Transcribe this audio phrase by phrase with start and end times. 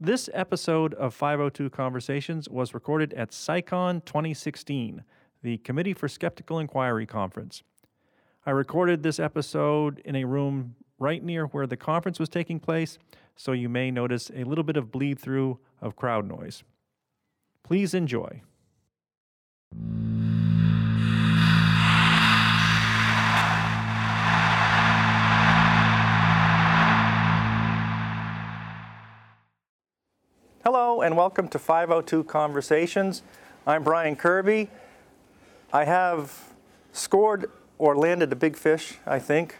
[0.00, 5.02] This episode of 502 Conversations was recorded at CSICon 2016,
[5.42, 7.64] the Committee for Skeptical Inquiry Conference.
[8.46, 12.96] I recorded this episode in a room right near where the conference was taking place,
[13.34, 16.62] so you may notice a little bit of bleed through of crowd noise.
[17.64, 18.42] Please enjoy.
[31.08, 33.22] And welcome to 502 Conversations.
[33.66, 34.68] I'm Brian Kirby.
[35.72, 36.52] I have
[36.92, 39.56] scored or landed a big fish, I think.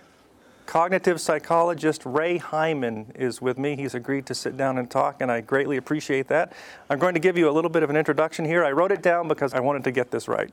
[0.66, 3.76] Cognitive psychologist Ray Hyman is with me.
[3.76, 6.52] He's agreed to sit down and talk, and I greatly appreciate that.
[6.90, 8.62] I'm going to give you a little bit of an introduction here.
[8.62, 10.52] I wrote it down because I wanted to get this right.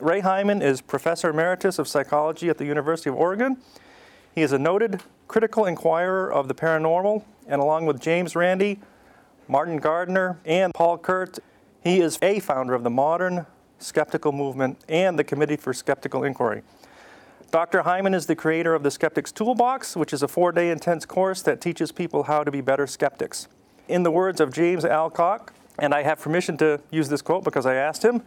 [0.00, 3.58] Ray Hyman is Professor Emeritus of Psychology at the University of Oregon.
[4.34, 8.80] He is a noted critical inquirer of the paranormal, and along with James Randi,
[9.48, 11.40] Martin Gardner, and Paul Kurtz.
[11.82, 13.46] He is a founder of the modern
[13.78, 16.62] skeptical movement and the Committee for Skeptical Inquiry.
[17.50, 17.82] Dr.
[17.82, 21.42] Hyman is the creator of the Skeptics Toolbox, which is a four day intense course
[21.42, 23.48] that teaches people how to be better skeptics.
[23.86, 27.66] In the words of James Alcock, and I have permission to use this quote because
[27.66, 28.22] I asked him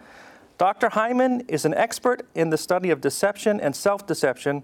[0.57, 0.89] Dr.
[0.89, 4.63] Hyman is an expert in the study of deception and self deception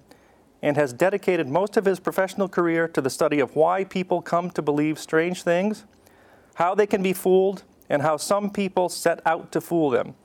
[0.62, 4.50] and has dedicated most of his professional career to the study of why people come
[4.52, 5.84] to believe strange things
[6.56, 10.16] how they can be fooled, and how some people set out to fool them.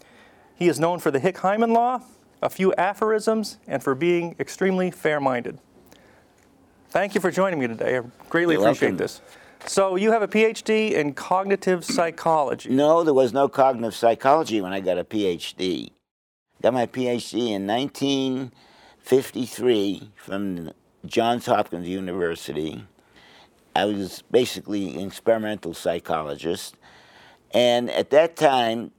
[0.55, 2.03] He is known for the Hick Hyman Law,
[2.43, 5.59] a few aphorisms, and for being extremely fair minded.
[6.91, 7.99] Thank you for joining me today.
[7.99, 9.05] I greatly You're appreciate welcome.
[9.05, 9.21] this.
[9.67, 12.71] So, you have a PhD in cognitive psychology.
[12.71, 15.91] No, there was no cognitive psychology when I got a PhD.
[16.63, 20.71] Got my PhD in 1953 from
[21.05, 22.85] Johns Hopkins University.
[23.79, 26.77] I was basically an experimental psychologist.
[27.55, 28.91] And at that time,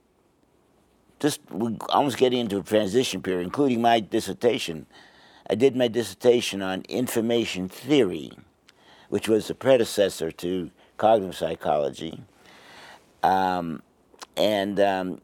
[1.19, 1.41] just
[1.89, 4.85] almost getting into a transition period, including my dissertation.
[5.49, 8.31] I did my dissertation on information theory,
[9.09, 12.21] which was the predecessor to cognitive psychology.
[13.21, 13.81] Um,
[14.37, 15.21] and um,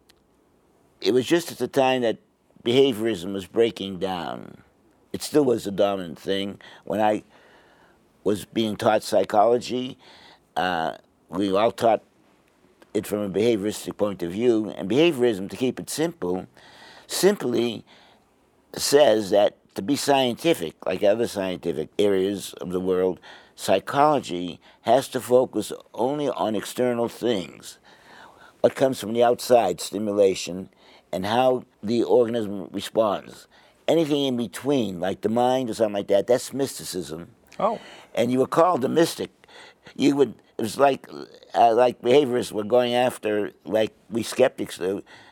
[0.99, 2.17] it was just at the time that
[2.65, 4.57] behaviorism was breaking down.
[5.13, 6.59] It still was the dominant thing.
[6.83, 7.23] When I
[8.25, 9.97] was being taught psychology,
[10.57, 10.97] uh,
[11.29, 12.03] we all taught
[12.93, 14.69] it from a behavioristic point of view.
[14.71, 16.47] And behaviorism, to keep it simple,
[17.07, 17.85] simply
[18.75, 23.19] says that to be scientific, like other scientific areas of the world,
[23.55, 27.77] psychology has to focus only on external things.
[28.61, 30.69] What comes from the outside, stimulation,
[31.11, 33.47] and how the organism responds.
[33.87, 37.34] Anything in between, like the mind or something like that, that's mysticism.
[37.59, 37.79] Oh,
[38.13, 39.31] And you were called a mystic.
[39.95, 41.07] You would, it was like,
[41.53, 44.79] uh, like behaviorists were going after, like we skeptics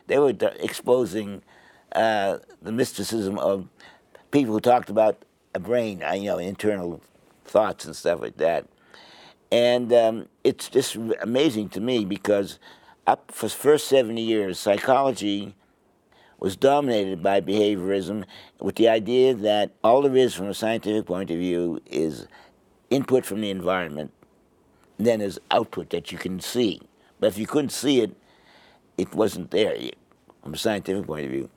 [0.06, 1.42] they were d- exposing
[1.94, 3.68] uh, the mysticism of
[4.30, 5.24] people who talked about
[5.54, 7.00] a brain, uh, you know, internal
[7.44, 8.66] thoughts and stuff like that.
[9.52, 12.58] And um, it's just amazing to me because
[13.06, 15.54] up for the first 70 years, psychology
[16.44, 18.22] was dominated by behaviorism
[18.60, 22.28] with the idea that all there is from a scientific point of view is
[22.90, 24.12] input from the environment,
[24.98, 26.82] then there's output that you can see.
[27.18, 28.14] But if you couldn't see it,
[28.98, 29.74] it wasn't there
[30.42, 31.48] from a scientific point of view.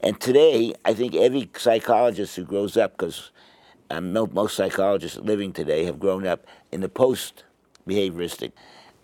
[0.00, 3.30] And today, I think every psychologist who grows up, because
[3.90, 7.44] um, most psychologists living today have grown up in the post
[7.88, 8.50] behavioristic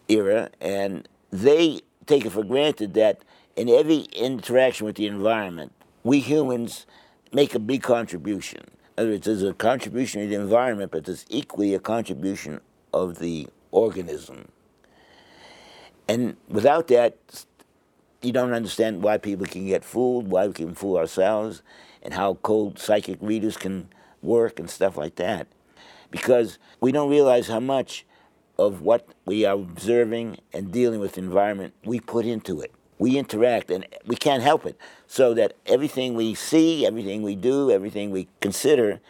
[0.09, 3.23] era, and they take it for granted that
[3.59, 5.73] in every interaction with the environment,
[6.05, 6.87] we humans
[7.33, 8.63] make a big contribution.
[8.97, 12.61] Other words, there's a contribution of the environment, but there's equally a contribution
[12.95, 14.47] of the organism.
[16.09, 17.17] And without that,
[18.23, 21.63] you don't understand why people can get fooled, why we can fool ourselves,
[22.01, 23.89] and how cold psychic readers can
[24.23, 25.49] work and stuff like that.
[26.13, 28.07] Because we don't realize how much
[28.57, 32.73] of what we are observing and dealing with the environment we put into it.
[32.99, 34.79] We interact and we can't help it.
[35.07, 39.01] So that everything we see, everything we do, everything we consider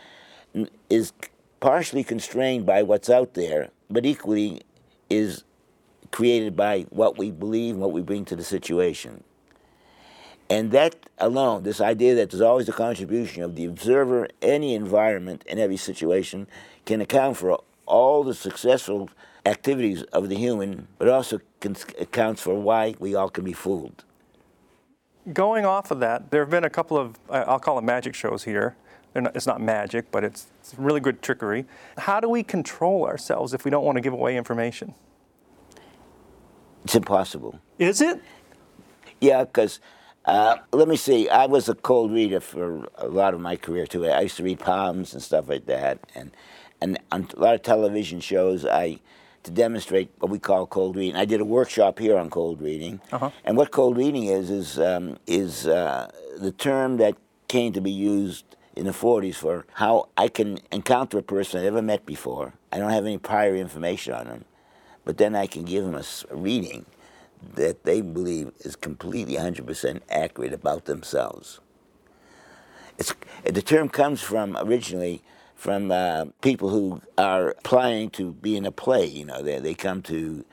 [0.90, 1.12] is
[1.60, 4.62] partially constrained by what's out there, but equally
[5.10, 5.44] is
[6.10, 9.24] created by what we believe and what we bring to the situation.
[10.50, 15.44] And that alone, this idea that there's always a contribution of the observer, any environment,
[15.46, 16.46] in every situation,
[16.86, 19.10] can account for all the successful
[19.44, 24.04] activities of the human, but also accounts for why we all can be fooled.
[25.32, 28.44] going off of that, there have been a couple of, I'll call them magic shows
[28.44, 28.76] here.
[29.14, 31.66] Not, it's not magic, but it's, it's really good trickery.
[31.96, 34.94] How do we control ourselves if we don't want to give away information?
[36.84, 37.58] It's impossible.
[37.78, 38.20] Is it?
[39.20, 39.80] Yeah, because
[40.24, 41.28] uh, let me see.
[41.28, 44.06] I was a cold reader for a lot of my career too.
[44.06, 46.30] I used to read palms and stuff like that, and
[46.80, 49.00] and on a lot of television shows, I
[49.44, 51.16] to demonstrate what we call cold reading.
[51.16, 53.30] I did a workshop here on cold reading, Uh-huh.
[53.44, 57.14] and what cold reading is is um, is uh, the term that
[57.48, 58.44] came to be used
[58.76, 62.52] in the 40s for how I can encounter a person I've never met before.
[62.70, 64.44] I don't have any prior information on them,
[65.04, 66.84] but then I can give them a reading
[67.54, 71.60] that they believe is completely 100% accurate about themselves.
[72.98, 73.14] It's,
[73.44, 75.22] the term comes from originally
[75.58, 79.04] from uh, people who are applying to be in a play.
[79.04, 80.44] You know, they, they come to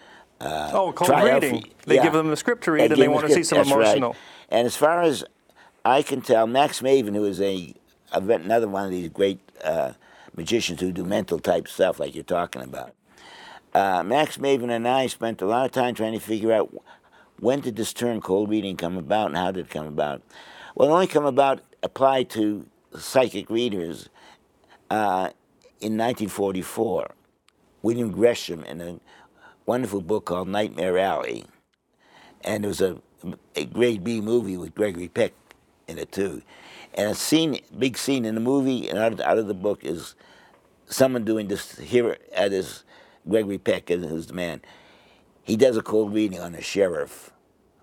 [0.42, 1.63] uh, Oh, out reading.
[1.86, 2.04] They yeah.
[2.04, 3.81] give them the script to read and they want to see some that's right.
[3.81, 4.16] emotional.
[4.50, 5.24] And as far as
[5.86, 7.75] I can tell, Max Maven, who is a,
[8.12, 9.94] a another one of these great uh,
[10.36, 12.96] magicians who do mental type stuff like you're talking about,
[13.75, 16.74] uh, Max Maven and I spent a lot of time trying to figure out
[17.40, 20.24] when did this term cold reading come about and how did it come about.
[20.74, 22.66] Well, it only come about applied to
[22.98, 24.10] psychic readers
[24.90, 25.30] uh,
[25.82, 27.12] in 1944.
[27.82, 29.00] William Gresham in a
[29.66, 31.46] wonderful book called Nightmare Alley,
[32.44, 33.00] and there was a,
[33.56, 35.34] a grade B movie with Gregory Peck
[35.88, 36.42] in it too.
[36.96, 39.84] And a scene, big scene in the movie and out of, out of the book
[39.84, 40.16] is
[40.88, 42.84] someone doing this here at his
[43.28, 44.62] Gregory Peck, who's the man.
[45.44, 47.31] He does a cold reading on a sheriff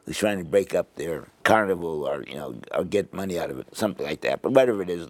[0.04, 3.58] who's trying to break up their carnival or you know or get money out of
[3.58, 4.42] it, something like that.
[4.42, 5.06] But whatever it is,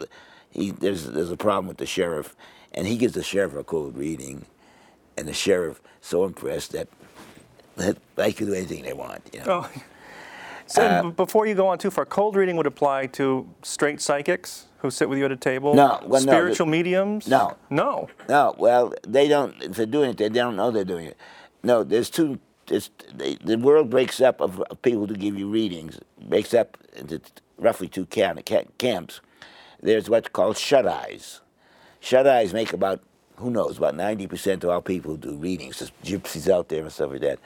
[0.52, 2.36] he, there's there's a problem with the sheriff,
[2.72, 4.44] and he gives the sheriff a cold reading,
[5.16, 6.88] and the sheriff so impressed that
[7.76, 9.22] that they can do anything they want.
[9.32, 9.66] You know.
[9.66, 9.82] Oh.
[10.66, 14.66] So Uh, before you go on too far, cold reading would apply to straight psychics
[14.78, 15.74] who sit with you at a table.
[15.74, 17.26] No, well, no, spiritual mediums.
[17.28, 17.56] no.
[17.68, 18.08] no.
[18.28, 19.60] No, well, they don't.
[19.62, 21.16] If they're doing it, they don't know they're doing it.
[21.62, 22.38] No, there's two.
[22.66, 25.98] There's, they, the world breaks up of, of people to give you readings.
[26.20, 27.20] Breaks up into
[27.58, 28.40] roughly two camp,
[28.78, 29.20] camps.
[29.82, 31.40] There's what's called shut eyes.
[32.00, 33.02] Shut eyes make about
[33.36, 35.78] who knows about ninety percent of all people who do readings.
[35.78, 37.38] There's gypsies out there and stuff like that.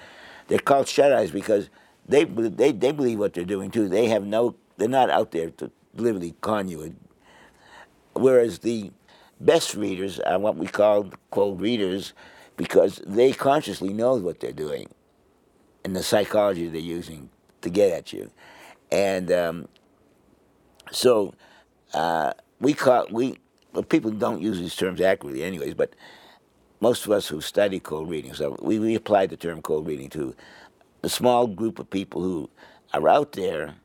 [0.48, 1.70] They're called shut eyes because
[2.06, 3.88] they they they believe what they're doing too.
[3.88, 4.56] They have no.
[4.76, 6.94] They're not out there to literally con you
[8.14, 8.90] whereas the
[9.40, 12.12] best readers are what we call cold readers
[12.56, 14.88] because they consciously know what they're doing
[15.84, 17.28] and the psychology they're using
[17.60, 18.30] to get at you
[18.90, 19.68] and um,
[20.90, 21.34] so
[21.94, 23.38] uh, we call we
[23.72, 25.94] well, people don't use these terms accurately anyways but
[26.80, 30.10] most of us who study cold reading so we, we apply the term cold reading
[30.10, 30.34] to
[31.02, 32.50] a small group of people who
[32.92, 33.76] are out there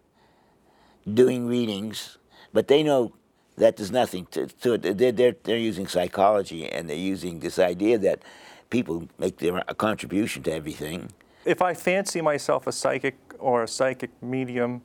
[1.11, 2.17] doing readings,
[2.53, 3.13] but they know
[3.57, 4.97] that there's nothing to, to it.
[4.97, 8.23] They're, they're, they're using psychology and they're using this idea that
[8.69, 11.11] people make their a contribution to everything.
[11.45, 14.81] If I fancy myself a psychic or a psychic medium,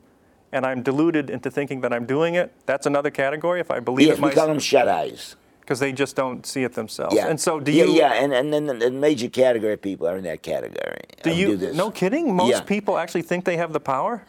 [0.53, 3.61] and I'm deluded into thinking that I'm doing it, that's another category.
[3.61, 5.37] If I believe Yes, it we call them shut eyes.
[5.61, 7.15] because they just don't see it themselves.
[7.15, 7.27] Yeah.
[7.29, 7.93] And so, do yeah, you?
[7.93, 11.01] Yeah, and, and then the major category of people are in that category.
[11.23, 11.57] Do of you?
[11.57, 11.77] this.
[11.77, 12.35] No kidding.
[12.35, 12.61] Most Yeah.
[12.63, 14.23] people actually think they have the power.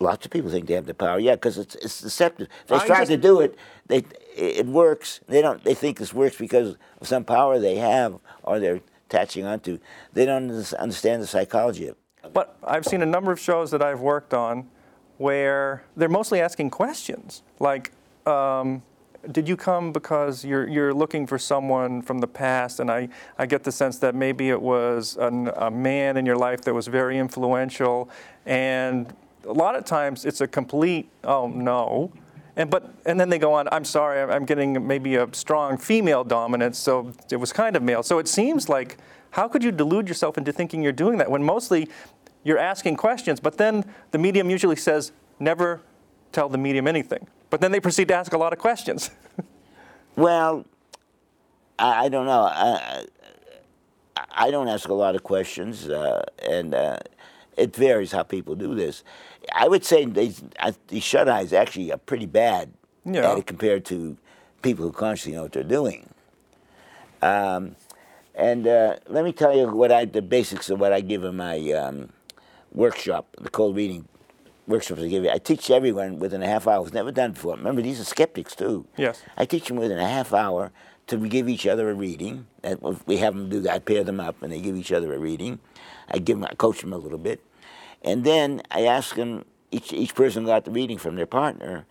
[0.00, 1.18] Lots of people think they have the power.
[1.18, 2.46] Yeah, because it's it's deceptive.
[2.68, 3.56] They I try just- to do it.
[3.88, 4.04] They
[4.36, 5.18] it works.
[5.26, 5.64] They don't.
[5.64, 9.78] They think this works because of some power they have or they're attaching onto.
[10.12, 10.48] They don't
[10.78, 11.96] understand the psychology of.
[12.22, 12.32] it.
[12.32, 14.68] But I've seen a number of shows that I've worked on
[15.18, 17.92] where they're mostly asking questions like,
[18.26, 18.82] um,
[19.32, 22.80] did you come because you're, you're looking for someone from the past?
[22.80, 26.36] And I, I get the sense that maybe it was an, a man in your
[26.36, 28.08] life that was very influential.
[28.46, 29.12] And
[29.44, 32.12] a lot of times it's a complete, oh no.
[32.56, 35.78] And, but, and then they go on, I'm sorry, I'm- I'm getting maybe a strong
[35.78, 38.02] female dominance, so it was kind of male.
[38.02, 38.98] So it seems like,
[39.30, 41.88] how could you delude yourself into thinking you're doing that when mostly
[42.48, 45.80] you're asking questions, but then the medium usually says, never
[46.32, 47.26] tell the medium anything.
[47.50, 49.10] But then they proceed to ask a lot of questions.
[50.16, 50.64] Well,
[51.78, 52.42] I, I don't know.
[52.42, 53.04] I,
[54.32, 56.98] I- don't ask a lot of questions, uh, and uh,
[57.56, 59.04] it varies how people do this.
[59.54, 62.72] I would say these, uh, these shut eyes actually are pretty bad
[63.04, 63.30] Yeah.
[63.30, 64.16] at it compared to
[64.62, 66.08] people who consciously know what they're doing.
[67.22, 67.76] Um,
[68.34, 71.36] and uh, let me tell you what I the basics of what I give in
[71.36, 72.08] my um,
[72.72, 74.08] workshop, the cold reading
[74.68, 75.30] workshops I give you.
[75.30, 76.84] I teach everyone within a half hour.
[76.84, 77.56] It's never done before.
[77.56, 78.86] Remember, these are skeptics too.
[78.96, 79.22] Yes.
[79.36, 80.70] I teach them within a half hour
[81.08, 82.46] to give each other a reading.
[82.62, 83.72] That we have them do that.
[83.72, 85.58] I pair them up and they give each other a reading.
[86.08, 87.42] I give them, I coach them a little bit,
[88.02, 89.44] and then I ask them.
[89.70, 91.84] Each each person got the reading from their partner.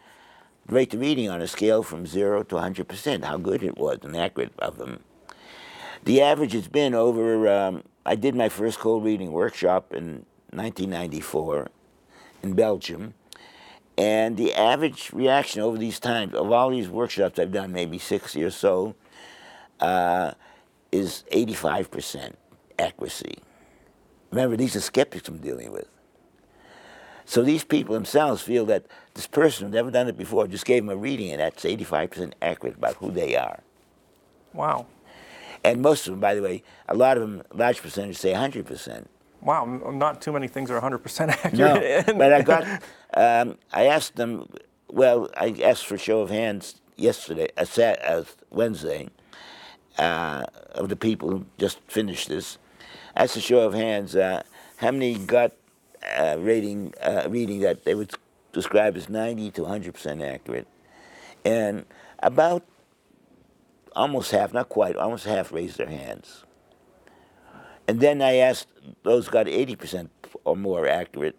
[0.67, 3.23] Rate the reading on a scale from zero to 100 percent.
[3.23, 5.01] How good it was and accurate of them.
[6.03, 7.47] The average has been over.
[7.47, 11.69] Um, I did my first cold reading workshop in 1994
[12.43, 13.13] in Belgium.
[13.97, 18.43] And the average reaction over these times, of all these workshops I've done, maybe 60
[18.43, 18.95] or so,
[19.79, 20.33] uh,
[20.91, 22.33] is 85%
[22.77, 23.39] accuracy.
[24.31, 25.87] Remember, these are skeptics I'm dealing with.
[27.25, 30.83] So these people themselves feel that this person who's never done it before just gave
[30.83, 33.59] them a reading, and that's 85% accurate about who they are.
[34.53, 34.85] Wow.
[35.63, 38.31] And most of them, by the way, a lot of them, a large percentage say
[38.31, 39.07] 100%.
[39.47, 39.63] Wow,
[39.93, 42.07] not too many things are 100% accurate.
[42.07, 42.63] No, but I got,
[43.13, 44.49] um, I asked them,
[44.89, 49.07] well, I asked for show of hands yesterday, uh, Sat, uh, Wednesday,
[49.97, 52.57] uh, of the people who just finished this.
[53.15, 54.43] I asked a show of hands, uh,
[54.75, 55.53] how many got
[56.17, 58.11] uh, rating, uh, reading that they would
[58.51, 60.67] describe as 90 to 100% accurate.
[61.45, 61.85] And
[62.19, 62.65] about
[63.95, 66.43] almost half, not quite, almost half raised their hands.
[67.87, 68.67] And then I asked
[69.03, 70.09] those who got 80%
[70.43, 71.37] or more accurate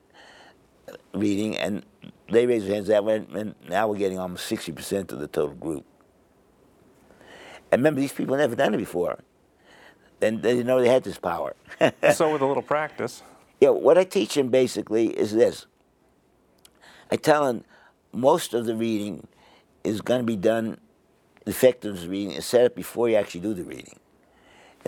[1.12, 1.84] reading, and
[2.30, 5.54] they raised their hands that way, and now we're getting almost 60% of the total
[5.54, 5.84] group.
[7.70, 9.18] And remember, these people never done it before.
[10.22, 11.54] And they didn't know they had this power.
[12.14, 13.22] so with a little practice.
[13.60, 15.66] Yeah, what I teach them basically is this.
[17.10, 17.64] I tell them
[18.12, 19.26] most of the reading
[19.84, 20.78] is going to be done,
[21.44, 23.98] the effectiveness reading is set up before you actually do the reading.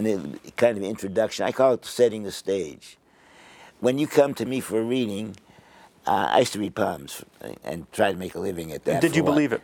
[0.07, 2.97] And kind of introduction, I call it setting the stage.
[3.81, 5.37] When you come to me for a reading,
[6.07, 7.23] uh, I used to read poems
[7.65, 9.01] and try to make a living at that.
[9.03, 9.63] Did you believe it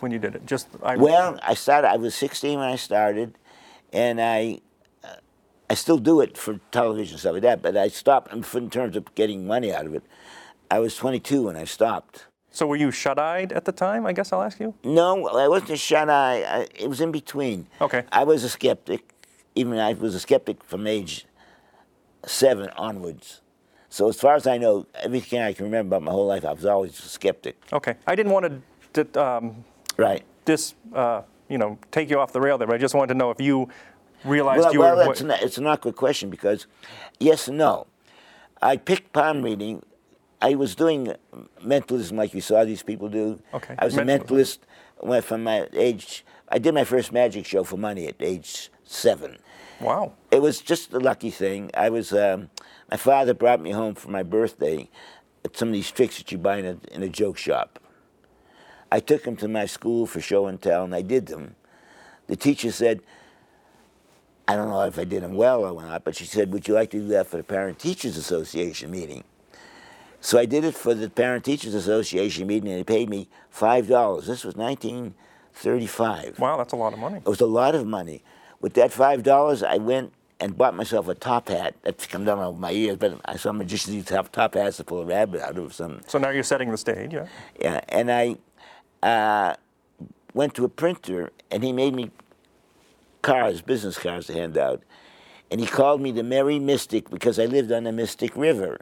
[0.00, 0.46] when you did it?
[0.46, 1.88] Just I, Well, I started.
[1.88, 3.34] I was 16 when I started,
[3.92, 4.60] and I,
[5.04, 5.14] uh,
[5.70, 7.62] I still do it for television stuff like that.
[7.62, 10.02] But I stopped in terms of getting money out of it.
[10.68, 12.26] I was 22 when I stopped.
[12.50, 14.06] So were you shut-eyed at the time?
[14.06, 14.74] I guess I'll ask you.
[14.82, 16.42] No, I wasn't a shut eye.
[16.42, 17.66] I, it was in between.
[17.80, 18.04] Okay.
[18.10, 19.12] I was a skeptic.
[19.56, 21.26] Even I was a skeptic from age
[22.26, 23.40] seven onwards.
[23.88, 26.52] So as far as I know, everything I can remember about my whole life, I
[26.52, 27.56] was always a skeptic.
[27.72, 27.94] Okay.
[28.06, 29.64] I didn't want to d- um,
[29.96, 30.22] Right.
[30.44, 33.18] dis, uh, you know, take you off the rail there, but I just wanted to
[33.18, 33.68] know if you
[34.24, 35.04] realized Well, you well were.
[35.06, 36.66] that's an, it's an awkward question because,
[37.18, 37.86] yes and no.
[38.60, 39.82] I picked palm reading.
[40.42, 41.14] I was doing
[41.62, 43.40] mentalism like you saw these people do.
[43.54, 44.58] Okay, I was a mentalist
[45.00, 46.24] went from my age.
[46.48, 49.38] I did my first magic show for money at age seven.
[49.80, 50.12] Wow.
[50.30, 51.70] It was just a lucky thing.
[51.74, 52.12] I was.
[52.12, 52.50] Um,
[52.90, 54.88] my father brought me home for my birthday.
[55.44, 57.78] At some of these tricks that you buy in a, in a joke shop.
[58.90, 61.54] I took them to my school for show and tell, and I did them.
[62.26, 63.00] The teacher said,
[64.48, 66.74] I don't know if I did them well or not, but she said, Would you
[66.74, 69.24] like to do that for the Parent Teachers Association meeting?
[70.20, 74.26] So I did it for the Parent Teachers Association meeting, and they paid me $5.
[74.26, 76.38] This was 1935.
[76.38, 77.18] Wow, that's a lot of money.
[77.18, 78.22] It was a lot of money.
[78.66, 81.76] With that five dollars, I went and bought myself a top hat.
[81.84, 84.78] That's come down over my ears, but I saw magicians used to have top hats
[84.78, 86.00] to pull a rabbit out of some.
[86.08, 87.28] So now you're setting the stage, yeah.
[87.60, 88.38] Yeah, and I
[89.04, 89.54] uh,
[90.34, 92.10] went to a printer, and he made me
[93.22, 94.82] cards, business cards to hand out,
[95.48, 98.80] and he called me the Merry Mystic because I lived on the Mystic River,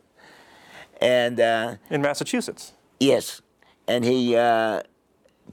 [0.98, 1.38] and.
[1.38, 2.72] Uh, In Massachusetts.
[2.98, 3.42] Yes.
[3.86, 4.80] And he uh,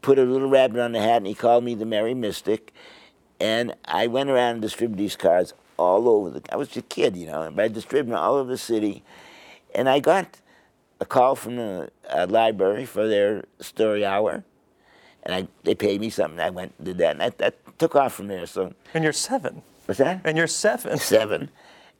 [0.01, 2.71] put a little rabbit on the hat and he called me the Merry Mystic.
[3.41, 7.17] And I went around and distributed these cards all over the I was a kid,
[7.17, 9.03] you know, but I distributed them all over the city.
[9.74, 10.39] And I got
[11.00, 14.43] a call from the uh, library for their story hour.
[15.24, 16.39] And I, they paid me something.
[16.39, 17.12] I went and did that.
[17.12, 18.45] And that, that took off from there.
[18.45, 19.63] So, And you're seven.
[19.88, 20.21] what's that?
[20.24, 20.98] And you're seven.
[21.00, 21.50] seven,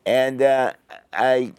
[0.06, 0.74] and uh,
[1.12, 1.54] I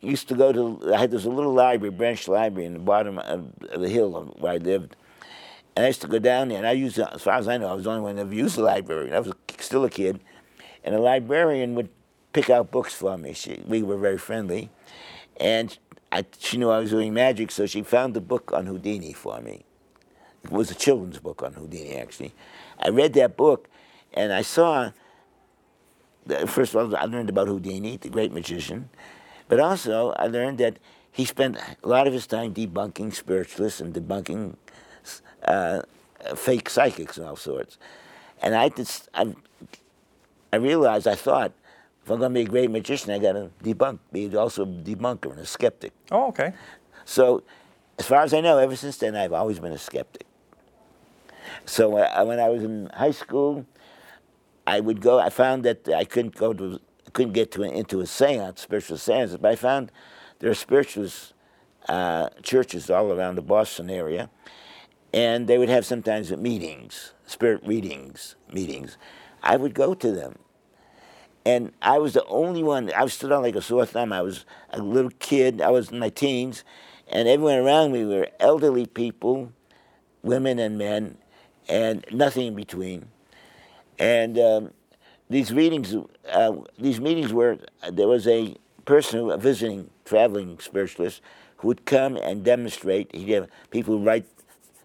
[0.00, 0.92] used to go to.
[0.94, 4.52] I had this little library, branch library, in the bottom of, of the hill where
[4.52, 4.96] I lived,
[5.76, 6.58] and I used to go down there.
[6.58, 8.34] And I used, as far as I know, I was the only one that ever
[8.34, 9.12] used the library.
[9.12, 10.20] I was still a kid,
[10.84, 11.88] and the librarian would
[12.32, 13.32] pick out books for me.
[13.32, 14.70] She, we were very friendly,
[15.38, 15.76] and
[16.10, 19.40] I, she knew I was doing magic, so she found the book on Houdini for
[19.40, 19.64] me.
[20.44, 22.34] It was a children's book on Houdini, actually.
[22.78, 23.68] I read that book,
[24.12, 24.90] and I saw
[26.46, 28.90] first of all, I learned about Houdini, the great magician,
[29.48, 30.78] but also I learned that
[31.10, 34.56] he spent a lot of his time debunking spiritualists and debunking
[35.46, 35.82] uh,
[36.36, 37.78] fake psychics and all sorts.
[38.42, 39.34] And I just, I,
[40.52, 41.52] I realized, I thought,
[42.04, 44.66] if I'm going to be a great magician, I got to debunk, be also a
[44.66, 45.92] debunker and a skeptic.
[46.10, 46.52] Oh, okay.
[47.04, 47.44] So,
[47.98, 50.26] as far as I know, ever since then, I've always been a skeptic.
[51.64, 53.66] So, uh, when I was in high school,
[54.66, 55.18] I would go.
[55.18, 56.80] I found that I couldn't go to,
[57.12, 59.92] couldn't get to into a séance, spiritual séances, but I found
[60.38, 61.34] there are spiritualist
[61.88, 64.30] uh, churches all around the Boston area,
[65.12, 68.98] and they would have sometimes meetings, spirit readings, meetings.
[69.42, 70.36] I would go to them,
[71.44, 72.92] And I was the only one.
[72.94, 74.12] I was stood on like a sore thumb.
[74.12, 75.60] I was a little kid.
[75.60, 76.64] I was in my teens,
[77.08, 79.52] and everyone around me were elderly people,
[80.22, 81.18] women and men,
[81.68, 83.08] and nothing in between.
[83.98, 84.72] And um,
[85.30, 85.96] these readings,
[86.32, 87.58] uh, these meetings were
[87.90, 91.22] there was a person, who, a visiting traveling spiritualist,
[91.58, 93.14] who would come and demonstrate.
[93.14, 94.26] He'd have people write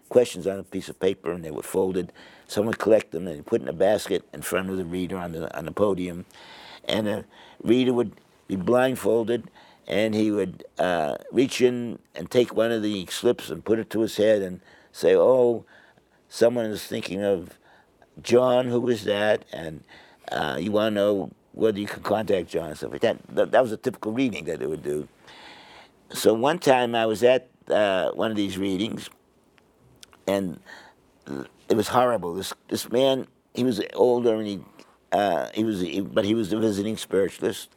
[0.08, 2.12] questions on a piece of paper, and they were folded.
[2.46, 5.32] Someone would collect them and put in a basket in front of the reader on
[5.32, 6.24] the on the podium,
[6.86, 7.24] and the
[7.62, 8.12] reader would
[8.46, 9.50] be blindfolded,
[9.86, 13.90] and he would uh, reach in and take one of the slips and put it
[13.90, 14.60] to his head and
[14.92, 15.64] say, "Oh,
[16.28, 17.58] someone is thinking of
[18.22, 18.68] John.
[18.68, 19.84] Who is that?" And
[20.32, 23.18] uh, you want to know whether you can contact John and stuff like that.
[23.30, 23.50] that.
[23.52, 25.08] That was a typical reading that they would do.
[26.10, 29.10] So one time I was at uh, one of these readings,
[30.28, 30.60] and
[31.68, 32.34] it was horrible.
[32.34, 34.60] This this man, he was older and he
[35.10, 35.82] uh, he was,
[36.12, 37.70] but he was a visiting spiritualist,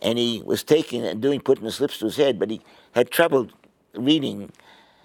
[0.00, 2.60] and he was taking and doing putting the slips to his head, but he
[2.92, 3.48] had trouble
[3.94, 4.50] reading.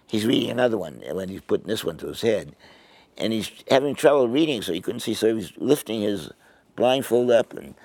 [0.07, 2.55] He's reading another one when he's putting this one to his head,
[3.17, 5.13] and he's having trouble reading, so he couldn't see.
[5.13, 6.31] So he was lifting his
[6.75, 7.75] blindfold up and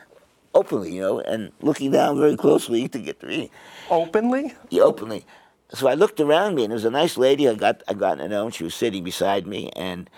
[0.54, 3.50] openly, you know, and looking down very closely to get the reading.
[3.90, 4.54] Openly?
[4.70, 5.24] Yeah, openly.
[5.72, 8.16] So I looked around me, and there was a nice lady I got I got
[8.16, 10.08] to know, and she was sitting beside me, and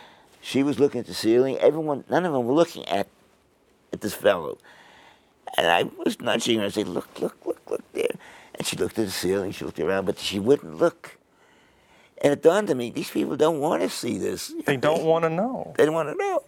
[0.41, 1.57] she was looking at the ceiling.
[1.59, 3.09] Everyone, none of them were looking at
[3.93, 4.59] at this fellow.
[5.57, 6.67] And I was nudging her.
[6.67, 8.11] I said, look, look, look, look there.
[8.55, 9.53] And she looked at the ceiling.
[9.53, 11.17] She looked around, but she wouldn't look.
[12.23, 14.53] And it dawned on me, these people don't want to see this.
[14.67, 15.73] They don't want to know.
[15.77, 16.43] They don't want to know.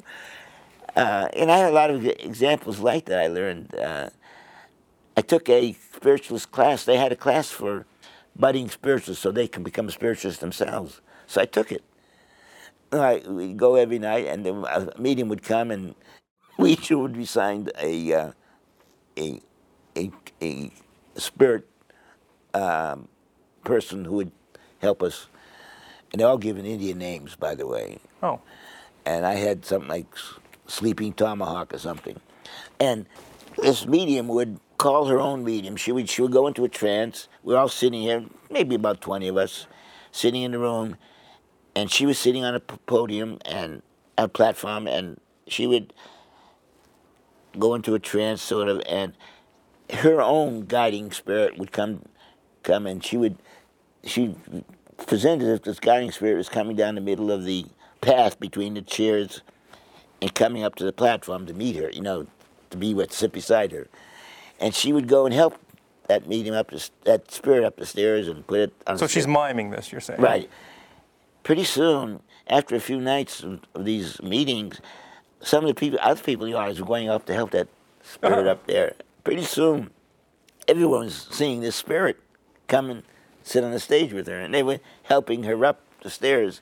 [0.97, 3.75] Uh, and I had a lot of examples like that I learned.
[3.75, 4.11] Uh,
[5.17, 6.85] I took a spiritualist class.
[6.85, 7.87] They had a class for
[8.41, 11.01] budding spiritualists so they can become spiritualists themselves.
[11.27, 11.85] So I took it.
[12.93, 15.95] I, we'd go every night, and a medium would come, and
[16.59, 18.33] we each would be signed a, uh,
[19.17, 19.41] a,
[19.97, 20.11] a,
[20.43, 20.71] a
[21.15, 21.69] spirit
[22.55, 23.09] um,
[23.65, 24.33] person who would
[24.79, 25.29] help us.
[26.13, 27.99] And they're all given Indian names, by the way.
[28.23, 28.41] Oh.
[29.07, 30.07] And I had something like
[30.67, 32.19] Sleeping Tomahawk or something.
[32.81, 33.07] And
[33.63, 35.77] this medium would call her own medium.
[35.77, 37.29] She would, she would go into a trance.
[37.43, 39.67] We're all sitting here, maybe about 20 of us,
[40.11, 40.97] sitting in the room.
[41.77, 43.83] And she was sitting on a podium and
[44.17, 45.93] a platform, and she would
[47.59, 49.13] go into a trance sort of, and
[49.93, 52.03] her own guiding spirit would come,
[52.63, 53.37] come, and she would,
[54.03, 54.35] she
[55.07, 57.67] presented as this guiding spirit was coming down the middle of the
[58.01, 59.43] path between the chairs
[60.23, 62.27] and coming up to the platform to meet her, you know,
[62.71, 63.87] to be with sit beside her,
[64.61, 65.59] and she would go and help
[66.09, 68.99] that medium up the, that spirit up the stairs and put it on.
[68.99, 70.21] So she's miming this, you're saying?
[70.21, 70.51] Right.
[71.43, 74.81] Pretty soon, after a few nights of, of these meetings,
[75.41, 77.69] some of the people, other people in the audience were going up to help that
[78.03, 78.51] spirit Uh-huh.
[78.51, 78.95] up there.
[79.25, 79.91] Pretty soon,
[80.69, 82.19] everyone was seeing this spirit
[82.69, 83.03] come and
[83.43, 86.61] sit on the stage with her, and they were helping her up the stairs.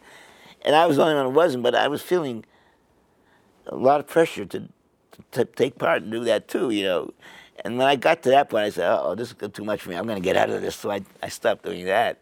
[0.62, 2.44] And I was the only one who wasn't, but I was feeling
[3.66, 4.68] a lot of pressure to,
[5.32, 7.14] to, take part and do that too, you know.
[7.64, 9.90] And when I got to that point, I said, "Oh, this is too much for
[9.90, 9.96] me.
[9.96, 12.18] I'm going to get out of this." So I, I stopped doing that.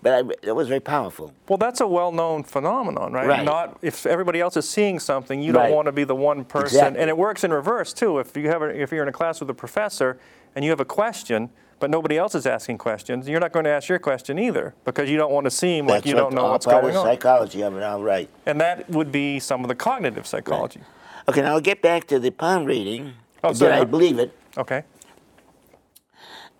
[0.00, 1.34] But I, it was very powerful.
[1.48, 3.26] Well, that's a well-known phenomenon, right?
[3.26, 3.44] Right.
[3.44, 6.78] Not if everybody else is seeing something, you don't want to be the one person.
[6.78, 7.00] Exactly.
[7.00, 8.20] And it works in reverse too.
[8.20, 10.18] If you have, a, if you're in a class with a professor
[10.54, 13.70] and you have a question, but nobody else is asking questions, you're not going to
[13.70, 16.52] ask your question either because you don't want to seem like you don't know all
[16.52, 17.06] what's part going of on.
[17.06, 18.28] psychology of it, all right.
[18.46, 20.80] And that would be some of the cognitive psychology.
[21.28, 23.14] Okay, now I'll get back to the palm reading.
[23.42, 23.72] Oh, Did sorry.
[23.72, 24.32] I believe it?
[24.56, 24.84] Okay.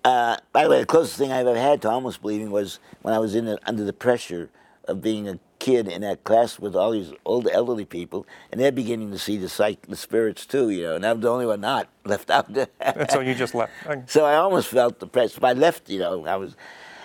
[0.03, 3.13] Uh, by the way, the closest thing I've ever had to almost believing was when
[3.13, 4.49] I was in the, under the pressure
[4.87, 8.71] of being a kid in that class with all these old elderly people, and they're
[8.71, 11.61] beginning to see the psych, the spirits too, you know, and I'm the only one
[11.61, 12.47] not left out.
[12.79, 13.71] And so you just left.
[14.09, 15.39] So I almost felt depressed.
[15.39, 16.55] But I left, you know, I was.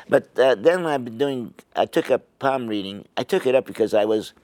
[0.09, 3.07] But uh, then when I've been doing, I took up palm reading.
[3.17, 4.35] I took it up because I was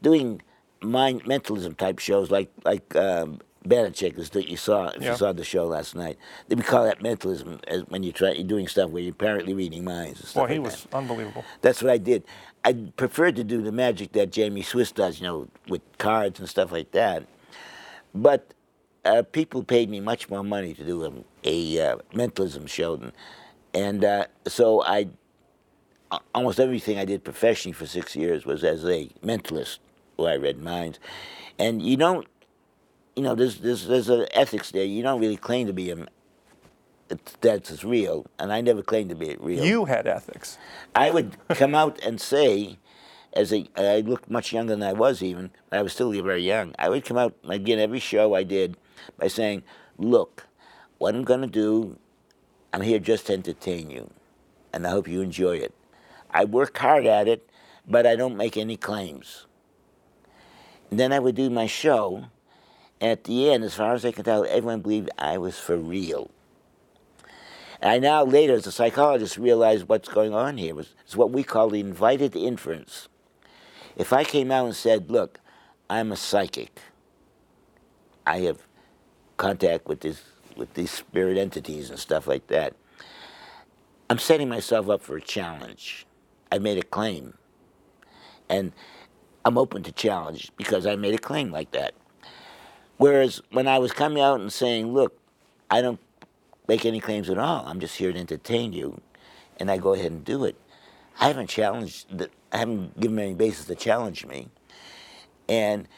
[0.00, 0.42] doing
[0.80, 5.12] mind mentalism type shows like like um, Banachek is that you saw if Yeah.
[5.12, 6.18] you saw the show last night.
[6.48, 9.54] They would call that mentalism as when you try you're doing stuff where you're apparently
[9.54, 10.40] reading minds and stuff.
[10.42, 10.94] Well, he like was that.
[10.96, 11.44] unbelievable.
[11.60, 12.24] That's what I did.
[12.64, 16.48] I preferred to do the magic that Jamy Swiss does, you know, with cards and
[16.48, 17.24] stuff like that.
[18.14, 18.54] But
[19.04, 21.12] uh, people paid me much more money to do a,
[21.44, 23.12] a uh, mentalism show, and,
[23.74, 25.08] and uh, so I,
[26.34, 29.78] almost everything I did professionally for six years was as a mentalist,
[30.16, 31.00] where I read minds,
[31.58, 32.26] and you don't,
[33.16, 34.84] you know, there's there's there's an ethics there.
[34.84, 35.96] You don't really claim to be a
[37.10, 39.64] it's- that's real, and I never claimed to be real.
[39.64, 40.56] You had ethics.
[40.94, 42.78] I would come out and say,
[43.34, 46.42] as a, I looked much younger than I was even, but I was still very
[46.42, 46.74] young.
[46.78, 48.76] I would come out again every show I did
[49.18, 49.62] by saying,
[49.98, 50.46] look,
[50.98, 51.98] what I'm going to do,
[52.72, 54.10] I'm here just to entertain you,
[54.72, 55.74] and I hope you enjoy it.
[56.30, 57.46] I work hard at it,
[57.86, 59.46] but I don't make any claims.
[60.90, 62.24] And then I would do my show.
[63.02, 66.30] At the end, as far as I can tell, everyone believed I was for real.
[67.80, 71.32] And I now, later, as a psychologist, realized what's going on here was it's what
[71.32, 73.08] we call the invited inference.
[73.96, 75.40] If I came out and said, "Look,
[75.90, 76.80] I'm a psychic.
[78.24, 78.68] I have
[79.36, 80.22] contact with this
[80.56, 82.76] with these spirit entities and stuff like that,"
[84.08, 86.06] I'm setting myself up for a challenge.
[86.52, 87.36] I made a claim,
[88.48, 88.72] and
[89.44, 91.94] I'm open to challenge because I made a claim like that.
[93.02, 95.18] Whereas when I was coming out and saying, "Look,
[95.68, 95.98] I don't
[96.68, 97.64] make any claims at all.
[97.66, 99.00] I'm just here to entertain you,
[99.58, 100.54] and I go ahead and do it.
[101.18, 102.16] I haven't challenged.
[102.16, 104.50] The, I haven't given any basis to challenge me,
[105.48, 105.88] and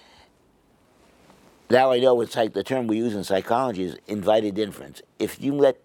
[1.68, 5.02] now I know it's like the term we use in psychology is invited inference.
[5.18, 5.76] If you let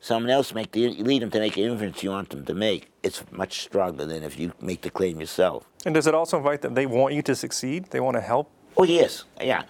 [0.00, 2.90] someone else make the lead them to make the inference you want them to make,
[3.04, 5.68] it's much stronger than if you make the claim yourself.
[5.86, 7.92] And does it also invite that they want you to succeed?
[7.92, 8.50] They want to help?
[8.76, 9.62] Oh yes, yeah.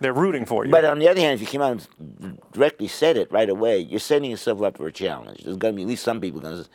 [0.00, 0.70] They're rooting for you.
[0.70, 3.78] But on the other hand, if you came out and directly said it right away,
[3.78, 5.42] you're setting yourself up for a challenge.
[5.42, 6.70] There's going to be at least some people going to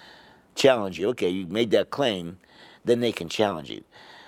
[0.55, 1.09] challenge you.
[1.09, 2.39] Okay, you made that claim,
[2.83, 3.83] then they can challenge you.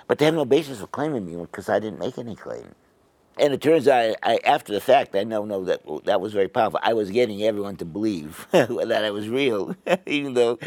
[0.08, 2.74] But they have no basis for claiming me because I didn't make any claim.
[3.38, 6.48] And it turns out, I, after the fact, I know, know that that was very
[6.48, 6.80] powerful.
[6.82, 10.58] I was getting everyone to believe that I was real, even though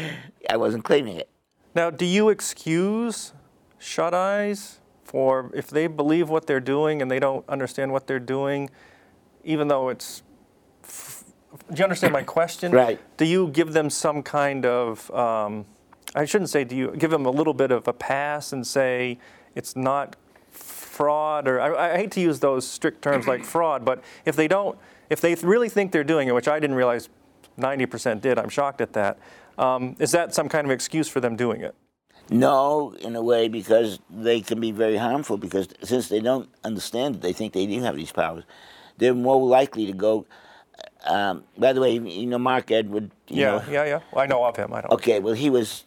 [0.47, 1.29] I wasn't claiming it.
[1.73, 3.33] Now, do you excuse
[3.79, 8.19] shut eyes for if they believe what they're doing and they don't understand what they're
[8.19, 8.69] doing,
[9.43, 10.21] even though it's.
[11.71, 12.71] Do you understand my question?
[12.71, 12.99] Right.
[13.17, 15.09] Do you give them some kind of.
[15.11, 15.65] Um,
[16.15, 19.19] I shouldn't say do you give them a little bit of a pass and say
[19.55, 20.15] it's not
[20.99, 24.47] fraud or I, I hate to use those strict terms like fraud, but if they
[24.47, 24.77] don't,
[25.09, 27.09] if they really think they're doing it, which I didn't realize
[27.57, 29.19] 90% did, I'm shocked at that.
[29.57, 31.75] Um, is that some kind of excuse for them doing it?
[32.29, 35.37] No, in a way, because they can be very harmful.
[35.37, 38.43] Because since they don't understand it, they think they do have these powers.
[38.97, 40.25] They're more likely to go.
[41.05, 43.11] Um, by the way, you know Mark Edward.
[43.27, 43.63] yeah, know?
[43.69, 43.99] yeah, yeah.
[44.11, 44.73] Well, I know of him.
[44.73, 44.91] I don't.
[44.93, 45.85] Okay, well, he was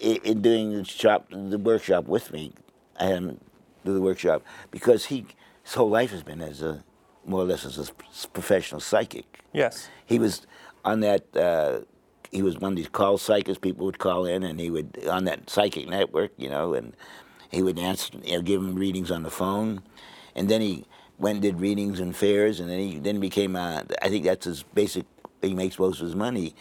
[0.00, 2.52] in, in doing the shop, the workshop with me.
[2.98, 3.40] I had him
[3.84, 5.26] do the workshop because he
[5.62, 6.82] his whole life has been as a
[7.26, 9.40] more or less as a professional psychic.
[9.52, 9.88] Yes.
[10.06, 10.46] He was
[10.84, 11.36] on that.
[11.36, 11.80] Uh,
[12.34, 13.58] he was one of these call psychics.
[13.58, 16.94] People would call in, and he would on that psychic network, you know, and
[17.50, 19.82] he would answer, you know, give them readings on the phone,
[20.34, 20.84] and then he
[21.18, 23.54] went and did readings and fairs, and then he then became.
[23.56, 25.06] A, I think that's his basic.
[25.40, 26.54] He makes most of his money.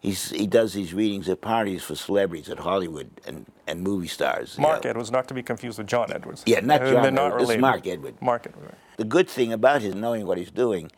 [0.00, 4.58] He's, he does these readings at parties for celebrities at Hollywood and, and movie stars.
[4.58, 6.42] Mark Edwards, not to be confused with John Edwards.
[6.44, 7.14] Yeah, not uh, They're John.
[7.14, 7.42] not Edwards.
[7.42, 7.60] This is related.
[7.60, 8.14] Mark Edward.
[8.20, 8.74] Mark Edwards.
[8.96, 10.90] The good thing about his knowing what he's doing,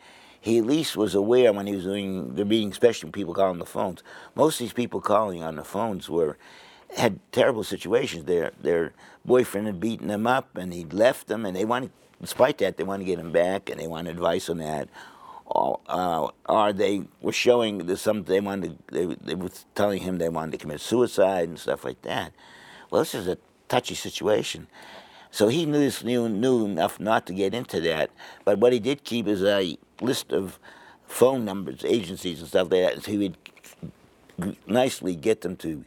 [0.45, 3.53] he at least was aware when he was doing the reading, especially when people calling
[3.53, 4.03] on the phones.
[4.35, 6.37] Most of these people calling on the phones were
[6.95, 8.25] had terrible situations.
[8.25, 8.93] Their their
[9.25, 11.89] boyfriend had beaten them up, and he'd left them, and they wanted,
[12.21, 14.87] despite that, they wanted to get him back, and they wanted advice on that.
[15.47, 18.77] Or, uh, or they were showing there's some they wanted.
[18.91, 22.33] They, they were telling him they wanted to commit suicide and stuff like that.
[22.91, 24.67] Well, this is a touchy situation.
[25.31, 28.11] So he knew knew, knew enough not to get into that.
[28.45, 30.59] But what he did keep is a list of
[31.07, 33.03] phone numbers, agencies and stuff like that.
[33.03, 33.37] So he would
[34.67, 35.85] nicely get them to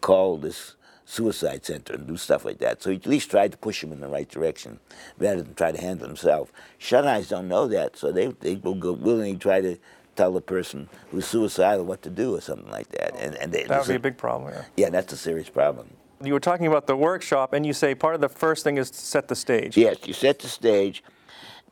[0.00, 2.82] call this suicide center and do stuff like that.
[2.82, 4.78] So he at least tried to push them in the right direction
[5.18, 6.52] rather than try to handle himself.
[6.78, 9.76] Shut eyes don't know that, so they, they will go willingly try to
[10.14, 13.16] tell the person who's suicidal what to do or something like that.
[13.16, 14.52] And, and they, That would be a big problem.
[14.52, 14.64] Yeah.
[14.76, 15.90] yeah, that's a serious problem.
[16.22, 18.90] You were talking about the workshop, and you say part of the first thing is
[18.90, 19.76] to set the stage.
[19.76, 21.02] Yes, you set the stage.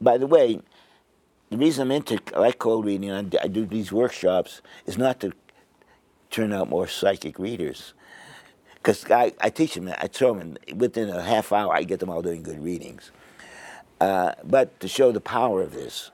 [0.00, 0.60] By the way,
[1.50, 5.20] the reason I'm into I like cold reading and I do these workshops is not
[5.20, 5.32] to
[6.30, 7.94] turn out more psychic readers.
[8.74, 12.10] Because I, I teach them, I show them within a half hour, I get them
[12.10, 13.10] all doing good readings.
[14.00, 16.10] Uh, but to show the power of this.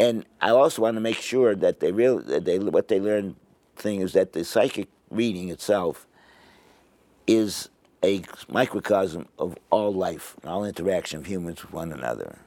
[0.00, 3.36] And I also want to make sure that they real that they what they learn
[3.76, 6.06] thing is that the psychic reading itself
[7.26, 7.68] is
[8.02, 12.38] a microcosm of all life, all interaction of humans with one another.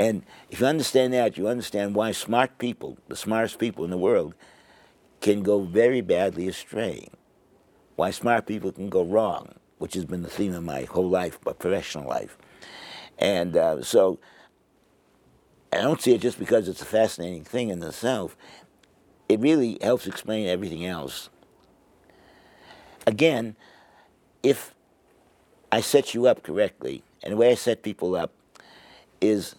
[0.00, 3.98] And if you understand that, you understand why smart people, the smartest people in the
[3.98, 4.34] world,
[5.20, 7.10] can go very badly astray.
[7.96, 11.38] Why smart people can go wrong, which has been the theme of my whole life,
[11.44, 12.38] my professional life.
[13.18, 14.18] And uh, so
[15.70, 18.38] I don't see it just because it's a fascinating thing in itself.
[19.28, 21.28] It really helps explain everything else.
[23.06, 23.54] Again,
[24.42, 24.74] if
[25.70, 28.32] I set you up correctly, and the way I set people up
[29.20, 29.56] is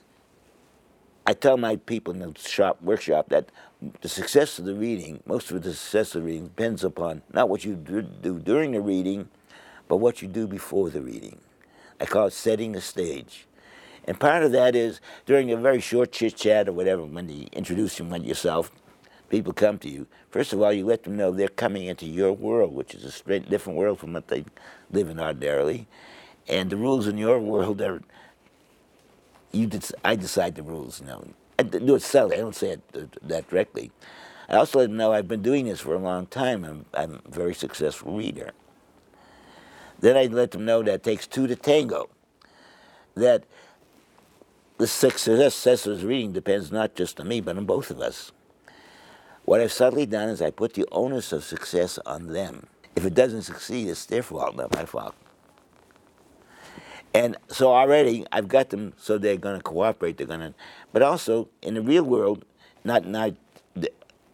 [1.31, 3.53] I tell my people in the shop workshop that
[4.01, 7.47] the success of the reading, most of the success of the reading, depends upon not
[7.47, 9.29] what you do, during the reading,
[9.87, 11.37] but what you do before the reading.
[12.01, 13.47] I call it setting the stage.
[14.03, 17.47] And part of that is during a very short chit chat or whatever, when you
[17.53, 18.69] introduce yourself,
[19.29, 20.07] people come to you.
[20.31, 23.39] First of all, you let them know they're coming into your world, which is a
[23.39, 24.43] different world from what they
[24.91, 25.87] live in ordinarily.
[26.49, 28.01] And the rules in your world are,
[29.51, 29.69] you
[30.03, 31.25] I decide the rules, you know.
[31.59, 33.91] I do it subtly, I don't say it uh, that directly.
[34.49, 36.65] I also let them know I've been doing this for a long time.
[36.65, 38.51] I'm, I'm a very successful reader.
[39.99, 42.09] Then I let them know that it takes two to tango.
[43.15, 43.43] That
[44.77, 48.31] the success of this reading depends not just on me, but on both of us.
[49.45, 52.67] What I've subtly done is I put the onus of success on them.
[52.95, 55.15] If it doesn't succeed, it's their fault, not my fault.
[57.13, 60.17] And so already I've got them so they're going to cooperate.
[60.17, 60.53] They're going to,
[60.93, 62.45] but also in the real world,
[62.83, 63.33] not not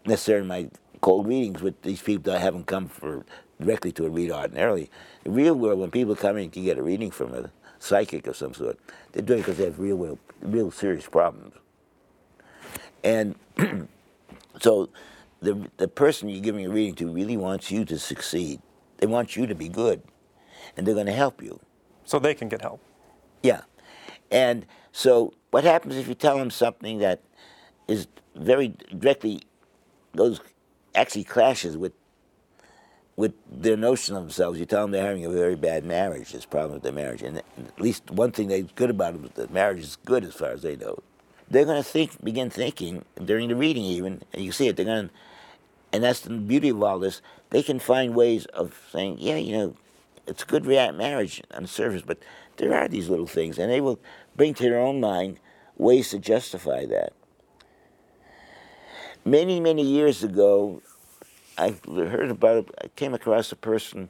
[0.06, 0.70] necessarily my
[1.02, 3.26] cold readings with these people that haven't come for
[3.60, 4.90] directly to a reader ordinarily.
[5.24, 8.36] The real world, when people come in to get a reading from a psychic of
[8.36, 8.80] some sort,
[9.12, 11.56] they're doing it because they have real, real, real serious problems.
[13.04, 13.36] And
[14.62, 14.90] so
[15.42, 18.62] the, the person you're giving a reading to really wants you to succeed.
[18.98, 20.02] They want you to be good,
[20.76, 21.60] and they're going to help you.
[22.08, 22.82] So they can get help.
[23.44, 23.62] Yeah.
[24.32, 27.22] And so what happens if you tell them something that
[27.88, 29.42] is very directly
[30.16, 30.40] goes
[30.96, 31.92] actually clashes with
[33.18, 36.34] with their notion of themselves, you tell them they're having a very bad marriage.
[36.34, 39.32] A problem with their marriage, and at least one thing that's good about it is
[39.32, 41.00] that marriage is good as far as they know.
[41.50, 44.76] They're going to think, begin thinking during the reading, even, and you see it.
[44.76, 45.14] They're going, to,
[45.92, 47.22] and that's the beauty of all this.
[47.50, 49.76] They can find ways of saying, yeah, you know,
[50.28, 52.20] it's a good marriage on the surface, but
[52.58, 54.00] there are these little things, and they will
[54.36, 55.40] bring to their own mind
[55.78, 57.14] ways to justify that.
[59.24, 60.82] Many, many years ago,
[61.58, 62.70] I heard about.
[62.84, 64.10] I came across a person.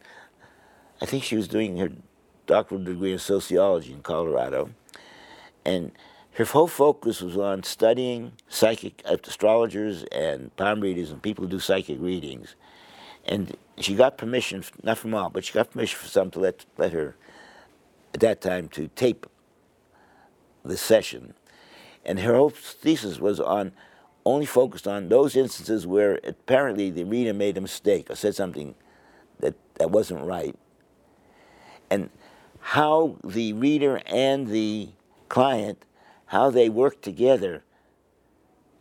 [1.01, 1.91] I think she was doing her
[2.45, 4.69] doctoral degree in sociology in Colorado,
[5.65, 5.91] and
[6.33, 11.59] her whole focus was on studying psychic astrologers and palm readers and people who do
[11.59, 12.55] psychic readings.
[13.27, 16.65] And she got permission, not from all, but she got permission for some to let
[16.77, 17.15] let her
[18.13, 19.27] at that time to tape
[20.63, 21.33] the session.
[22.05, 23.73] And her whole thesis was on
[24.25, 28.75] only focused on those instances where apparently the reader made a mistake or said something
[29.39, 30.55] that, that wasn't right.
[31.89, 32.09] And
[32.59, 34.89] how the reader and the
[35.29, 35.85] client,
[36.25, 37.63] how they work together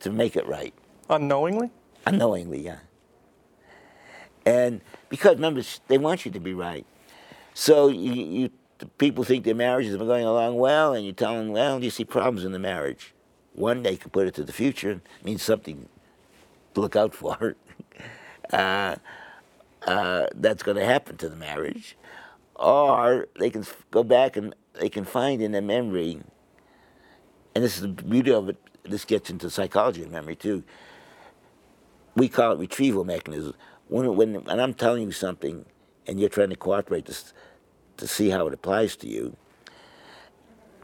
[0.00, 0.74] to make it right.
[1.09, 1.70] Unknowingly?
[2.06, 2.78] Unknowingly, yeah.
[4.46, 6.87] And because remember, they want you to be right.
[7.52, 8.50] So you, you
[8.98, 12.04] people think their marriage is going along well, and you tell them, well, you see
[12.04, 13.12] problems in the marriage.
[13.54, 15.88] One, they could put it to the future, it means something
[16.74, 17.56] to look out for.
[18.52, 18.96] uh,
[19.87, 21.96] uh, that's going to happen to the marriage.
[22.54, 26.20] Or they can go back and they can find in their memory,
[27.54, 30.62] and this is the beauty of it, this gets into psychology of memory too.
[32.14, 33.54] We call it retrieval mechanism.
[33.88, 35.64] When, when, when I'm telling you something
[36.07, 37.14] and you're trying to cooperate to,
[37.99, 39.37] to see how it applies to you,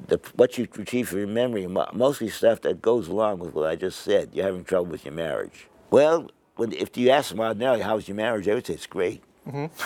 [0.08, 3.76] the, what you retrieve from your memory, mostly stuff that goes along with what I
[3.76, 4.30] just said.
[4.32, 5.68] You're having trouble with your marriage.
[5.90, 9.22] Well, when, if you ask them ordinarily, how's your marriage, they would say it's great.
[9.46, 9.66] Mm-hmm.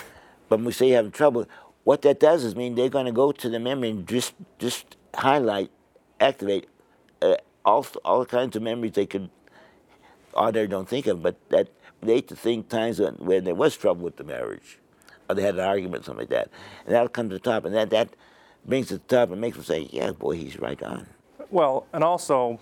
[0.48, 1.48] But when we say you're having trouble,
[1.82, 4.96] what that does is mean they're going to go to the memory and just, just
[5.12, 5.72] highlight,
[6.20, 6.68] activate
[7.20, 9.28] uh, all, all kinds of memories they could
[10.36, 11.68] ordinarily don't think of, but that
[12.02, 14.78] they to think times when, when there was trouble with the marriage,
[15.28, 16.50] or they had an argument, something like that.
[16.84, 17.64] And that'll come to the top.
[17.64, 18.10] And that, that
[18.64, 21.06] brings it to the top and makes them say, yeah, boy, he's right on.
[21.50, 22.60] Well, and also,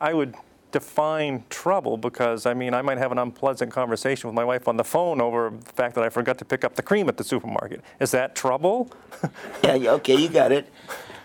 [0.00, 0.34] I would
[0.72, 4.76] define trouble because I mean I might have an unpleasant conversation with my wife on
[4.76, 7.24] the phone over the fact that I forgot to pick up the cream at the
[7.24, 7.82] supermarket.
[7.98, 8.90] Is that trouble?
[9.64, 10.70] yeah, okay, you got it.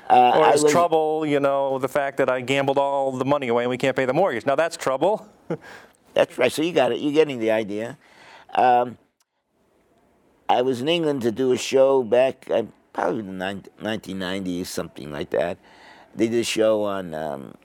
[0.10, 3.50] Uh, or is was, trouble, you know, the fact that I gambled all the money
[3.50, 4.46] away and we can't pay the mortgage?
[4.46, 5.28] Now that's trouble.
[6.14, 6.52] that's right.
[6.52, 7.00] So you got it.
[7.00, 7.98] You're getting the idea.
[8.54, 8.98] Um,
[10.50, 12.50] I was in England to do a show back.
[12.52, 13.32] I probably the
[13.82, 15.58] 1990s, something like that.
[16.16, 17.56] They did a show on um,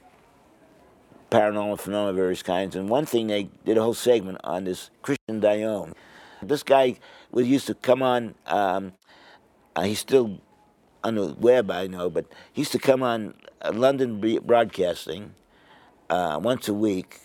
[1.30, 4.90] paranormal phenomena of various kinds, and one thing they did a whole segment on this
[5.02, 5.94] Christian Dione.
[6.42, 6.98] This guy
[7.32, 8.34] was used to come on.
[8.46, 8.92] Um,
[9.74, 10.40] uh, he's still
[11.02, 15.34] on the web, I know, but he used to come on uh, London Broadcasting
[16.08, 17.20] uh, once a week,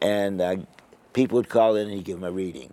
[0.00, 0.56] and uh,
[1.12, 2.72] people would call in and he'd give them a reading.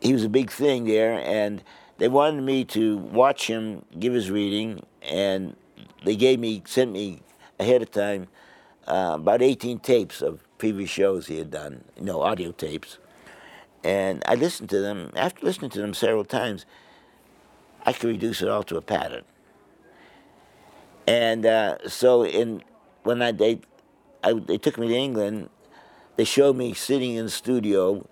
[0.00, 1.62] He was a big thing there, and
[1.98, 5.56] they wanted me to watch him give his reading, and
[6.04, 7.22] they gave me, sent me
[7.58, 8.28] ahead of time
[8.86, 12.98] uh, about 18 tapes of previous shows he had done, you know, audio tapes.
[13.84, 15.10] And I listened to them.
[15.16, 16.66] After listening to them several times,
[17.84, 19.24] I could reduce it all to a pattern.
[21.06, 22.62] And uh, so, in
[23.02, 23.60] when I they,
[24.22, 25.50] I, they took me to England,
[26.16, 28.06] they showed me sitting in the studio,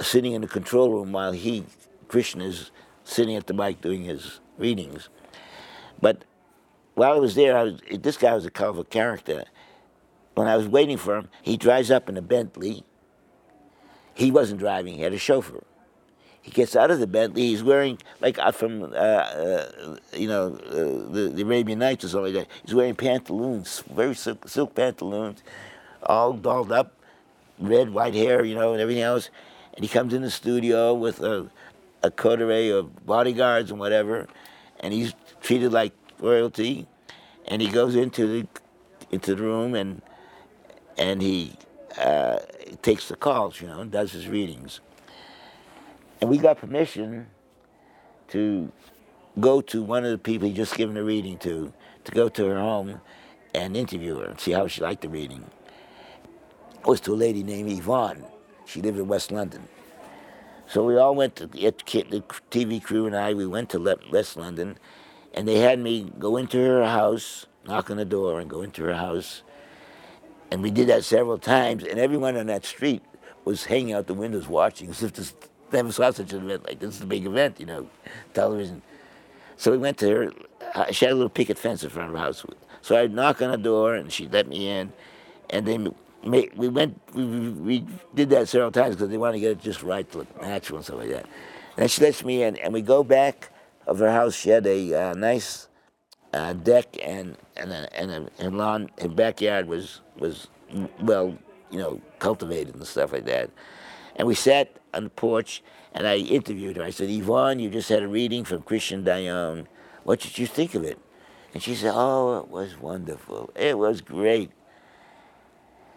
[0.00, 1.64] sitting in the control room while he,
[2.08, 2.70] Christian, is
[3.04, 5.08] sitting at the mic doing his readings.
[6.00, 6.24] But
[6.94, 9.44] while I was there, I was, this guy was a a character.
[10.34, 12.84] When I was waiting for him, he drives up in a Bentley.
[14.14, 15.62] He wasn't driving; he had a chauffeur.
[16.46, 17.42] He gets out of the Bentley.
[17.48, 22.08] He's wearing like uh, from uh, uh, you know uh, the, the Arabian Nights or
[22.08, 22.54] something like that.
[22.64, 25.42] He's wearing pantaloons, very silk, silk pantaloons,
[26.06, 26.94] all dolled up,
[27.58, 29.30] red, white hair, you know, and everything else.
[29.74, 31.50] And he comes in the studio with a,
[32.02, 34.26] a coterie of bodyguards and whatever,
[34.80, 36.86] and he's treated like royalty.
[37.46, 38.48] And he goes into the
[39.10, 40.02] into the room and
[40.98, 41.52] and he
[41.98, 42.38] uh,
[42.82, 44.80] takes the calls, you know, and does his readings.
[46.20, 47.26] And we got permission
[48.28, 48.72] to
[49.38, 51.72] go to one of the people he just given a reading to,
[52.04, 53.00] to go to her home
[53.54, 55.44] and interview her and see how she liked the reading.
[56.86, 58.24] Was to a lady named Yvonne.
[58.64, 59.66] She lived in West London.
[60.68, 64.78] So we all went to, the TV crew and I, we went to West London,
[65.34, 68.84] and they had me go into her house, knock on the door, and go into
[68.84, 69.42] her house.
[70.52, 73.02] And we did that several times, and everyone on that street
[73.44, 75.34] was hanging out the windows watching as if this
[75.72, 76.66] never saw such an event.
[76.66, 77.88] Like, this is a big event, you know,
[78.32, 78.80] television.
[79.56, 80.32] So we went to her.
[80.74, 82.44] Uh, she had a little picket fence in front of her house.
[82.80, 84.92] So I'd knock on the door, and she let me in.
[85.50, 85.94] And then
[86.26, 89.82] we went, we, we did that several times because they wanted to get it just
[89.82, 91.24] right to look natural and stuff like that.
[91.24, 93.50] And then she lets me in, and we go back
[93.86, 94.34] of her house.
[94.34, 95.68] She had a uh, nice
[96.32, 98.90] uh, deck and and a, and a, and lawn.
[99.00, 100.48] Her backyard was was
[101.00, 101.36] well,
[101.70, 103.50] you know, cultivated and stuff like that.
[104.16, 105.62] And we sat on the porch,
[105.92, 106.82] and I interviewed her.
[106.82, 109.68] I said, Yvonne, you just had a reading from Christian Dion.
[110.04, 110.98] What did you think of it?
[111.52, 113.50] And she said, Oh, it was wonderful.
[113.54, 114.50] It was great.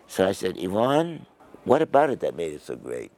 [0.10, 1.28] So I said, Yvonne,
[1.65, 3.12] what about it that made it so great?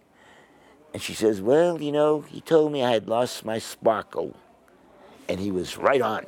[0.94, 4.36] And she says, Well, you know, he told me I had lost my sparkle.
[5.30, 6.26] And he was right on.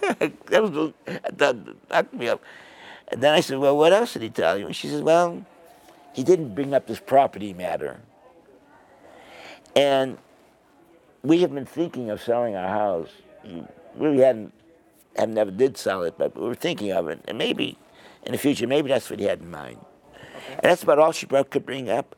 [0.20, 0.92] that was
[1.32, 1.56] that
[1.90, 2.40] knocked me up.
[3.08, 4.66] And then I said, Well, what else did he tell you?
[4.66, 5.44] And she says, Well,
[6.12, 8.00] he didn't bring up this property matter.
[9.74, 10.16] And
[11.24, 13.10] we have been thinking of selling our house.
[13.96, 14.52] We hadn't,
[15.16, 17.20] have never did sell it, but we were thinking of it.
[17.26, 17.76] And maybe
[18.26, 19.78] in the future, maybe that's what he had in mind.
[20.14, 20.54] Okay.
[20.54, 22.14] And that's about all she brought, could bring up.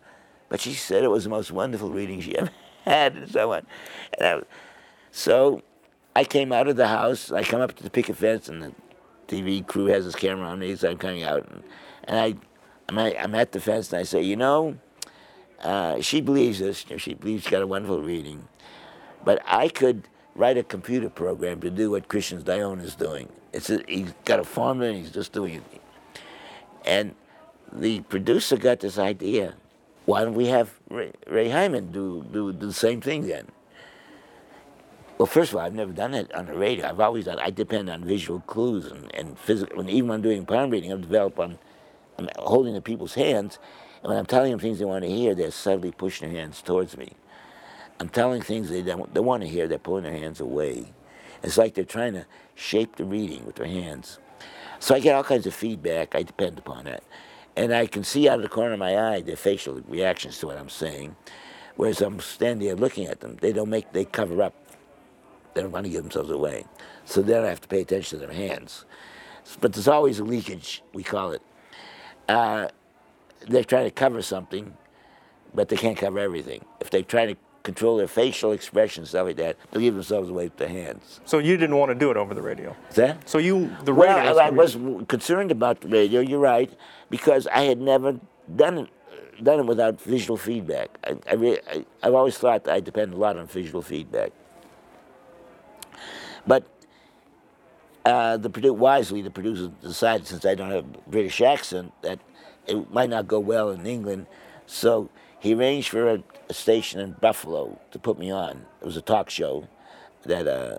[0.49, 2.51] But she said it was the most wonderful reading she ever
[2.85, 3.67] had, and so on.
[4.19, 4.43] And I,
[5.13, 5.63] so
[6.17, 7.31] I came out of the house.
[7.31, 8.75] I come up to the picket fence, and the
[9.29, 11.63] TV crew has his camera on me, so I'm coming out, and,
[12.05, 12.35] and I
[12.89, 14.79] I'm at, I'm at the fence and I say, you know,
[15.63, 16.87] uh, she believes this.
[16.97, 18.49] She believes she's got a wonderful reading.
[19.25, 23.29] But I could write a computer program to do what Christian's Dion is doing.
[23.53, 25.83] It's a, he's got a formula and he's just doing it.
[26.85, 27.15] And
[27.73, 29.55] the producer got this idea.
[30.07, 33.47] Why don't we have Ray, Ray Hyman do, do, do the same thing then?
[35.19, 36.89] Well, first of all, I've never done it on the radio.
[36.89, 37.39] I've always done.
[37.41, 39.81] I depend on visual clues and, and physical.
[39.81, 41.59] And even when I'm doing palm reading, I've developed on
[42.19, 43.59] I'm holding the people's hands,
[44.03, 46.61] and when I'm telling them things they want to hear, they're subtly pushing their hands
[46.61, 47.13] towards me.
[48.01, 50.93] I'm telling things they don't, they want to hear, they're pulling their hands away.
[51.43, 54.19] It's like they're trying to shape the reading with their hands.
[54.81, 56.15] So I get all kinds of feedback.
[56.15, 57.03] I depend upon that.
[57.57, 60.47] And I can see out of the corner of my eye their facial reactions to
[60.47, 61.17] what I'm saying.
[61.77, 64.55] Whereas I'm standing there looking at them, they don't make, they cover up.
[65.55, 66.65] They don't want to give themselves away.
[67.05, 68.85] So then I have to pay attention to their hands.
[69.61, 71.43] But there's always a leakage, we call it,
[72.29, 72.69] uh,
[73.49, 74.77] they try to cover something,
[75.55, 76.65] but they can't cover everything.
[76.81, 77.37] If they try to
[77.69, 81.21] control their facial expressions, stuff like that, they'll give themselves away with their hands.
[81.27, 82.75] So you didn't want to do it over the radio?
[82.89, 83.29] Is that?
[83.29, 84.35] So you, the radio.
[84.35, 86.21] Well, I, was concerned about the radio.
[86.21, 86.73] You're right,
[87.11, 88.19] because I had never
[88.57, 88.89] done it
[89.45, 90.89] done it without visual feedback.
[91.05, 94.33] I, I, really, I, have always thought I depend a lot on visual feedback.
[96.45, 96.65] But
[98.05, 102.19] uh, the wisely, the producer decided, since I don't have a British accent, that
[102.67, 104.27] it might not go well in England.
[104.67, 105.09] So
[105.39, 108.67] he arranged for a, a station in Buffalo to put me on.
[108.81, 109.69] It was a talk show
[110.25, 110.79] that uh,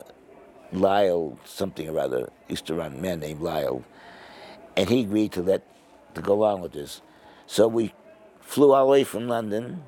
[0.72, 3.84] Lyle something or other used to run, a man named Lyle,
[4.76, 5.64] and he agreed to let
[6.16, 7.02] to go along with this.
[7.46, 7.94] So we
[8.42, 9.84] flew all the way from London,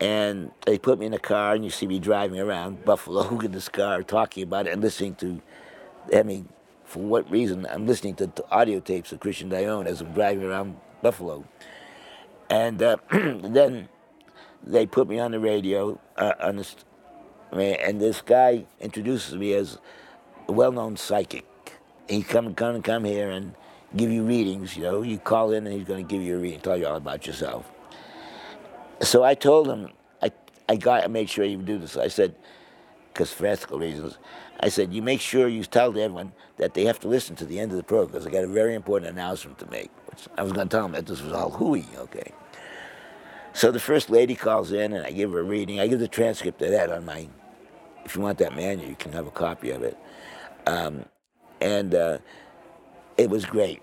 [0.00, 3.52] and they put me in a car, and you see me driving around Buffalo in
[3.52, 5.40] this car, talking about it and listening to
[6.14, 6.48] I mean,
[6.84, 10.44] for what reason, I'm listening to t- audio tapes of Christian Dion as I'm driving
[10.44, 11.44] around Buffalo.
[12.48, 13.88] And uh, then
[14.66, 16.76] they put me on the radio uh, on this,
[17.52, 19.78] and this guy introduces me as
[20.48, 21.44] a well-known psychic.
[22.08, 23.54] He come come come here and
[23.96, 24.76] give you readings.
[24.76, 26.86] You know, you call in and he's going to give you a reading, tell you
[26.86, 27.70] all about yourself.
[29.00, 29.90] So I told him,
[30.22, 30.32] I
[30.68, 31.96] I got I made sure you do this.
[31.96, 32.34] I said,
[33.12, 34.18] because for ethical reasons,
[34.60, 37.58] I said you make sure you tell everyone that they have to listen to the
[37.58, 39.90] end of the program because I got a very important announcement to make.
[40.06, 42.32] Which I was going to tell them that this was all hooey, okay.
[43.56, 45.80] So the first lady calls in and I give her a reading.
[45.80, 47.26] I give the transcript of that on my.
[48.04, 49.96] If you want that manual, you can have a copy of it.
[50.66, 51.06] Um,
[51.62, 52.18] and uh,
[53.16, 53.80] it was great.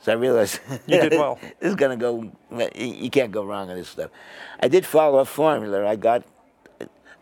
[0.00, 0.58] So I realized
[0.88, 1.38] you did well.
[1.60, 2.32] this is gonna go.
[2.74, 4.10] You can't go wrong on this stuff.
[4.58, 5.86] I did follow a formula.
[5.86, 6.24] I got.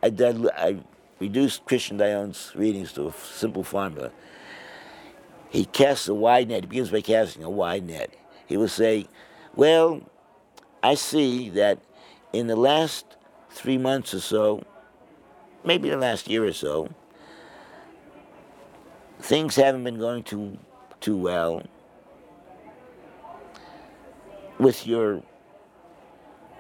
[0.03, 0.49] I did.
[0.57, 0.79] I
[1.21, 4.13] reduced Christian Dion's readings to a simple formula.
[5.51, 6.65] He casts a wide net.
[6.65, 8.15] He begins by casting a wide net.
[8.47, 9.09] He will say,
[9.55, 10.01] "Well,
[10.83, 11.79] I see that
[12.33, 13.05] in the last
[13.51, 14.65] three months or so,
[15.65, 16.89] maybe the last year or so,
[19.21, 20.59] things haven't been going too
[21.01, 21.63] too well
[24.59, 25.23] with your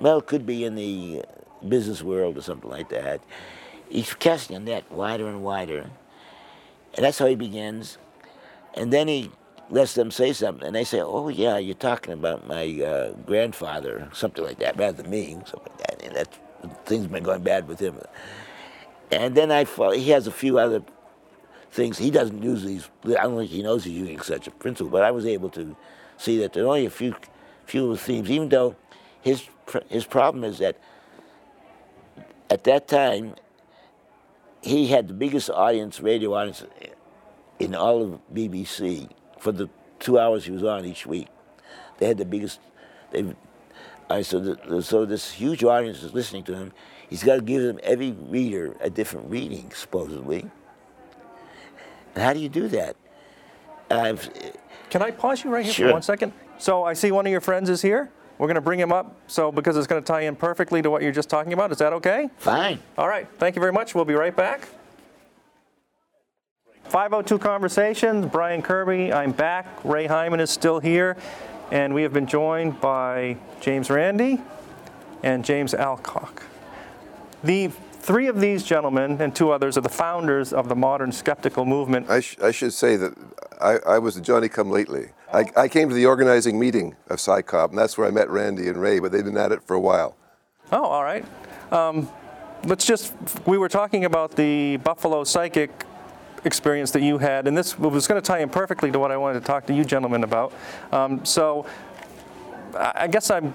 [0.00, 1.22] well it could be in the
[1.68, 3.20] business world or something like that.
[3.88, 5.90] He's casting a net wider and wider
[6.94, 7.98] and that's how he begins.
[8.74, 9.30] And then he
[9.72, 14.08] lets them say something and they say oh yeah you're talking about my uh, grandfather
[14.12, 17.66] something like that rather than me something like that and that things been going bad
[17.66, 17.98] with him
[19.12, 20.82] and then I follow, he has a few other
[21.70, 21.98] things.
[21.98, 22.88] He doesn't use these.
[23.04, 24.90] I don't think he knows he's using such a principle.
[24.90, 25.76] But I was able to
[26.16, 27.14] see that there are only a few
[27.66, 28.30] few themes.
[28.30, 28.74] Even though
[29.20, 29.46] his
[29.88, 30.78] his problem is that
[32.48, 33.34] at that time
[34.62, 36.64] he had the biggest audience, radio audience,
[37.58, 39.10] in all of BBC
[39.42, 39.68] for the
[39.98, 41.26] two hours he was on each week.
[41.98, 42.60] They had the biggest.
[43.10, 43.24] They,
[44.08, 46.72] uh, so, the, so this huge audience is listening to him.
[47.10, 50.46] He's got to give them every reader a different reading, supposedly.
[52.14, 52.96] And how do you do that?
[53.90, 54.30] I've,
[54.90, 55.88] Can I pause you right here Sure.
[55.88, 56.32] for one second?
[56.58, 58.10] So I see one of your friends is here.
[58.38, 59.16] We're going to bring him up.
[59.26, 61.72] So because it's going to tie in perfectly to what you're just talking about.
[61.72, 62.30] Is that okay?
[62.36, 62.78] fine.
[62.96, 63.26] All right.
[63.38, 63.94] Thank you very much.
[63.94, 64.68] We'll be right back.
[66.84, 69.12] 502 Conversations, Brian Kirby.
[69.12, 69.66] I'm back.
[69.84, 71.16] Ray Hyman is still here.
[71.70, 74.40] And we have been joined by James Randi
[75.22, 76.42] and James Alcock.
[77.42, 81.64] The three of these gentlemen and two others are the founders of the modern skeptical
[81.64, 82.10] movement.
[82.10, 83.14] I, sh- I should say that
[83.60, 85.10] I, I was a Johnny come lately.
[85.32, 88.68] I, I came to the organizing meeting of CSICOP, and that's where I met Randi
[88.68, 90.16] and Ray, but they've been at it for a while.
[90.70, 91.24] Oh, all right.
[91.72, 92.10] Um,
[92.64, 93.14] let's just,
[93.46, 95.70] we were talking about the Buffalo Psychic
[96.44, 99.16] experience that you had, and this was going to tie in perfectly to what I
[99.16, 100.52] wanted to talk to you gentlemen about.
[100.90, 101.66] Um, so
[102.74, 103.54] I I guess I'm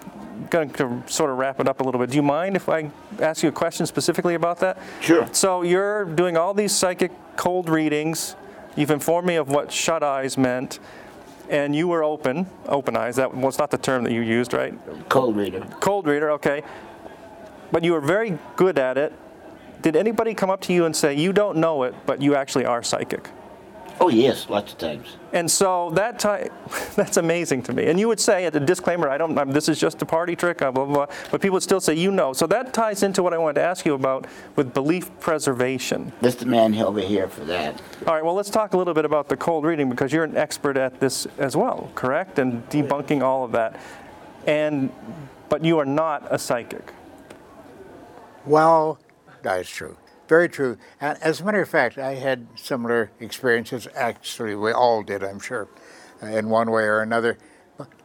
[0.50, 2.12] going to sort of wrap it up a little bit.
[2.12, 4.78] Do you mind if I ask you a question specifically about that?
[5.02, 5.28] Sure.
[5.32, 8.36] So you're doing all these psychic cold readings.
[8.76, 10.80] You've informed me of what shut eyes meant,
[11.50, 13.16] and you were open, open eyes.
[13.16, 14.74] That was not the term that you used, right?
[15.10, 15.62] Cold reader.
[15.80, 16.62] Cold reader, okay.
[17.72, 19.14] But you were very good at it.
[19.82, 22.66] Did anybody come up to you and say, you don't know it, but you actually
[22.66, 23.30] are psychic?
[24.00, 25.18] Oh yes, lots of times.
[25.34, 26.50] And so that time,
[26.96, 27.88] that's amazing to me.
[27.88, 30.36] And you would say at the disclaimer, I don't, I'm, this is just a party
[30.36, 31.16] trick, uh, blah, blah, blah.
[31.32, 32.34] But people would still say, you know.
[32.34, 36.12] So that ties into what I wanted to ask you about with belief preservation.
[36.22, 37.82] That's the man be here for that.
[38.06, 40.38] All right, well, let's talk a little bit about the cold reading because you're an
[40.38, 42.38] expert at this as well, correct?
[42.40, 43.80] And debunking all of that.
[44.46, 44.92] And,
[45.50, 46.94] but you are not a psychic.
[48.46, 49.00] Well,
[49.56, 49.98] that's true.
[50.28, 50.78] Very true.
[51.00, 53.88] And as a matter of fact, I had similar experiences.
[53.96, 55.70] Actually, we all did, I'm sure,
[56.22, 57.38] uh, in one way or another.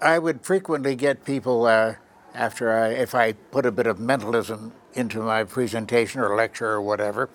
[0.00, 1.94] I would frequently get people uh,
[2.34, 6.82] after I, if I put a bit of mentalism into my presentation or lecture or
[6.82, 7.28] whatever,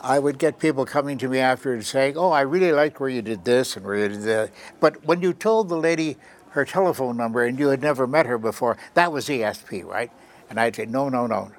[0.00, 3.08] I would get people coming to me after and saying, "Oh, I really liked where
[3.08, 6.16] you did this and where you did that." But when you told the lady
[6.50, 10.10] her telephone number and you had never met her before, that was ESP, right?
[10.50, 11.52] And I'd say, "No, no, no.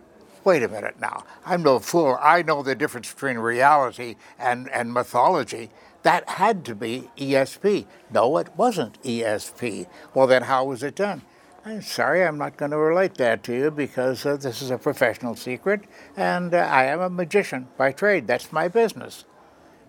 [0.43, 1.23] Wait a minute now.
[1.45, 2.17] I'm no fool.
[2.21, 5.69] I know the difference between reality and, and mythology.
[6.03, 7.85] That had to be ESP.
[8.11, 9.87] No, it wasn't ESP.
[10.13, 11.21] Well, then how was it done?
[11.65, 14.77] I'm sorry, I'm not going to relate that to you because uh, this is a
[14.77, 15.83] professional secret,
[16.17, 18.27] and uh, I am a magician by trade.
[18.27, 19.23] That's my business.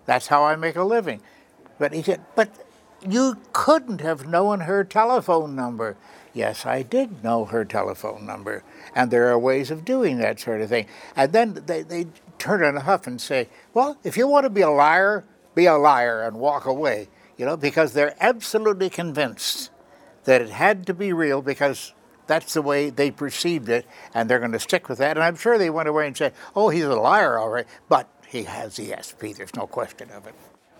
[0.05, 1.19] That's how I make a living.
[1.77, 2.49] But he said, but
[3.05, 5.97] you couldn't have known her telephone number.
[6.35, 8.63] Yes, I did know her telephone number.
[8.93, 10.85] And there are ways of doing that sort of thing.
[11.15, 12.07] And then they, they
[12.37, 15.23] turn in a huff and say, well, if you want to be a liar,
[15.55, 17.07] be a liar and walk away.
[17.37, 19.71] you know, because they're absolutely convinced
[20.25, 21.93] that it had to be real because
[22.27, 25.17] that's the way they perceived it, and they're going to stick with that.
[25.17, 28.09] And I'm sure they went away and said, "Oh, he's a liar, all right," but
[28.27, 29.37] he has ESP.
[29.37, 30.33] There's no question of it.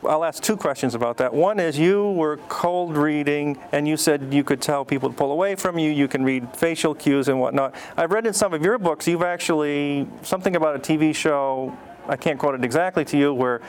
[0.03, 1.33] I'll ask two questions about that.
[1.33, 5.31] One is you were cold reading, and you said you could tell people to pull
[5.31, 5.89] away from you.
[5.91, 7.73] You can read facial cues and whatnot.
[7.97, 11.75] I've read in some of your books you've actually something about a TV show.
[12.07, 13.61] I can't quote it exactly to you where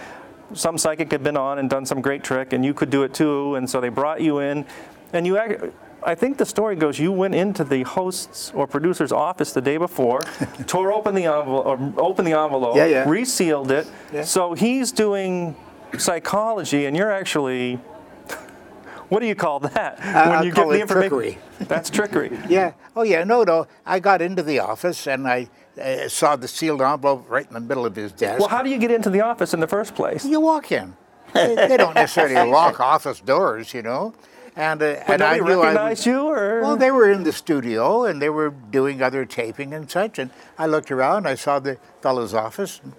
[0.53, 3.15] some psychic had been on and done some great trick, and you could do it
[3.15, 3.55] too.
[3.55, 4.67] And so they brought you in,
[5.13, 5.39] and you.
[6.05, 9.77] I think the story goes you went into the host's or producer's office the day
[9.77, 10.21] before,
[10.67, 13.09] tore open the envelope, um, opened the envelope, Yeah, yeah.
[13.09, 13.89] resealed it.
[14.13, 14.23] Yeah.
[14.23, 15.57] So he's doing
[15.99, 17.81] psychology, and you're actually.
[19.09, 20.01] What do you call that?
[20.01, 21.39] I'll call it trickery.
[21.61, 22.37] That's trickery.
[22.49, 22.73] Yeah.
[22.97, 23.23] Oh, yeah.
[23.23, 23.69] No, no.
[23.87, 25.49] I got into the office and I
[25.81, 28.41] uh, saw the sealed envelope right in the middle of his desk.
[28.41, 30.25] Well, how do you get into the office in the first place?
[30.25, 30.97] you walk in.
[31.33, 34.13] They, they don't necessarily lock office doors, you know.
[34.57, 38.23] And uh, and I knew I you, or Well, they were in the studio and
[38.23, 40.19] they were doing other taping and such.
[40.19, 42.81] And I looked around, I saw the fellow's office.
[42.83, 42.95] And,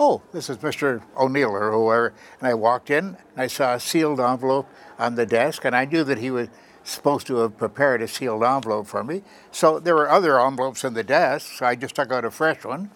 [0.00, 1.02] oh, this is Mr.
[1.14, 2.14] O'Neill or whoever.
[2.38, 4.66] And I walked in and I saw a sealed envelope
[4.98, 5.66] on the desk.
[5.66, 6.48] And I knew that he was
[6.82, 9.22] supposed to have prepared a sealed envelope for me.
[9.52, 11.58] So there were other envelopes in the desk.
[11.58, 12.90] So I just took out a fresh one,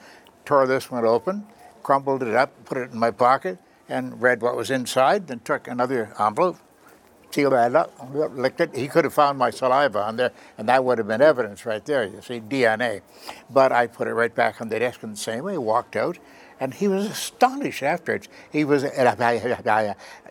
[0.47, 1.47] tore this one open,
[1.83, 5.27] crumpled it up, put it in my pocket, and read what was inside.
[5.27, 6.57] Then took another envelope,
[7.31, 8.75] sealed that up, licked it.
[8.75, 11.85] He could have found my saliva on there, and that would have been evidence right
[11.85, 13.03] there, you see, DNA.
[13.51, 16.17] But I put it right back on the desk in the same way, walked out,
[16.61, 18.29] and he was astonished afterwards.
[18.51, 18.85] He was,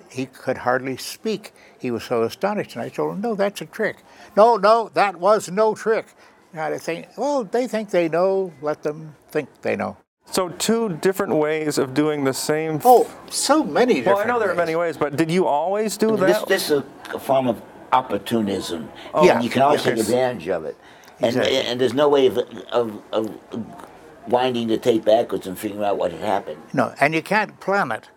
[0.09, 1.53] he could hardly speak.
[1.79, 3.97] He was so astonished, and I told him, no, that's a trick.
[4.37, 6.07] No, no, that was no trick.
[6.53, 9.97] And I think, well, they think they know, let them think they know.
[10.25, 12.79] so two different ways of doing the same.
[12.85, 15.97] Oh, so many different well, I know there are many ways, but did you always
[15.97, 16.47] do This, that?
[16.47, 17.61] this is a form of
[17.91, 18.89] opportunism.
[19.13, 19.35] Oh, yeah.
[19.35, 20.77] And you can always take advantage of it.
[21.19, 21.57] And, Exactly.
[21.57, 22.37] and there's no way of,
[22.71, 23.39] of, of
[24.27, 26.61] winding the tape backwards and figuring out what had happened.
[26.73, 28.09] No, and you can't plan it.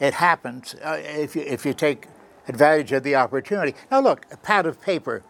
[0.00, 2.06] It happens uh, if, you, if you take
[2.46, 3.74] advantage of the opportunity.
[3.90, 5.22] Now, look, a pad of paper,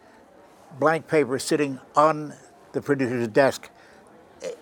[0.79, 2.35] blank paper sitting on
[2.73, 3.71] the producer's desk.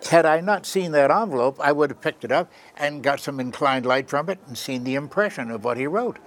[0.08, 3.40] Had I not seen that envelope, I would have picked it up and got some
[3.40, 6.18] inclined light from it and seen the impression of what he wrote.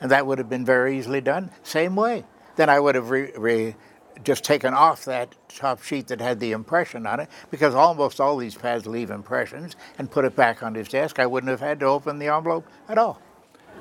[0.00, 1.50] And that would have been very easily done.
[1.62, 2.24] Same way.
[2.56, 3.76] Then I would have re, re,
[4.24, 8.36] just taken off that top sheet that had the impression on it, because almost all
[8.36, 11.18] these pads leave impressions, and put it back on his desk.
[11.18, 13.20] I wouldn't have had to open the envelope at all.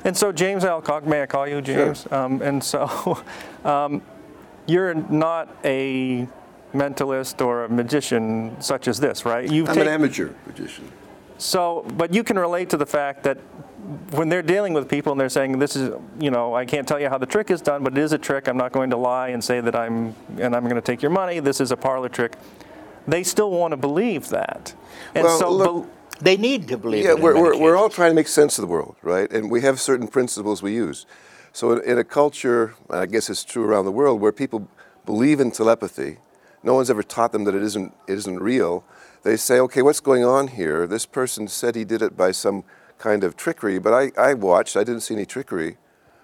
[0.03, 2.11] And so, James Alcock, may I call you James?
[2.11, 3.23] Um, and so,
[3.65, 4.01] um,
[4.67, 6.27] you're not a
[6.73, 9.49] mentalist or a magician such as this, right?
[9.49, 10.91] You've I'm take- an amateur magician.
[11.37, 13.39] So, but you can relate to the fact that
[14.11, 16.99] when they're dealing with people and they're saying, "This is, you know, I can't tell
[16.99, 18.47] you how the trick is done, but it is a trick.
[18.47, 21.11] I'm not going to lie and say that I'm, and I'm going to take your
[21.11, 21.39] money.
[21.39, 22.33] This is a parlor trick."
[23.07, 24.75] They still want to believe that,
[25.15, 25.87] and Well, so look- bel-
[26.21, 27.19] They need to believe Yeah, it.
[27.19, 29.31] we're, we're, we're all trying to make sense of the world, right?
[29.31, 31.07] And we have certain principles we use.
[31.51, 34.67] So in, in a culture, I guess it's true around the world, where people
[35.03, 36.17] believe in telepathy,
[36.61, 38.83] no one's ever taught them that it isn't, it isn't real.
[39.23, 40.85] They say, okay, what's going on here?
[40.85, 42.63] This person said he did it by some
[43.01, 45.77] kind of trickery, but I, I watched, I didn't see any trickery.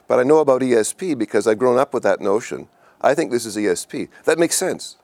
[0.08, 2.70] But I know about ESP because I've grown up with that notion.
[3.02, 4.10] I think this is ESP.
[4.26, 4.98] That makes sense.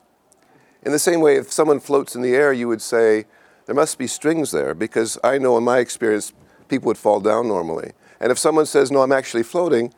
[0.84, 3.26] In the same way, if someone floats in the air, you would say,
[3.66, 6.32] there must be strings there, because I know in my experience,
[6.68, 7.94] people would fall down normally.
[8.20, 9.94] And if someone says, no, I'm actually floating,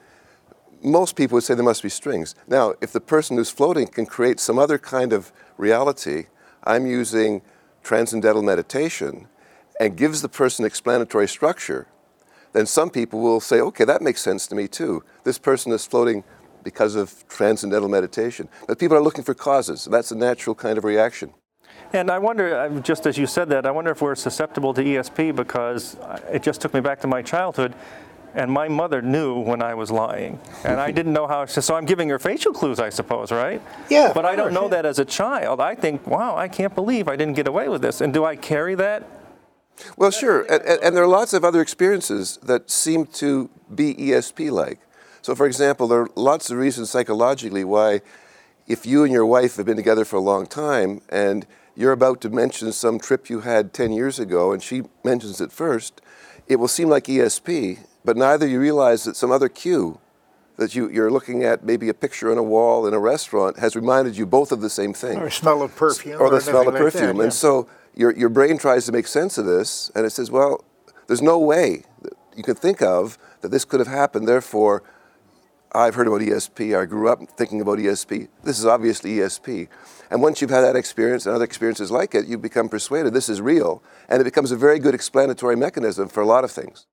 [0.81, 2.35] most people would say there must be strings.
[2.47, 6.27] Now, if the person who's floating can create some other kind of reality,
[6.63, 7.41] I'm using
[7.83, 9.27] transcendental meditation
[9.79, 11.87] and gives the person explanatory structure,
[12.53, 15.03] then some people will say, okay, that makes sense to me too.
[15.23, 16.23] This person is floating
[16.63, 18.47] because of transcendental meditation.
[18.67, 19.85] But people are looking for causes.
[19.85, 21.33] That's a natural kind of reaction.
[21.93, 24.83] And I wonder, uh, just as you said that, I wonder if we're susceptible to
[24.83, 25.97] ESP because
[26.31, 27.75] it just took me back to my childhood.
[28.33, 31.45] And my mother knew when I was lying, and I didn't know how.
[31.45, 33.61] So I'm giving her facial clues, I suppose, right?
[33.89, 34.69] Yeah, But I don't course, know yeah.
[34.81, 35.61] that as a child.
[35.61, 38.01] I think, wow, I can't believe I didn't get away with this.
[38.01, 39.07] And do I carry that?
[39.97, 40.41] Well, sure.
[40.43, 44.79] And, and, and there are lots of other experiences that seem to be ESP like.
[45.21, 48.01] So, for example, there are lots of reasons psychologically why,
[48.67, 51.45] if you and your wife have been together for a long time and
[51.75, 55.51] you're about to mention some trip you had 10 years ago and she mentions it
[55.51, 55.99] first,
[56.47, 59.99] it will seem like ESP, but neither you realize that some other cue
[60.57, 63.75] that you, you're looking at, maybe a picture on a wall in a restaurant, has
[63.75, 66.21] reminded you both of the same thing Or smell of perfume.
[66.21, 67.17] or the smell of anything like that, perfume.
[67.17, 67.23] yeah.
[67.23, 70.63] And so your, your brain tries to make sense of this, and it says, well,
[71.07, 74.27] there's no way that you could think of that this could have happened.
[74.27, 74.83] Therefore,
[75.73, 76.79] I've heard about ESP.
[76.79, 78.27] I grew up thinking about ESP.
[78.43, 79.67] This is obviously ESP.
[80.09, 83.29] And once you've had that experience and other experiences like it, you become persuaded this
[83.29, 83.83] is real.
[84.07, 86.85] And it becomes a very good explanatory mechanism for a lot of things.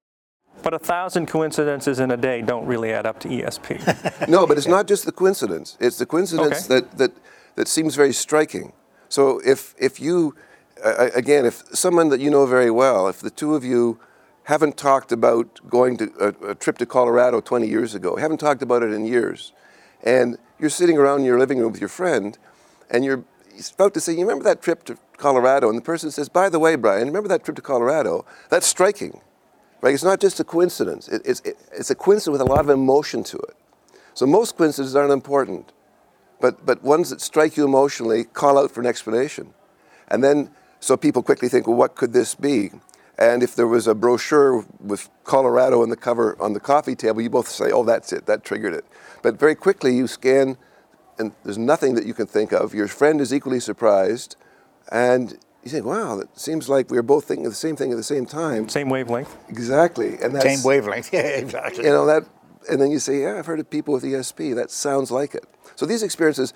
[0.62, 4.28] But a thousand coincidences in a day don't really add up to ESP.
[4.28, 5.76] no, but it's not just the coincidence.
[5.80, 6.80] It's the coincidence Okay.
[6.80, 7.12] that, that,
[7.56, 8.72] that seems very striking.
[9.08, 10.34] So if, if you,
[10.82, 14.00] again, if someone that you know very well, if the two of you
[14.44, 18.62] haven't talked about going to a, a trip to Colorado 20 years ago, haven't talked
[18.62, 19.52] about it in years,
[20.02, 22.38] and you're sitting around in your living room with your friend,
[22.90, 23.24] and you're
[23.74, 25.68] about to say, You remember that trip to Colorado?
[25.68, 28.24] And the person says, By the way, Brian, remember that trip to Colorado?
[28.48, 29.20] That's striking.
[29.80, 29.94] Right?
[29.94, 32.70] It's not just a coincidence, it, it's, it, it's a coincidence with a lot of
[32.70, 33.56] emotion to it.
[34.14, 35.72] So most coincidences aren't important,
[36.40, 39.54] but, but ones that strike you emotionally call out for an explanation.
[40.08, 40.50] And then,
[40.82, 42.72] so people quickly think, well, what could this be?
[43.16, 47.20] And if there was a brochure with Colorado on the cover on the coffee table,
[47.20, 48.84] you both say, oh, that's it, that triggered it.
[49.22, 50.56] But very quickly you scan,
[51.18, 52.74] and there's nothing that you can think of.
[52.74, 54.34] Your friend is equally surprised,
[54.90, 57.92] and you think, wow, it seems like we are both thinking of the same thing
[57.92, 58.68] at the same time.
[58.68, 59.36] Same wavelength.
[59.48, 60.16] Exactly.
[60.20, 61.10] And that's, Same wavelength.
[61.12, 61.84] Yeah, exactly.
[61.84, 62.24] you know that
[62.70, 65.44] and then you say yeah i've heard of people with esp that sounds like it
[65.74, 66.54] so these experiences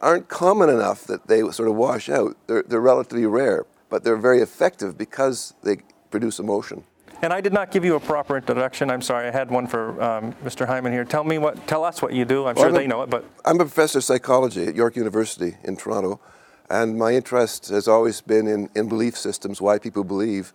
[0.00, 4.16] aren't common enough that they sort of wash out they're, they're relatively rare but they're
[4.16, 5.78] very effective because they
[6.10, 6.84] produce emotion
[7.22, 8.90] And I did not give you a proper introduction.
[8.90, 9.26] I'm sorry.
[9.28, 10.66] I had one for um, Mr.
[10.66, 11.04] Hyman here.
[11.04, 11.66] Tell me what.
[11.66, 12.44] Tell us what you do.
[12.46, 14.96] I'm Well, sure I'm they know it, but i'm a professor of psychology at york
[14.96, 16.20] university in toronto
[16.68, 20.52] and my interest has always been in, in belief systems why people believe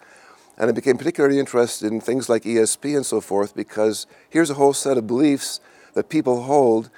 [0.58, 4.54] and I became particularly interested in things like ESP and so forth because here's a
[4.56, 5.60] whole set of beliefs
[5.96, 6.90] that people hold,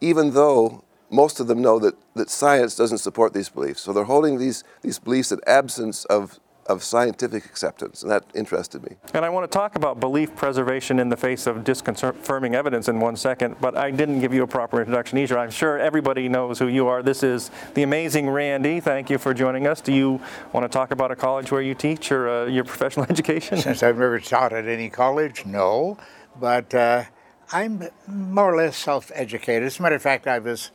[0.00, 0.82] even though
[1.12, 3.82] most of them know that, that science doesn't support these beliefs.
[3.82, 8.82] So they're holding these, these beliefs in absence of, of scientific acceptance, and that interested
[8.82, 8.96] me.
[9.12, 12.98] And I want to talk about belief preservation in the face of disconfirming evidence in
[12.98, 15.38] one second, but I didn't give you a proper introduction either.
[15.38, 17.02] I'm sure everybody knows who you are.
[17.02, 18.80] This is the amazing Randi.
[18.80, 19.80] Thank you for joining us.
[19.80, 20.20] Do you
[20.52, 23.58] want to talk about a college where you teach or uh, your professional education?
[23.58, 25.98] Since I've never taught at any college, no.
[26.40, 27.04] But uh,
[27.52, 29.64] I'm more or less self educated.
[29.64, 30.70] As a matter of fact, I was,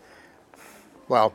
[1.07, 1.33] well,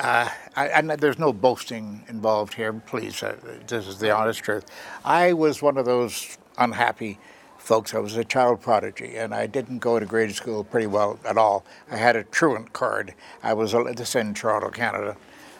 [0.00, 3.22] uh, I, there's no boasting involved here, please.
[3.22, 3.36] Uh,
[3.66, 4.64] this is the honest truth.
[5.04, 7.18] I was one of those unhappy
[7.58, 7.94] folks.
[7.94, 11.38] I was a child prodigy, and I didn't go to grade school pretty well at
[11.38, 11.64] all.
[11.90, 13.14] I had a truant card.
[13.42, 15.16] I was this in Toronto, Canada,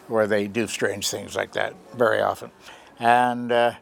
[0.07, 2.51] where they do strange things like that very often.
[2.99, 3.73] And uh,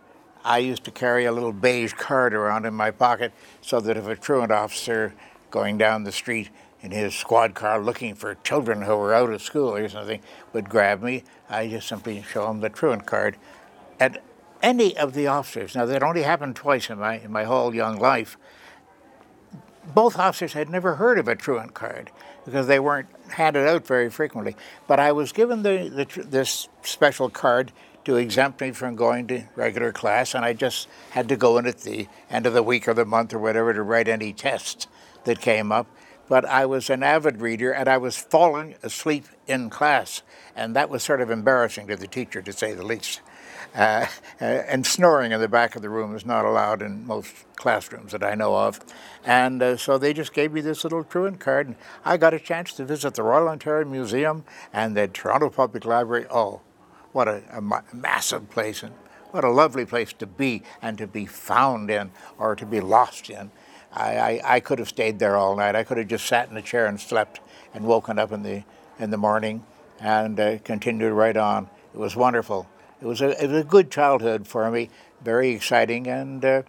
[0.45, 4.07] I used to carry a little beige card around in my pocket so that if
[4.07, 5.13] a truant officer
[5.51, 6.49] going down the street
[6.83, 10.19] in his squad car looking for children who were out of school or something
[10.51, 13.37] would grab me, I just simply show him the truant card.
[13.99, 14.19] And
[14.61, 17.97] any of the officers, now that only happened twice in my, in my whole young
[17.97, 18.37] life,
[19.93, 22.11] both officers had never heard of a truant card
[22.45, 24.55] because they weren't handed out very frequently.
[24.85, 27.71] But I was given the, the, this special card
[28.05, 31.65] to exempt me from going to regular class, and I just had to go in
[31.65, 34.87] at the end of the week or the month or whatever to write any tests
[35.23, 35.87] that came up.
[36.29, 40.21] But I was an avid reader, and I was falling asleep in class,
[40.55, 43.21] and that was sort of embarrassing to the teacher, to say the least.
[43.75, 44.05] Uh,
[44.39, 48.11] uh, and snoring in the back of the room is not allowed in most classrooms
[48.11, 48.79] that I know of.
[49.25, 52.39] And uh, so they just gave me this little truant card, and I got a
[52.39, 56.27] chance to visit the Royal Ontario Museum and the Toronto Public Library.
[56.29, 56.61] Oh,
[57.13, 58.93] what a, a ma- massive place, and
[59.31, 63.29] what a lovely place to be and to be found in or to be lost
[63.29, 63.49] in.
[63.95, 65.75] I, I, I could have stayed there all night.
[65.75, 67.39] I could have just sat in a chair and slept
[67.73, 68.63] and woken up in the,
[68.99, 69.63] in the morning
[69.99, 71.69] and uh, continued right on.
[71.93, 72.67] It was wonderful.
[73.01, 74.89] It was a, it was a good childhood for me,
[75.23, 76.63] very exciting and uh,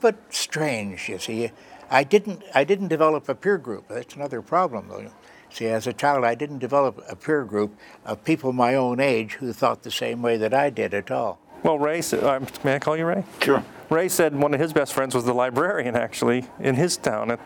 [0.00, 1.08] but strange.
[1.08, 1.50] You see,
[1.90, 3.88] I didn't I didn't develop a peer group.
[3.88, 5.10] That's another problem, though.
[5.50, 7.74] See, as a child, I didn't develop a peer group
[8.04, 11.38] of people my own age who thought the same way that I did at all.
[11.62, 13.24] Well, Ray, said- uh, may I call you Ray?
[13.42, 13.64] Sure.
[13.90, 17.38] Ray said one of his best friends was the librarian, actually, in his town.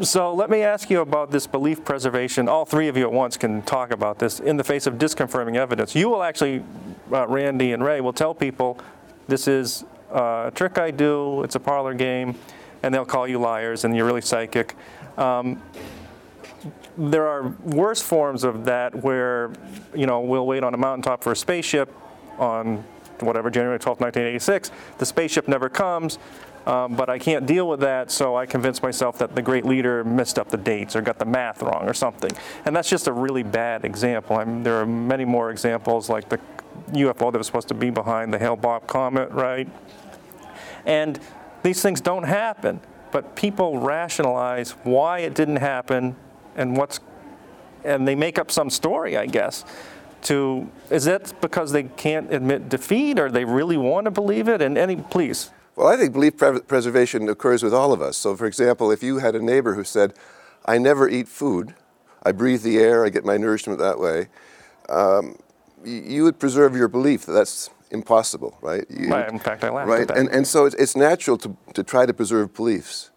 [0.00, 2.48] So let me ask you about this belief preservation.
[2.48, 5.56] All three of you at once can talk about this in the face of disconfirming
[5.56, 5.94] evidence.
[5.94, 6.64] You will actually,
[7.12, 8.78] uh, Randi and Ray, will tell people
[9.28, 9.84] this is
[10.14, 12.36] uh, a trick I do, it's a parlor game,
[12.82, 14.74] and they'll call you liars and you're really psychic.
[15.18, 15.62] Um,
[16.96, 19.52] there are worse forms of that where,
[19.94, 21.92] you know, we'll wait on a mountaintop for a spaceship
[22.38, 22.84] on
[23.24, 24.70] whatever, January 12, 1986.
[24.98, 26.18] The spaceship never comes,
[26.66, 30.04] um, but I can't deal with that, so I convince myself that the great leader
[30.04, 32.30] messed up the dates or got the math wrong or something.
[32.64, 34.36] And that's just a really bad example.
[34.36, 36.40] I there are many more examples like the
[36.92, 39.68] UFO that was supposed to be behind the Hale-Bopp comet, right?
[40.84, 41.18] And
[41.62, 42.80] these things don't happen.
[43.16, 46.14] but people rationalize why it didn't happen
[46.54, 47.00] and what's,
[47.82, 49.64] and they make up some story, I guess.
[50.22, 54.60] To is that because they can't admit defeat, or they really want to believe it?
[54.60, 55.50] And any, please.
[55.76, 58.16] Well, I think belief pre- preservation occurs with all of us.
[58.16, 60.14] So, for example, if you had a neighbor who said,
[60.64, 61.74] "I never eat food,"
[62.22, 64.28] I breathe the air, I get my nourishment that way.
[64.88, 65.36] Um,
[65.84, 68.84] you would preserve your belief that that's impossible, right?
[68.90, 70.10] You, right in fact, I laughed right?
[70.10, 73.10] And, and so it's, it's natural to, to try to preserve beliefs.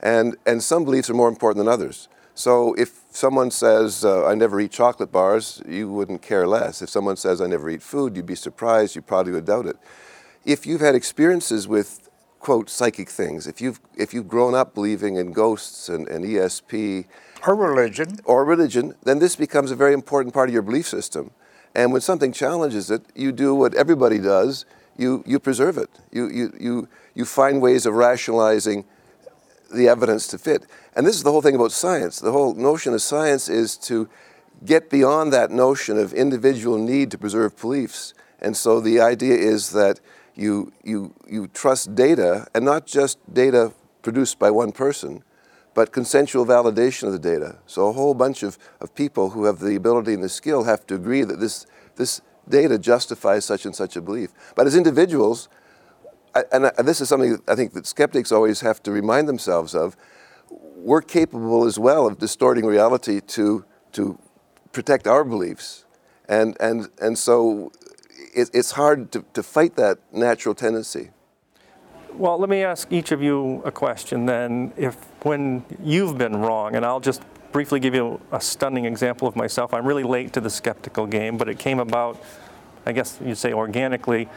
[0.00, 2.08] And, and some beliefs are more important than others.
[2.34, 6.82] So if someone says, uh, I never eat chocolate bars, you wouldn't care less.
[6.82, 9.76] If someone says, I never eat food, you'd be surprised, you probably would doubt it.
[10.44, 12.08] If you've had experiences with,
[12.40, 17.06] quote, psychic things, if you've, if you've grown up believing in ghosts and, and ESP,
[17.46, 18.18] Or religion.
[18.24, 21.30] or religion, then this becomes a very important part of your belief system.
[21.74, 24.64] And when something challenges it, you do what everybody does
[24.98, 25.90] you, you preserve it.
[26.10, 28.84] You, you, you, you find ways of rationalizing
[29.74, 30.64] the evidence to fit.
[30.96, 32.18] And this is the whole thing about science.
[32.18, 34.08] The whole notion of science is to
[34.64, 38.14] get beyond that notion of individual need to preserve beliefs.
[38.40, 40.00] And so the idea is that
[40.34, 45.22] you, you, you trust data, and not just data produced by one person,
[45.74, 47.58] but consensual validation of the data.
[47.66, 50.86] So a whole bunch of, of people who have the ability and the skill have
[50.86, 51.66] to agree that this,
[51.96, 54.30] this data justifies such and such a belief.
[54.54, 55.50] But as individuals,
[56.52, 59.96] and this is something I think that skeptics always have to remind themselves of,
[60.86, 64.16] we're capable as well of distorting reality to, to
[64.70, 65.84] protect our beliefs.
[66.28, 67.72] And, and, and so
[68.32, 71.10] it, it's hard to, to fight that natural tendency.
[72.12, 74.72] Well, let me ask each of you a question then.
[74.76, 77.20] If when you've been wrong, and I'll just
[77.50, 79.74] briefly give you a stunning example of myself.
[79.74, 82.22] I'm really late to the skeptical game, but it came about,
[82.86, 84.28] I guess you'd say organically.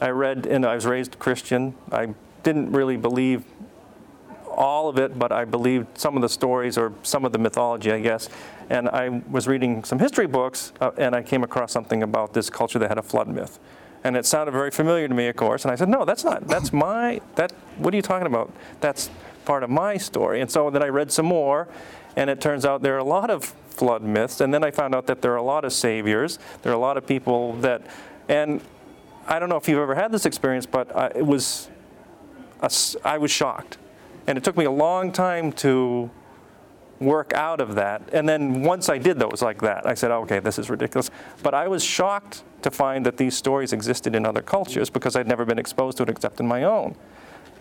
[0.00, 1.76] I read, and I was raised Christian.
[1.92, 3.44] I didn't really believe
[4.52, 7.92] all of it, but I believed some of the stories or some of the mythology,
[7.92, 8.28] I guess.
[8.70, 12.48] And I was reading some history books, uh, and I came across something about this
[12.48, 13.58] culture that had a flood myth.
[14.04, 15.64] And it sounded very familiar to me, of course.
[15.64, 16.46] And I said, "No, that's not.
[16.48, 17.20] That's my.
[17.36, 17.52] That.
[17.78, 18.52] What are you talking about?
[18.80, 19.10] That's
[19.44, 21.68] part of my story." And so then I read some more,
[22.16, 24.40] and it turns out there are a lot of flood myths.
[24.40, 26.38] And then I found out that there are a lot of saviors.
[26.62, 27.82] There are a lot of people that,
[28.28, 28.60] and
[29.26, 31.68] I don't know if you've ever had this experience, but I, it was,
[32.60, 32.70] a
[33.04, 33.78] I was shocked,
[34.26, 36.10] and it took me a long time to
[37.00, 38.02] work out of that.
[38.12, 41.10] And then once I did those like that, I said, okay, this is ridiculous.
[41.42, 45.26] But I was shocked to find that these stories existed in other cultures because I'd
[45.26, 46.94] never been exposed to it except in my own.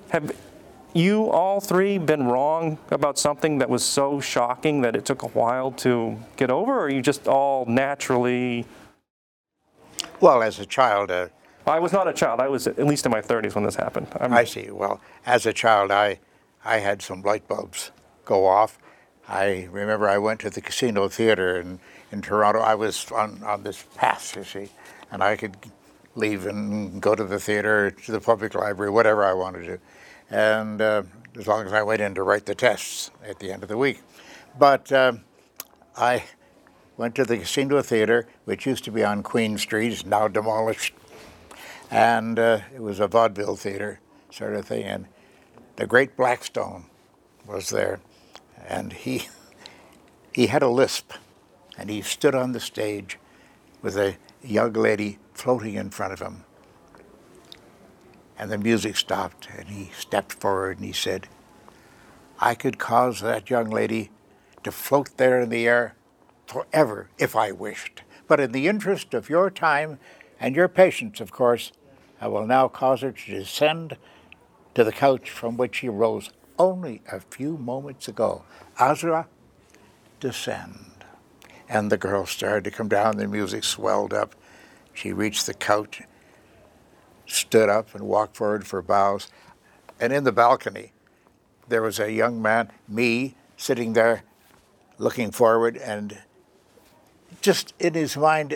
[0.09, 0.35] Have
[0.93, 5.27] you all three been wrong about something that was so shocking that it took a
[5.27, 8.65] while to get over, or are you just all naturally?
[10.19, 11.29] Well, as a child, uh,
[11.65, 12.39] I was not a child.
[12.39, 14.07] I was at least in my 30s when this happened.
[14.19, 14.69] I'm, I see.
[14.69, 16.19] Well, as a child, I,
[16.63, 17.91] I had some light bulbs
[18.25, 18.77] go off.
[19.27, 21.79] I remember I went to the Casino Theater in,
[22.11, 22.59] in Toronto.
[22.59, 24.69] I was on, on this pass, you see,
[25.11, 25.55] and I could
[26.15, 29.79] leave and go to the theater, to the public library, whatever I wanted to.
[30.29, 31.03] And uh,
[31.37, 33.77] as long as I went in to write the tests at the end of the
[33.77, 34.01] week.
[34.57, 35.13] But uh,
[35.97, 36.23] I
[36.97, 40.93] went to the Casino Theater, which used to be on Queen Street, is now demolished.
[41.89, 43.99] And uh, it was a vaudeville theater
[44.29, 44.83] sort of thing.
[44.83, 45.05] And
[45.75, 46.85] the great Blackstone
[47.45, 47.99] was there.
[48.67, 49.27] And he,
[50.33, 51.13] he had a lisp.
[51.77, 53.17] And he stood on the stage
[53.81, 56.43] with a young lady floating in front of him.
[58.37, 61.27] And the music stopped, and he stepped forward and he said,
[62.39, 64.09] I could cause that young lady
[64.63, 65.95] to float there in the air
[66.47, 68.01] forever if I wished.
[68.27, 69.99] But in the interest of your time
[70.39, 71.71] and your patience, of course,
[72.19, 73.97] I will now cause her to descend
[74.75, 78.43] to the couch from which she rose only a few moments ago.
[78.79, 79.27] Azra,
[80.19, 81.05] descend.
[81.67, 84.35] And the girl started to come down, the music swelled up.
[84.93, 86.01] She reached the couch,
[87.25, 89.29] stood up, and walked forward for bows.
[89.99, 90.91] And in the balcony,
[91.67, 94.23] there was a young man, me, sitting there
[94.97, 96.19] looking forward, and
[97.41, 98.55] just in his mind,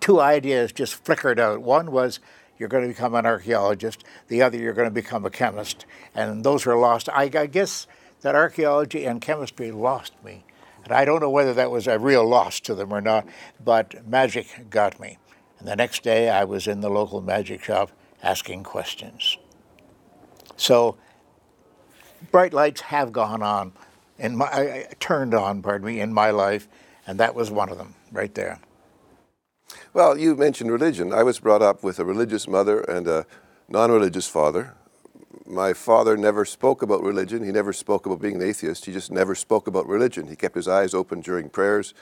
[0.00, 1.62] two ideas just flickered out.
[1.62, 2.20] One was,
[2.58, 4.04] you're going to become an archaeologist.
[4.28, 5.86] The other, you're going to become a chemist.
[6.14, 7.08] And those were lost.
[7.08, 7.86] I, guess
[8.20, 10.44] that archaeology and chemistry lost me.
[10.84, 13.26] And I don't know whether that was a real loss to them or not,
[13.64, 15.18] but magic got me.
[15.58, 17.92] And the next day, I was in the local magic shop
[18.22, 19.36] asking questions.
[20.56, 20.96] So,
[22.30, 23.72] bright lights have gone on,
[24.18, 26.68] in my, turned on, pardon me, in my life,
[27.06, 28.60] and that was one of them, right there.
[29.94, 31.12] Well, you mentioned religion.
[31.12, 33.26] I was brought up with a religious mother and a
[33.68, 34.74] non religious father.
[35.44, 37.44] my father never spoke about religion.
[37.44, 38.86] He never spoke about being an atheist.
[38.86, 40.28] He just never spoke about religion.
[40.28, 41.92] He kept his eyes open during prayers.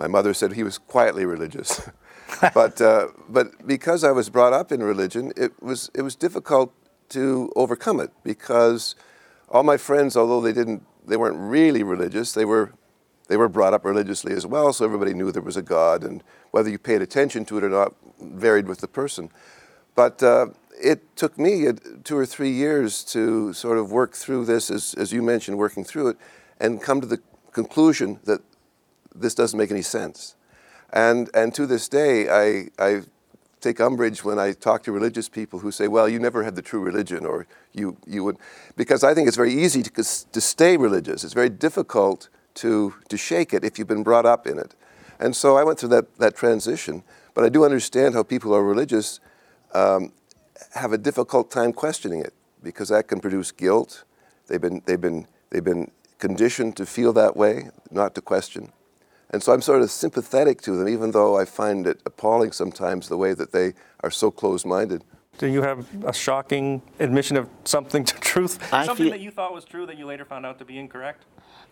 [0.00, 1.90] My mother said he was quietly religious.
[2.54, 6.72] but, uh, but because I was brought up in religion, it was, it was difficult
[7.10, 8.94] to overcome it because
[9.50, 12.72] all my friends, although they, didn't, they weren't really religious, they were,
[13.28, 16.22] they were brought up religiously as well, so everybody knew there was a God, and
[16.56, 19.28] whether you paid attention to it or not varied with the person.
[19.94, 20.46] But uh,
[20.82, 21.66] it took me
[22.02, 25.84] two or three years to sort of work through this, as, as you mentioned, working
[25.84, 26.16] through it,
[26.58, 27.20] and come to the
[27.52, 28.40] conclusion that
[29.14, 30.34] this doesn't make any sense.
[30.94, 33.02] And, and to this day, I, I
[33.60, 36.62] take umbrage when I talk to religious people who say, well, you never had the
[36.62, 38.38] true religion, or you, you would,
[38.76, 41.22] because I think it's very easy to, to stay religious.
[41.22, 44.74] It's very difficult to, to shake it if you've been brought up in it.
[45.18, 47.02] And so I went through that, that transition,
[47.34, 49.20] but I do understand how people who are religious
[49.74, 50.12] um,
[50.74, 54.04] have a difficult time questioning it because that can produce guilt.
[54.48, 58.72] They've been, they've been, they've been conditioned to feel that way, not to question.
[59.30, 63.08] And so I'm sort of sympathetic to them, even though I find it appalling sometimes
[63.08, 65.02] the way that they are so close minded.
[65.38, 68.58] Do you have a shocking admission of something to truth?
[68.72, 70.78] I something feel- that you thought was true that you later found out to be
[70.78, 71.24] incorrect?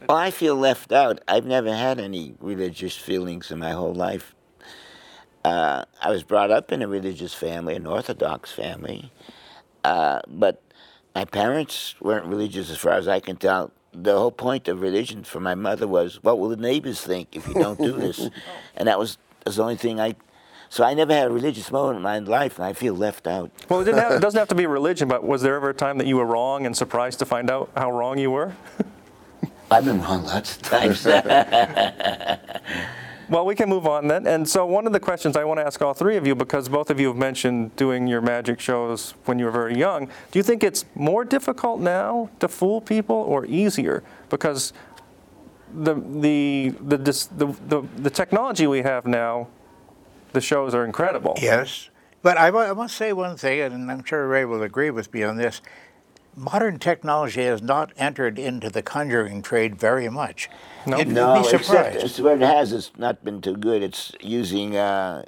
[0.09, 1.21] Well, I feel left out.
[1.27, 4.35] I've never had any religious feelings in my whole life.
[5.45, 9.13] Uh, I was brought up in a religious family, an Orthodox family,
[9.83, 10.63] uh, but
[11.15, 13.71] my parents weren't religious as far as I can tell.
[13.93, 17.47] The whole point of religion for my mother was, what will the neighbors think if
[17.47, 18.29] you don't do this?
[18.77, 20.17] and that was, was the only thing I.
[20.75, 23.49] So I never had a religious moment in my life, and I feel left out.
[23.69, 25.75] Well, it, didn't have, it doesn't have to be religion, but was there ever a
[25.75, 28.57] time that you were wrong and surprised to find out how wrong you were?
[29.71, 31.07] I've been wrong lots of times.
[33.31, 34.27] Well, we can move on then.
[34.27, 36.69] And so, one of the questions I want to ask all three of you, because
[36.69, 40.39] both of you have mentioned doing your magic shows when you were very young, do
[40.39, 44.03] you think it's more difficult now to fool people or easier?
[44.29, 44.75] Because
[45.73, 49.49] the the the the, the, the technology we have now,
[50.35, 51.35] the shows are incredible.
[51.41, 51.89] Yes.
[52.23, 55.37] But I, must say one thing, and I'm sure Ray will agree with me on
[55.37, 55.63] this.
[56.37, 60.51] Modern technology has not entered into the conjuring trade very much.
[60.87, 60.99] No.
[60.99, 61.97] You'd No, be except surprised.
[62.05, 63.83] it's where it has, it's not been too good.
[63.83, 65.25] It's using uh,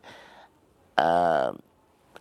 [0.98, 1.52] uh,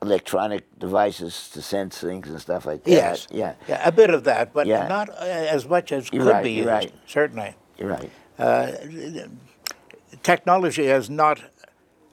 [0.01, 2.91] electronic devices to sense things and stuff like that.
[2.91, 3.27] Yes.
[3.31, 4.87] Yeah, Yeah, a bit of that, but Yeah.
[4.87, 6.69] not uh, as much as You're could right, be you're used.
[6.69, 6.93] right.
[7.07, 7.55] Certainly.
[7.77, 8.11] you're right.
[10.21, 11.41] technology has not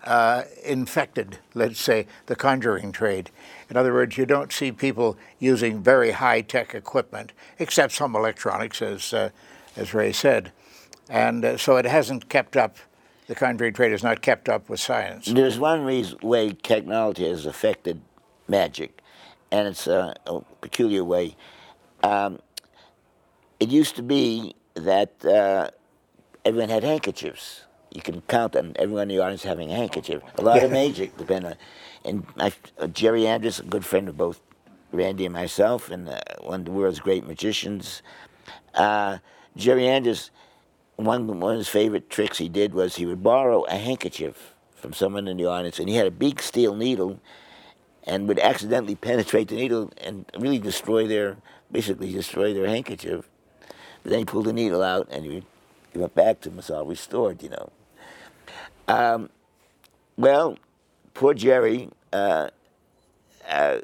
[0.04, 3.30] uh, infected, let's say, the conjuring trade.
[3.70, 8.82] In other words, you don't see people using very high tech equipment, except some electronics,
[8.82, 9.30] as, uh,
[9.76, 10.52] as Ray said.
[11.08, 12.76] And uh, so it hasn't kept up,
[13.26, 15.26] the conjuring trade has not kept up with science.
[15.26, 18.00] There's one reason, way technology has affected
[18.48, 19.00] magic,
[19.50, 21.36] and it's a, a peculiar way.
[22.02, 22.40] Um,
[23.60, 25.70] it used to be that uh,
[26.44, 27.64] everyone had handkerchiefs.
[27.94, 30.22] You can count on everyone in the audience having a handkerchief.
[30.38, 31.54] A lot of magic depend on.
[32.04, 34.40] And I, uh, Jerry Andrus, a good friend of both
[34.92, 38.02] Randi and myself, and uh, one of the world's great magicians.
[38.74, 39.18] Uh,
[39.56, 40.30] Jerry Andrus,
[40.96, 44.94] one, one of his favorite tricks he did was he would borrow a handkerchief from
[44.94, 47.20] someone in the audience, and he had a big steel needle,
[48.04, 51.36] and would accidentally penetrate the needle and really destroy their,
[51.70, 53.28] basically destroy their handkerchief.
[54.02, 55.42] But then he pulled the needle out, and he,
[55.92, 56.58] he went back to him.
[56.58, 57.70] It's all restored, you know.
[58.92, 59.30] Um,
[60.16, 60.58] well,
[61.14, 61.88] poor Jerry.
[62.12, 62.48] Uh,
[63.48, 63.78] uh,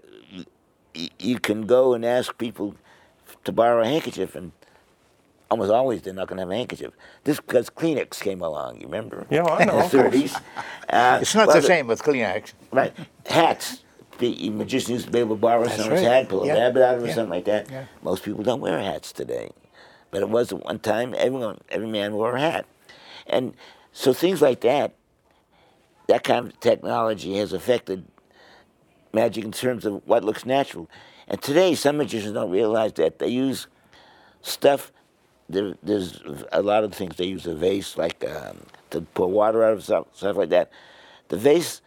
[0.94, 2.74] y- you can go and ask people
[3.44, 4.52] to borrow a handkerchief, and
[5.50, 6.92] almost always they're not going to have a handkerchief.
[7.24, 8.76] This because Kleenex came along.
[8.80, 9.26] You remember?
[9.30, 10.42] Yeah, I know, In the 30s.
[10.90, 12.54] Uh, It's not well, the same with Kleenex.
[12.72, 12.94] Right.
[13.26, 13.82] Hats.
[14.18, 16.10] The magician used to be able to borrow someone's right.
[16.10, 16.54] hat, pull a Yeah.
[16.54, 17.14] rabbit out of it, or Yeah.
[17.14, 17.70] something like that.
[17.70, 17.84] Yeah.
[18.02, 19.50] Most people don't wear hats today.
[20.10, 22.64] But it was at one time everyone every man wore a hat.
[23.26, 23.52] And
[23.92, 24.94] so things like that,
[26.08, 28.04] that kind of technology has affected
[29.12, 30.90] magic in terms of what looks natural.
[31.28, 33.68] And today some magicians don't realize that they use
[34.42, 34.90] stuff
[35.50, 36.20] there, there's
[36.52, 38.58] a lot of things they use a vase like um,
[38.90, 40.70] to pour water out of stuff, stuff like that.
[41.28, 41.80] The vase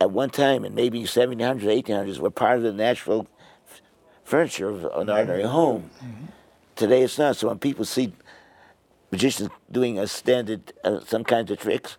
[0.00, 3.26] at one time in maybe 1700s, 1800s were part of the natural
[3.70, 3.82] f-
[4.24, 5.90] furniture of an ordinary home.
[6.76, 7.36] Today it's not.
[7.36, 8.12] So when people see
[9.10, 11.98] magicians doing a standard, uh, some kinds of tricks,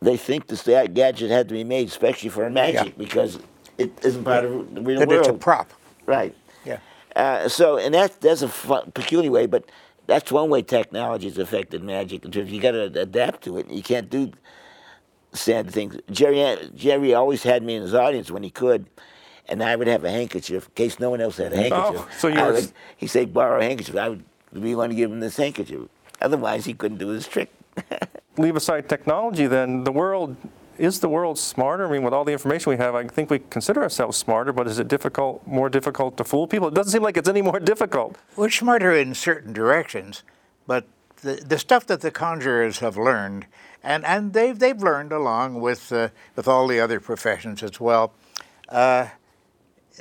[0.00, 3.38] they think this ga- gadget had to be made especially for magic because
[3.78, 5.20] it isn't part of the real That world.
[5.20, 5.70] it's a prop.
[6.06, 6.34] Right.
[6.64, 6.78] Yeah.
[7.14, 9.64] Uh, so, and that that's a fu- peculiar way, but
[10.06, 12.24] that's one way technology has affected magic.
[12.24, 13.70] In terms, you got to adapt to it.
[13.70, 14.32] You can't do
[15.32, 15.96] standard things.
[16.10, 18.86] Jerry Jerry always had me in his audience when he could,
[19.48, 22.00] and I would have a handkerchief in case no one else had a handkerchief.
[22.06, 23.96] Oh, so you I were- would- he said, borrow a handkerchief.
[23.96, 25.80] I would be want to give him this handkerchief.
[26.20, 27.50] Otherwise, he couldn't do his trick.
[28.38, 30.36] Leave aside technology, then the world
[30.78, 31.86] is the world smarter?
[31.86, 34.66] I mean, with all the information we have, I think we consider ourselves smarter, but
[34.66, 36.68] is it difficult, more difficult to fool people?
[36.68, 38.16] It doesn't seem like it's any more difficult.
[38.36, 40.22] We're smarter in certain directions,
[40.66, 40.86] but
[41.22, 43.46] the, the stuff that the conjurers have learned,
[43.82, 48.12] and, and they've, they've learned along with, uh, with all the other professions as well,
[48.68, 49.08] uh,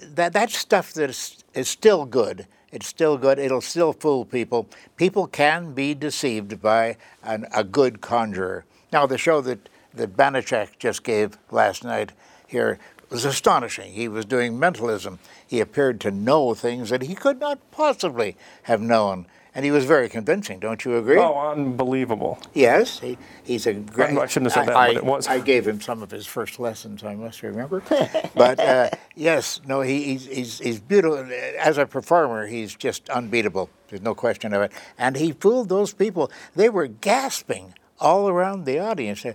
[0.02, 2.48] that, that's stuff that is, is still good.
[2.76, 3.40] It's still good.
[3.40, 4.68] It'll still fool people.
[4.98, 8.66] People can be deceived by an, a good conjurer.
[8.92, 12.12] Now, the show that, that Banachek just gave last night
[12.46, 12.78] here
[13.10, 13.94] was astonishing.
[13.94, 15.20] He was doing mentalism.
[15.48, 19.26] He appeared to know things that he could not possibly have known.
[19.56, 21.18] And he was very convincing, don't you agree?
[21.18, 22.38] Oh, unbelievable.
[22.54, 24.18] Yes, he, he's a great.
[24.18, 25.28] I shouldn't have said that, I, but it was.
[25.28, 27.06] I gave him some of his first lessons.
[27.06, 27.82] I must remember.
[28.36, 31.26] but uh, yes, no, he, he's, he's he's beautiful
[31.58, 32.48] as a performer.
[32.48, 33.70] He's just unbeatable.
[33.88, 34.74] There's no question of it.
[34.98, 36.30] And he fooled those people.
[36.54, 39.26] They were gasping all around the audience.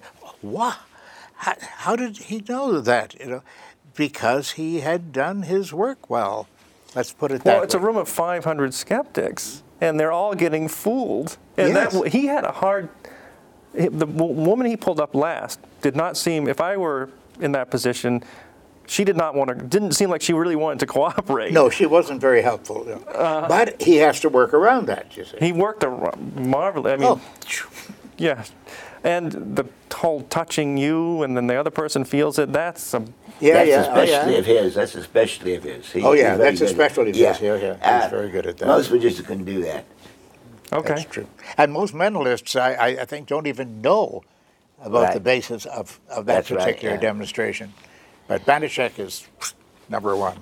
[0.43, 0.77] Wow,
[1.37, 3.19] how, how did he know that?
[3.19, 3.43] You know,
[3.95, 6.47] because he had done his work well.
[6.95, 7.55] Let's put it that way.
[7.55, 11.37] Well, it's a room of 500 skeptics, and they're all getting fooled.
[11.57, 11.93] And Yes.
[11.93, 12.89] that he had a hard.
[13.73, 16.49] The woman he pulled up last did not seem.
[16.49, 17.09] If I were
[17.41, 18.23] in that position,
[18.87, 19.55] she did not want to.
[19.65, 21.53] Didn't seem like she really wanted to cooperate.
[21.53, 22.85] No, she wasn't very helpful.
[22.87, 23.03] you know.
[23.13, 25.37] Uh, but he has to work around that, you see.
[25.39, 25.91] He worked a
[26.35, 26.95] marvelous.
[26.95, 27.21] I mean, oh,
[28.19, 28.45] yeah,
[29.05, 29.65] and the
[29.95, 32.53] whole touching you, and then the other person feels it.
[32.53, 33.05] That's a.
[33.41, 34.39] yeah, that's yeah, a oh, yeah.
[34.39, 34.75] of his.
[34.75, 35.91] That's a specialty of his.
[35.91, 37.41] He- Oh, yeah, that's a good at- specialty of his.
[37.41, 37.75] Yeah, yeah.
[37.75, 38.67] He's uh, very good at that.
[38.67, 39.85] Most magicians couldn't do that.
[40.73, 40.95] Okay.
[40.95, 41.27] That's true.
[41.59, 44.23] And most mentalists, I, I, I think, don't even know
[44.81, 45.15] about Right.
[45.15, 47.01] the basis of, of that That's right, particular yeah.
[47.01, 47.73] demonstration.
[48.29, 49.27] But Banachek is
[49.89, 50.39] number one.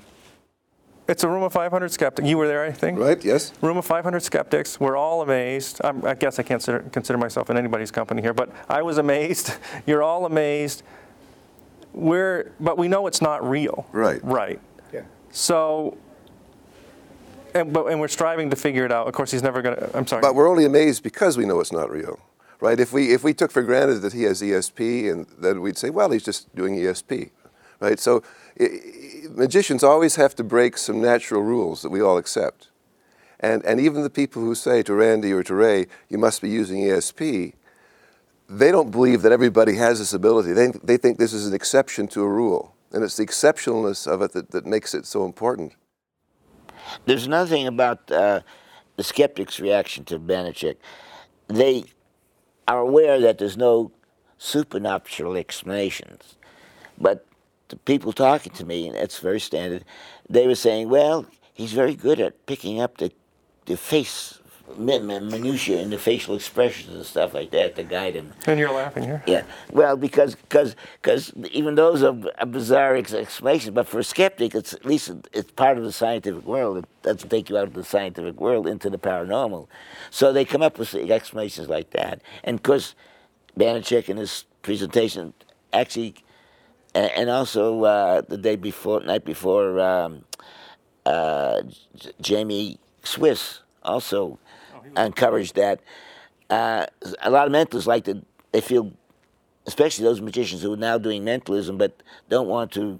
[1.08, 2.28] It's a room of 500 skeptics.
[2.28, 2.98] You were there, I think.
[2.98, 3.24] Right?
[3.24, 3.54] Yes.
[3.62, 4.78] room of 500 skeptics.
[4.78, 5.80] We're all amazed.
[5.82, 8.98] I'm, I guess I can't consider, consider myself in anybody's company here, but I was
[8.98, 9.54] amazed.
[9.86, 10.82] You're all amazed.
[11.92, 13.86] We're, but we know it's not real.
[13.92, 14.20] Right.
[14.22, 14.60] Right.
[14.92, 15.02] Yeah.
[15.30, 15.96] So,
[17.54, 19.06] and, but, and we're striving to figure it out.
[19.08, 19.96] Of course, he's never going to.
[19.96, 20.22] I'm sorry.
[20.22, 22.18] But we're only amazed because we know it's not real,
[22.60, 22.78] right?
[22.78, 25.90] If we if we took for granted that he has ESP, and then we'd say,
[25.90, 27.30] well, he's just doing ESP,
[27.80, 27.98] right?
[27.98, 28.22] So
[28.60, 32.68] i- i- magicians always have to break some natural rules that we all accept,
[33.40, 36.50] and and even the people who say to Randi or to Ray, you must be
[36.50, 37.54] using ESP.
[38.48, 40.52] They don't believe that everybody has this ability.
[40.52, 42.74] They, they think this is an exception to a rule.
[42.92, 45.74] And it's the exceptionalness of it that, that makes it so important.
[47.04, 48.40] There's another thing about uh,
[48.96, 50.76] the skeptics' reaction to Banachek.
[51.48, 51.84] They
[52.66, 53.92] are aware that there's no
[54.38, 56.36] supernatural explanations.
[56.98, 57.26] But
[57.68, 59.84] the people talking to me, and it's very standard,
[60.30, 63.12] they were saying, well, he's very good at picking up the,
[63.66, 64.38] the face
[64.76, 68.32] min- min- minutiae and the facial expressions and stuff like that to guide him.
[68.46, 69.22] and you're laughing here.
[69.26, 69.42] Yeah,
[69.72, 72.12] well, because cause, cause even those are
[72.46, 76.78] bizarre explanations, but for a skeptic, it's at least it's part of the scientific world.
[76.78, 79.68] It doesn't take you out of the scientific world into the paranormal.
[80.10, 82.20] So they come up with explanations like that.
[82.44, 82.94] And of course,
[83.58, 85.32] Banachek in his presentation
[85.72, 86.14] actually,
[86.94, 90.24] and, and also uh, the day before, night before, um,
[91.06, 91.62] uh,
[91.96, 94.38] J- Jamy Swiss also
[94.96, 95.80] encouraged that.
[96.50, 96.86] Uh,
[97.22, 98.22] a lot of mentalists like to,
[98.52, 98.92] they feel,
[99.66, 102.98] especially those magicians who are now doing mentalism but don't want to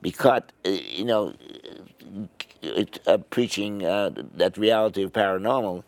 [0.00, 1.34] be caught, uh, you know,
[3.06, 5.84] uh, preaching uh, that reality of paranormal.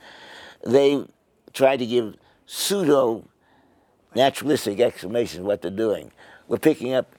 [0.64, 1.04] They
[1.52, 3.24] try to give pseudo
[4.14, 6.12] naturalistic explanations what they're doing.
[6.46, 7.14] We're picking up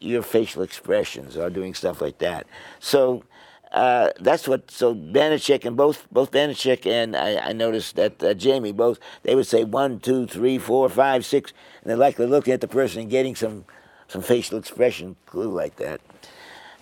[0.00, 2.46] your facial expressions or doing stuff like that.
[2.80, 3.24] So
[3.72, 4.70] uh, that's what.
[4.70, 9.34] So Banachek and both both Banachek and I, I noticed that uh, Jamy both they
[9.34, 11.52] would say one, two, three, four, five, six,
[11.82, 13.64] and they're likely looking at the person and getting some
[14.08, 16.00] some facial expression clue like that.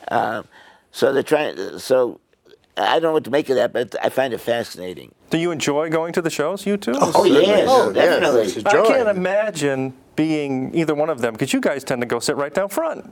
[0.09, 0.43] Uh,
[0.91, 1.79] so they're trying.
[1.79, 2.21] So
[2.77, 5.15] I don't know what to make of that, but I find it fascinating.
[5.31, 6.93] Do you enjoy going to the shows, you two?
[6.97, 8.43] Oh yes, Oh, yes, definitely.
[8.43, 8.87] it's a I joy.
[8.89, 12.53] can't imagine being either one of them because you guys tend to go sit right
[12.53, 13.07] down front.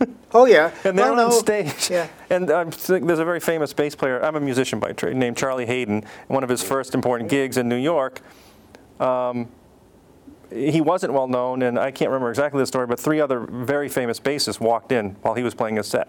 [0.34, 0.72] Oh, yeah.
[0.84, 1.38] And they're Well, on no.
[1.38, 1.88] stage.
[1.90, 2.08] Yeah.
[2.30, 4.18] And I'm, think there's a very famous bass player.
[4.24, 6.04] I'm a musician by trade named Charlie Haden.
[6.26, 8.20] One of his first important gigs in New York.
[8.98, 9.48] Um,
[10.50, 13.88] he wasn't well known, and I can't remember exactly the story, but three other very
[13.88, 16.08] famous bassists walked in while he was playing his set.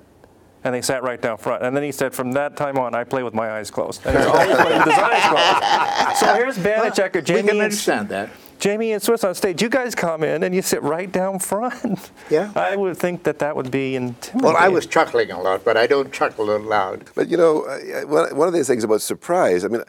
[0.64, 1.62] And they sat right down front.
[1.64, 4.04] And then he said, from that time on, I play with my eyes closed.
[4.08, 6.18] And he's always played with his eyes closed.
[6.20, 8.30] So here's Banachek or we Jamy can understand that.
[8.64, 12.12] Jamy and Swiss on stage, you guys come in and you sit right down front.
[12.30, 12.50] Yeah.
[12.56, 14.42] I would think that that would be intimidating.
[14.42, 17.12] Well, I was chuckling a lot, but I don't chuckle out loud.
[17.14, 19.84] But you know, uh, one one of these things about surprise, I mean,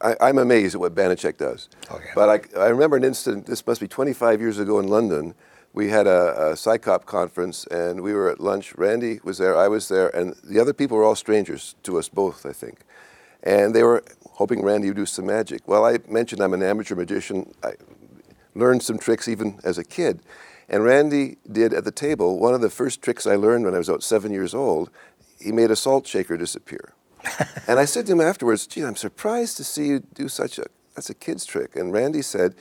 [0.00, 1.68] I, I'm amazed at what Banachek does.
[1.90, 2.12] Oh, yeah.
[2.14, 5.34] But I, I remember an incident, this must be 25 years ago in London.
[5.74, 8.74] We had a, a CSICOP conference and we were at lunch.
[8.76, 12.08] Randi was there, I was there, and the other people were all strangers to us
[12.08, 12.78] both, I think.
[13.42, 14.02] And they were
[14.32, 15.68] hoping Randi would do some magic.
[15.68, 17.52] Well, I mentioned I'm an amateur magician.
[17.62, 17.72] I
[18.56, 20.20] learned some tricks even as a kid.
[20.68, 23.78] And Randi did at the table one of the first tricks I learned when I
[23.78, 24.90] was about seven years old.
[25.40, 26.92] He made a salt shaker disappear.
[27.68, 30.64] and I said to him afterwards, gee, I'm surprised to see you do such a,
[30.94, 31.76] that's a kid's trick.
[31.76, 32.54] And Randi said,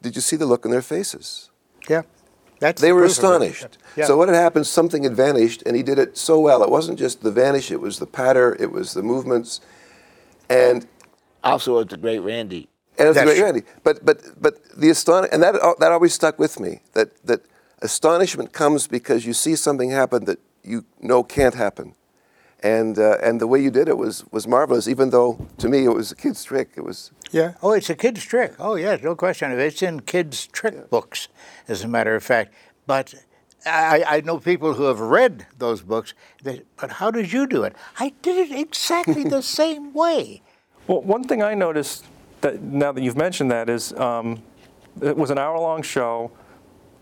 [0.00, 1.50] did you see the look on their faces?
[1.88, 2.02] Yeah.
[2.60, 3.12] That's They were proof it.
[3.12, 3.78] astonished.
[3.96, 4.04] Yeah.
[4.06, 6.62] So what had happened, something had vanished, and he did it so well.
[6.62, 9.60] It wasn't just the vanish, it was the patter, it was the movements.
[10.48, 10.86] And
[11.42, 12.68] Also, it's the great Randi.
[12.98, 13.44] And it's a That's great true.
[13.44, 13.62] Randi.
[13.82, 16.80] But but but the aston and that that always stuck with me.
[16.92, 17.40] That that
[17.82, 21.94] astonishment comes because you see something happen that you know can't happen,
[22.62, 24.86] and uh, and the way you did it was was marvelous.
[24.88, 26.70] Even though to me it was a kid's trick.
[26.76, 27.54] It was Yeah.
[27.62, 28.52] Oh, it's a kid's trick.
[28.58, 29.50] Oh, yes, no question.
[29.58, 31.28] It's in kids' trick books,
[31.68, 32.54] as a matter of fact.
[32.86, 33.14] But
[33.66, 36.14] I, I know people who have read those books.
[36.44, 37.74] They, but how did you do it?
[37.98, 40.42] I did it exactly the same way.
[40.86, 42.04] Well, one thing I noticed
[42.44, 44.42] that now that you've mentioned that is um,
[45.02, 46.30] it was an hour-long show.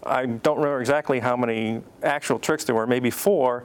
[0.05, 3.64] I don't remember exactly how many actual tricks there were, maybe four.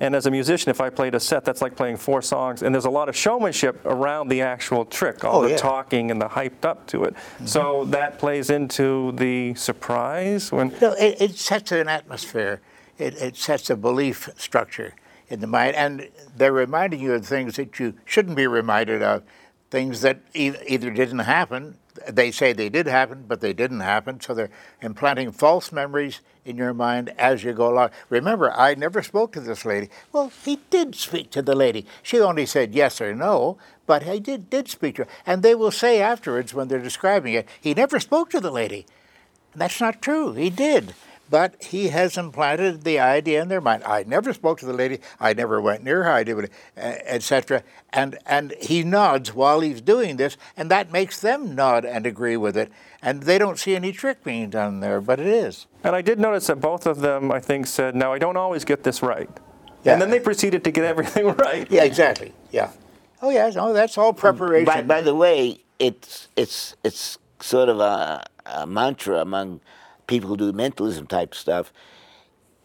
[0.00, 2.62] And as a musician, if I played a set, that's like playing four songs.
[2.62, 5.56] And there's a lot of showmanship around the actual trick, all Oh, the yeah.
[5.56, 7.14] talking and the hyped up to it.
[7.44, 10.72] So that plays into the surprise when.
[10.80, 12.60] No, it, it sets an atmosphere.
[12.96, 14.94] It, it sets a belief structure
[15.28, 19.22] in the mind, and they're reminding you of things that you shouldn't be reminded of,
[19.70, 21.76] things that e- either didn't happen.
[22.08, 24.20] They say they did happen, but they didn't happen.
[24.20, 24.50] So they're
[24.80, 27.90] implanting false memories in your mind as you go along.
[28.08, 29.90] Remember, I never spoke to this lady.
[30.12, 31.86] Well, he did speak to the lady.
[32.02, 35.10] She only said yes or no, but he did did speak to her.
[35.26, 38.86] And they will say afterwards when they're describing it, he never spoke to the lady.
[39.54, 40.32] That's not true.
[40.34, 40.94] He did.
[41.30, 43.84] But he has implanted the idea in their mind.
[43.84, 45.00] I never spoke to the lady.
[45.20, 46.10] I never went near her.
[46.10, 47.62] I did, eh, etc.
[47.92, 52.36] And and he nods while he's doing this, and that makes them nod and agree
[52.36, 52.70] with it.
[53.02, 55.66] And they don't see any trick being done there, but it is.
[55.84, 58.64] And I did notice that both of them, I think, said, "Now I don't always
[58.64, 59.30] get this right."
[59.84, 59.92] Yeah.
[59.92, 61.70] And then they proceeded to get everything right.
[61.70, 62.32] Yeah, exactly.
[62.50, 62.70] Yeah.
[63.22, 63.56] Oh yes.
[63.56, 64.66] Oh, that's all preparation.
[64.66, 69.60] By, by the way, it's it's it's sort of a, a mantra among
[70.08, 71.72] people who do mentalism type stuff.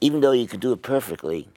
[0.01, 1.47] Even though you can do it perfectly,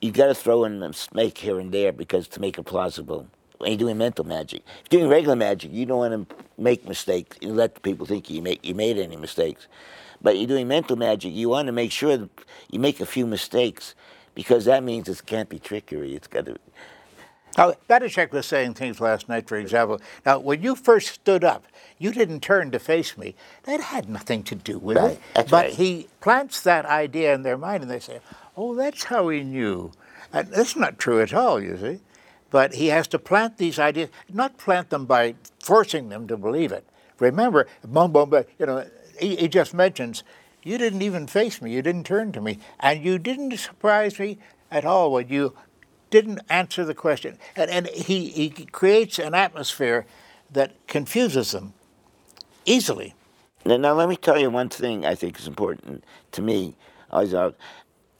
[0.00, 3.28] you got to throw in a snake here and there because to make it plausible.
[3.58, 6.88] When you're doing mental magic, if you're doing regular magic, you don't want to make
[6.88, 7.36] mistakes.
[7.40, 9.66] You let people think you make you made any mistakes.
[10.20, 12.28] But you're doing mental magic, you want to make sure
[12.70, 13.94] you make a few mistakes
[14.34, 16.14] because that means it can't be trickery.
[16.14, 16.56] It's got to.
[17.58, 20.00] Now, Banachek was saying things last night, for example.
[20.24, 21.64] Now, when you first stood up,
[21.98, 23.34] you didn't turn to face me.
[23.64, 25.20] That had nothing to do with Right, it.
[25.34, 25.74] that's but right.
[25.74, 28.20] he plants that idea in their mind, and they say,
[28.56, 29.90] "Oh, that's how he knew."
[30.32, 32.00] And that's not true at all, you see.
[32.50, 36.70] But he has to plant these ideas, not plant them by forcing them to believe
[36.70, 36.84] it.
[37.18, 38.86] Remember, boom, boom, boom, you know,
[39.18, 40.22] he, he just mentions,
[40.62, 41.72] "You didn't even face me.
[41.72, 44.38] You didn't turn to me, and you didn't surprise me
[44.70, 45.54] at all when you."
[46.10, 47.38] Didn't answer the question.
[47.54, 50.06] And, and he, he creates an atmosphere
[50.50, 51.74] that confuses them
[52.64, 53.14] easily.
[53.64, 56.74] Now, now, let me tell you one thing I think is important to me.
[57.10, 57.54] Um,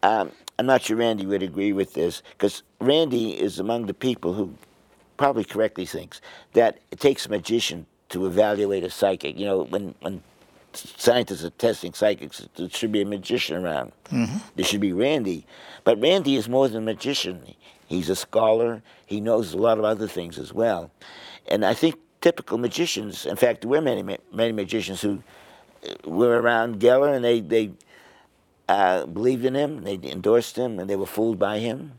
[0.02, 4.54] I'm not sure Randi would agree with this because Randi is among the people who
[5.16, 6.20] probably correctly thinks
[6.52, 9.38] that it takes a magician to evaluate a psychic.
[9.38, 10.22] You know, when, when
[10.72, 13.92] scientists are testing psychics, there should be a magician around.
[14.56, 15.46] There should be Randi.
[15.84, 17.54] But Randi is more than a magician.
[17.88, 18.82] He's a scholar.
[19.06, 20.90] He knows a lot of other things as well.
[21.48, 25.22] And I think typical magicians, in fact, there were many, many magicians who
[25.88, 27.70] uh, were around Geller and they, they
[28.68, 31.92] uh, believed in him, they endorsed him, and they were fooled by him.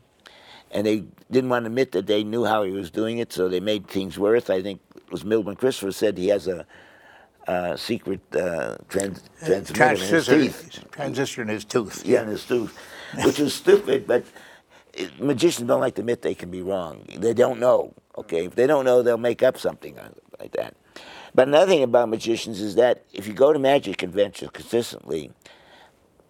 [0.70, 3.48] And they didn't want to admit that they knew how he was doing it, so
[3.48, 4.48] they made things worse.
[4.48, 6.64] I think it was Milbourne Christopher said he has a,
[7.48, 10.84] a secret uh, trans, transmitter in his teeth.
[10.92, 12.06] transistor in his tooth.
[12.06, 12.78] Yeah, in his tooth,
[13.24, 14.26] which is stupid, but uh,
[15.18, 17.04] magicians don't like to admit they can be wrong.
[17.16, 18.46] They don't know, okay?
[18.46, 20.74] If they don't know, they'll make up something uh, like that.
[21.34, 25.30] But another thing about magicians is that if you go to magic conventions consistently,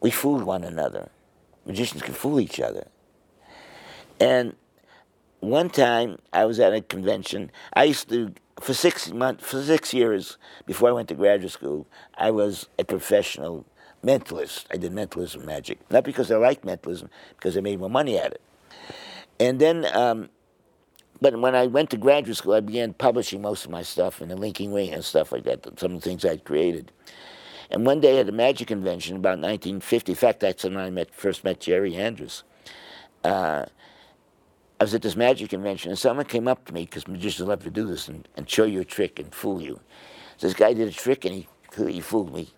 [0.01, 1.11] we fool one another.
[1.67, 2.89] Magicians can fool each other.
[4.19, 4.55] And
[5.41, 7.51] one time I was at a convention.
[7.73, 10.37] I used to for six months, for six years
[10.67, 11.87] before I went to graduate school,
[12.17, 13.65] I was a professional
[14.05, 14.67] mentalist.
[14.71, 18.33] I did mentalism magic, not because I liked mentalism, because I made more money at
[18.33, 18.43] it.
[19.41, 20.29] And then, um,
[21.21, 24.29] but when I went to graduate school, I began publishing most of my stuff in
[24.29, 25.81] the Linking Ring and stuff like that.
[25.81, 26.93] Some of the things I'd created.
[27.71, 31.15] And one day at a magic convention about 1950, in fact, that's when I met,
[31.15, 32.43] first met Jerry Andrus.
[33.25, 33.65] Uh,
[34.79, 37.62] I was at this magic convention, and someone came up to me because magicians love
[37.65, 39.81] to do this and, and show you a trick and fool you.
[40.37, 42.53] So this guy did a trick, and he he fooled me.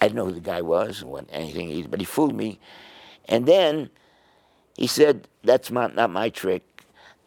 [0.00, 2.58] I didn't know who the guy was or what, anything, either, but he fooled me.
[3.26, 3.88] And then
[4.76, 6.62] he said, "That's my, not my trick.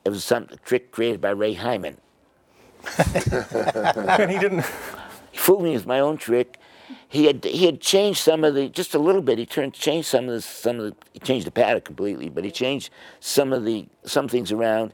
[0.06, 1.98] It was some trick created by Ray Hyman."
[2.98, 4.66] and he didn't.
[5.32, 6.58] He fooled me with my own trick,
[7.10, 9.38] he had he had changed some of the just a little bit.
[9.38, 12.44] He turned changed some of the some of the he changed the pattern completely, but
[12.44, 14.94] he changed some of the some things around.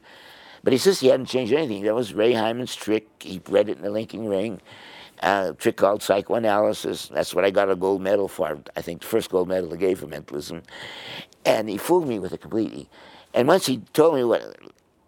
[0.62, 1.82] But he says he hadn't changed anything.
[1.82, 3.08] That was Ray Hyman's trick.
[3.20, 4.60] He read it in the Linking Ring.
[5.22, 7.08] Uh, a trick called psychoanalysis.
[7.08, 8.58] That's what I got a gold medal for.
[8.76, 10.62] I think the first gold medal they gave for mentalism.
[11.44, 12.88] And he fooled me with it completely.
[13.32, 14.56] And once he told me what,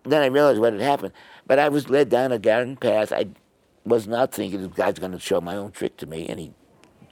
[0.05, 1.13] then I realized what had happened.
[1.47, 3.13] But I was led down a garden path.
[3.13, 3.29] I
[3.85, 6.53] was not thinking guy's going to show my own trick to me, and he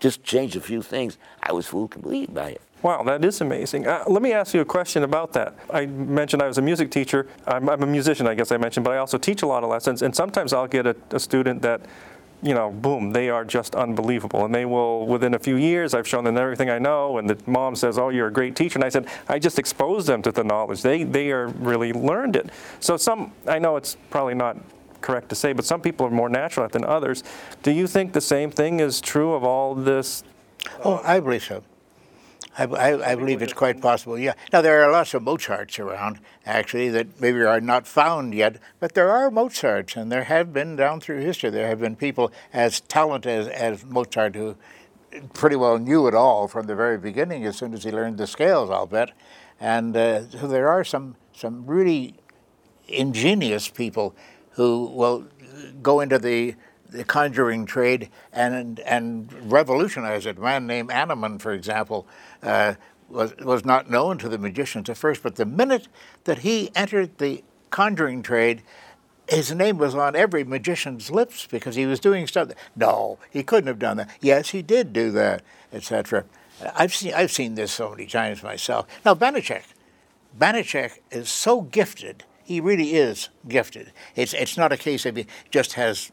[0.00, 1.18] just changed a few things.
[1.42, 2.60] I was fooled completely by it.
[2.82, 3.86] Wow, that is amazing.
[3.86, 5.56] Uh, let me ask you a question about that.
[5.72, 7.28] I mentioned I was a music teacher.
[7.46, 9.70] I'm, I'm, a musician, I guess I mentioned, but I also teach a lot of
[9.70, 10.02] lessons.
[10.02, 11.80] And sometimes I'll get a, a student that,
[12.44, 14.44] you know, boom, they are just unbelievable.
[14.44, 17.16] And they will, within a few years, I've shown them everything I know.
[17.16, 18.76] And the mom says, Oh, you're a great teacher.
[18.76, 20.82] And I said, I just exposed them to the knowledge.
[20.82, 22.50] They, they are really learned it.
[22.80, 24.58] So some, I know it's probably not
[25.00, 27.24] correct to say, but some people are more natural at than others.
[27.62, 30.22] Do you think the same thing is true of all this?
[30.84, 31.62] Oh, I believe so.
[32.56, 34.34] I, I, I, believe it's quite possible, yeah.
[34.52, 38.94] Now, there are lots of Mozarts around, actually, that maybe are not found yet, but
[38.94, 41.50] there are Mozarts, and there have been down through history.
[41.50, 44.56] There have been people as talented as, as Mozart who
[45.32, 48.26] pretty well knew it all from the very beginning as soon as he learned the
[48.26, 49.10] scales, I'll bet.
[49.60, 52.14] And uh, so there are some, some really
[52.88, 54.14] ingenious people
[54.50, 55.26] who will
[55.82, 56.54] go into the,
[56.94, 60.38] the conjuring trade and, and revolutionize it.
[60.38, 62.06] A man named Annemann, for example,
[62.42, 62.74] uh,
[63.08, 65.88] was, was not known to the magicians at first, but the minute
[66.24, 68.62] that he entered the conjuring trade,
[69.28, 72.48] his name was on every magician's lips because he was doing stuff.
[72.48, 74.10] That, no, he couldn't have done that.
[74.20, 75.42] Yes, he did do that,
[75.72, 76.24] etc.
[76.74, 78.86] I've seen I've seen this so many times myself.
[79.04, 79.64] Now Banachek,
[80.38, 83.92] Banachek is so gifted he really is gifted.
[84.14, 86.12] It's, it's not a case of he just has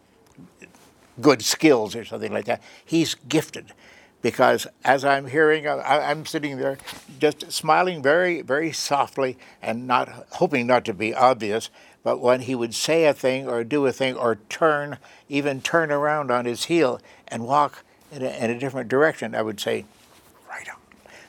[1.22, 2.62] good skills or something like that.
[2.84, 3.74] He's gifted
[4.22, 6.78] because as I'm hearing, uh, I, am sitting there
[7.20, 11.70] just smiling very, very softly and not hoping not to be obvious.
[12.04, 14.98] But when he would say a thing or do a thing or turn,
[15.30, 19.42] even turn around on his heel and walk in a, in a different direction, I
[19.42, 19.86] would say,
[20.50, 20.76] right on.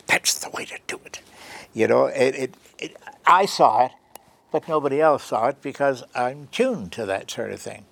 [0.07, 1.21] That's the way to do it.
[1.75, 2.97] You know, it, it, it
[3.27, 3.93] I saw it
[4.53, 7.87] but nobody else saw it because I'm tuned to that sort of thing.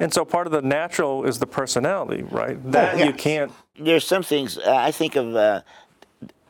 [0.00, 2.58] And so part of the natural is the personality, right?
[2.70, 3.06] That yeah.
[3.06, 3.52] you can't.
[3.78, 5.34] There's some things uh, I think of.
[5.34, 5.62] Uh,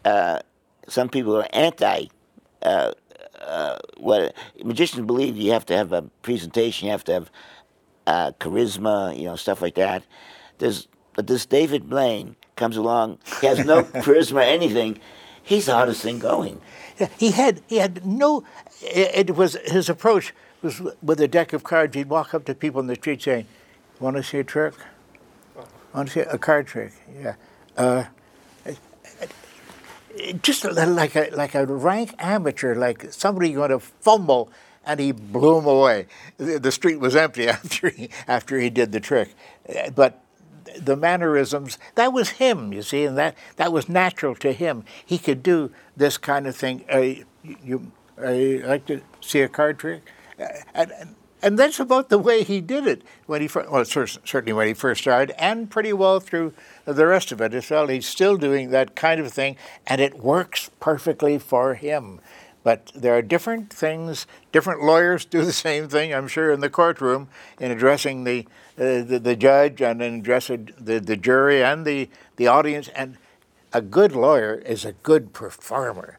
[0.05, 0.41] uh,
[0.87, 2.07] some people are anti.
[2.63, 2.93] Uh,
[3.41, 7.31] uh, what magicians believe you have to have a presentation, you have to have
[8.07, 10.03] uh, charisma, you know, stuff like that.
[10.59, 15.01] There's but this David Blaine comes along, he has no charisma, anything.
[15.43, 16.61] He's the hardest thing going.
[17.17, 18.45] He had he had no.
[18.83, 21.95] It, it, was his approach was with a deck of cards.
[21.95, 23.47] He'd walk up to people in the street saying,
[24.01, 24.75] "Want to see a trick?
[25.95, 26.93] Want to see a card trick?
[27.21, 27.35] Yeah."
[27.77, 28.05] Uh,
[30.43, 34.51] just like a like a rank amateur, like somebody going to fumble,
[34.85, 36.07] and he blew him away.
[36.37, 39.35] The street was empty after he after he did the trick,
[39.95, 40.23] but
[40.77, 44.85] the mannerisms, that was him, you see, and that, that was natural to him.
[45.05, 46.85] He could do this kind of thing.
[46.93, 47.25] Uh,
[47.65, 47.91] you,
[48.21, 50.03] uh, like to see a card trick?
[50.39, 50.93] Uh, and,
[51.43, 54.75] and that's about the way he did it when he first, well, certainly when he
[54.75, 56.53] first started, and pretty well through
[56.85, 57.87] the rest of it as well.
[57.87, 59.57] He's still doing that kind of thing,
[59.87, 62.21] and it works perfectly for him.
[62.65, 64.27] But there are different things.
[64.53, 67.29] Different lawyers do the same thing, I'm sure, in the courtroom
[67.61, 68.47] in addressing the
[68.79, 72.89] uh, the, the, judge and in addressing the, the jury and the, the audience.
[72.89, 73.17] And
[73.73, 76.18] a good lawyer is a good performer.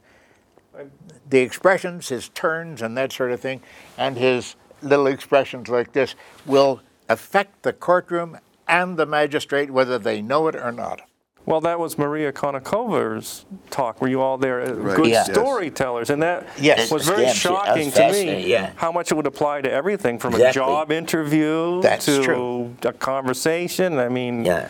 [1.30, 3.62] The expressions, his turns, and that sort of thing,
[3.98, 6.16] and his little expressions like this
[6.46, 8.38] will affect the courtroom
[8.68, 11.02] and the magistrate, whether they know it or not.
[11.46, 14.02] Well, that was Maria Konnikova's talk.
[14.02, 14.62] Were you all there?
[14.62, 14.96] Uh, Right.
[14.96, 15.14] Good Yeah.
[15.28, 15.32] Yes.
[15.32, 16.92] storytellers, and that Yes.
[16.92, 18.46] was very Damn, she- that was shocking to me.
[18.46, 18.72] yeah.
[18.76, 22.76] How much it would apply to everything from a job interview That's to true.
[22.84, 23.98] a conversation.
[23.98, 24.68] I mean, Yeah.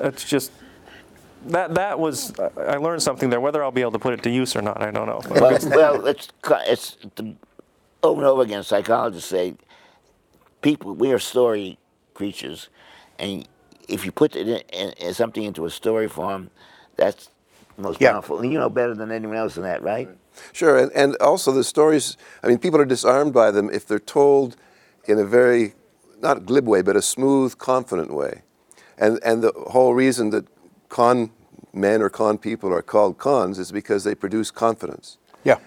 [0.00, 0.50] it's just
[1.46, 2.32] that that was.
[2.56, 3.40] I learned something there.
[3.40, 5.20] Whether I'll be able to put it to use or not, I don't know.
[5.28, 6.28] But- well, well, it's
[6.66, 7.34] it's the,
[8.02, 8.62] over and over again.
[8.62, 9.54] Psychologists say
[10.62, 11.78] people we are story
[12.14, 12.68] creatures,
[13.18, 13.46] and
[13.88, 16.50] if you put it in, in, in something into a story form,
[16.96, 17.30] that's
[17.76, 18.12] most Yeah.
[18.12, 18.40] powerful.
[18.40, 20.08] And you know better than anyone else in that, right?
[20.52, 23.98] Sure, and, and also the stories, I mean, people are disarmed by them if they're
[23.98, 24.56] told
[25.06, 25.74] in a very,
[26.20, 28.42] not glib way, but a smooth, confident way.
[28.98, 30.46] And, and the whole reason that
[30.88, 31.30] con
[31.72, 35.18] men or con people are called cons is because they produce confidence.
[35.44, 35.58] Yeah.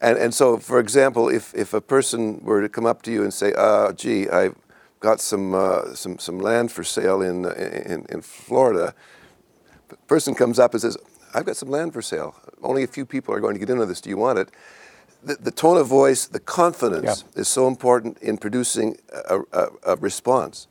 [0.00, 3.22] And, and so, for example, if, if a person were to come up to you
[3.22, 4.54] and say, uh, gee, I've
[5.00, 8.94] got some, uh, some, some land for sale in, in, in Florida,
[9.88, 10.96] the person comes up and says,
[11.34, 12.34] I've got some land for sale.
[12.62, 14.00] Only a few people are going to get into this.
[14.00, 14.50] Do you want it?
[15.22, 18.98] The, the tone of voice, the confidence is so important in producing
[19.28, 20.68] a, a, a response.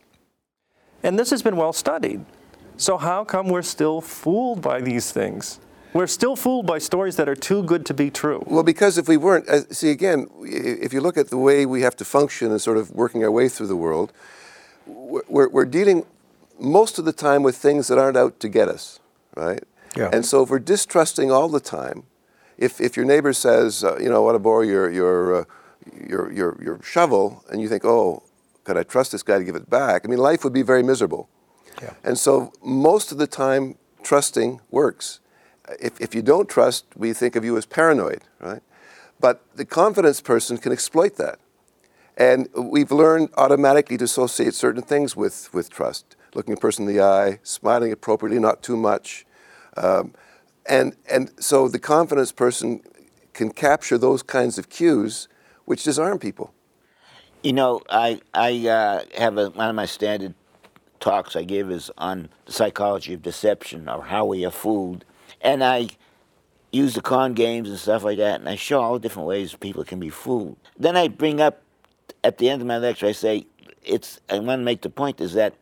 [1.02, 2.24] And this has been well studied.
[2.76, 5.60] So how come we're still fooled by these things?
[5.94, 8.42] We're still fooled by stories that are too good to be true.
[8.46, 11.80] Well, because if we weren't, uh, see, again, if you look at the way we
[11.82, 14.12] have to function and sort of working our way through the world,
[14.86, 16.04] we're, we're- we're dealing
[16.58, 19.00] most of the time with things that aren't out to get us,
[19.36, 19.62] right?
[19.96, 20.10] Yeah.
[20.12, 22.02] And so if we're distrusting all the time,
[22.58, 25.44] if, if your neighbor says, uh, you know, I want to borrow your, your, uh,
[26.06, 28.22] your, your, your shovel, and you think, oh,
[28.64, 30.02] could I trust this guy to give it back?
[30.04, 31.28] I mean, life would be very miserable.
[31.82, 31.94] Yeah.
[32.04, 35.20] And so most of the time, trusting works.
[35.80, 38.62] If, if you don't trust, we think of you as paranoid, right?
[39.18, 41.38] But the confidence person can exploit that.
[42.16, 46.16] And we've learned automatically to associate certain things with, with trust.
[46.34, 49.26] Looking a person in the eye, smiling appropriately, not too much.
[49.76, 50.14] Um,
[50.66, 52.82] and, and so the confidence person
[53.32, 55.28] can capture those kinds of cues
[55.66, 56.54] which disarm people.
[57.42, 60.34] You know, I I uh, have a, one of my standard
[61.06, 65.04] talks I give is on the psychology of deception or how we are fooled,
[65.40, 65.88] and I
[66.72, 69.54] use the con games and stuff like that, and I show all the different ways
[69.54, 70.56] people can be fooled.
[70.76, 71.62] Then I bring up
[72.24, 73.46] at the end of my lecture, I say
[73.84, 75.54] it's I want to make the point is that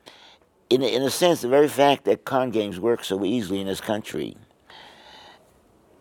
[0.71, 3.83] in in a sense, the very fact that con games work so easily in this
[3.83, 4.39] country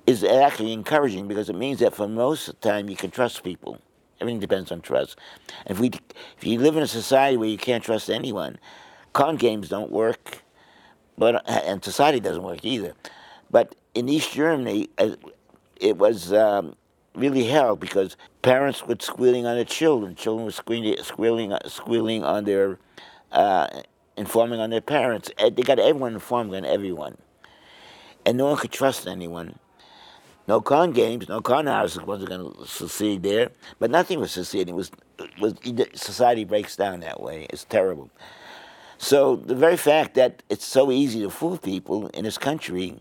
[0.08, 3.44] is actually encouraging because it means that for most of the time you can trust
[3.44, 3.80] people.
[4.22, 5.18] Everything depends on trust.
[5.66, 5.92] If we,
[6.38, 8.58] if you live in a society where you can't trust anyone,
[9.14, 10.44] con games don't work,
[11.18, 12.94] but and society doesn't work either.
[13.50, 15.16] But in East Germany, uh,
[15.80, 16.76] it was um,
[17.16, 20.16] really hell because parents were squealing on their children.
[20.16, 22.80] Children were squealing, squealing, squealing on their,
[23.32, 23.68] uh,
[24.18, 25.32] informing on their parents.
[25.38, 27.18] Uh, They got everyone informing on everyone,
[28.26, 29.60] and no one could trust anyone.
[30.46, 34.74] No con games, no con houses wasn't going to succeed there, but nothing was succeeding.
[34.74, 34.92] It was,
[35.40, 35.54] was
[35.94, 37.48] society breaks down that way.
[37.50, 38.10] It's terrible.
[39.04, 42.96] So the very fact that it's so easy to fool people in this country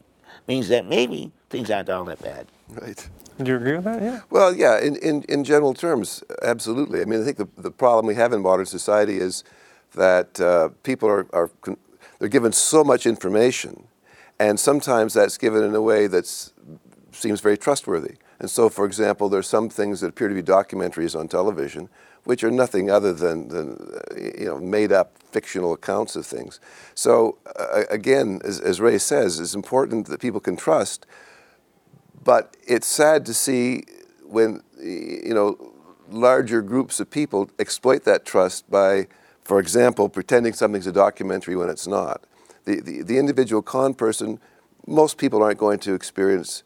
[0.49, 2.49] means that maybe things aren't all that bad.
[2.69, 3.09] Right.
[3.39, 4.03] Do you agree with that?
[4.03, 4.21] Yeah.
[4.29, 7.03] Well, yeah, in, in, in general terms, absolutely.
[7.03, 9.45] I mean, I think the, the problem we have in modern society is
[9.95, 11.77] that uh, people are, are con-
[12.19, 13.85] they're given so much information,
[14.41, 16.27] and sometimes that's given in a way that
[17.13, 18.17] seems very trustworthy.
[18.41, 21.89] And so, for example, there's some things that appear to be documentaries on television,
[22.25, 26.61] which are nothing other than, than uh, you know, made-up fictional accounts of things.
[26.95, 31.07] So, uh, again, as, as Ray says, it's important that people can trust,
[32.23, 33.85] but it's sad to see
[34.25, 35.73] when you know
[36.09, 39.07] larger groups of people exploit that trust by,
[39.43, 42.25] for example, pretending something's a documentary when it's not.
[42.65, 44.39] The, the, the individual con person,
[44.87, 46.63] most people aren't going to experience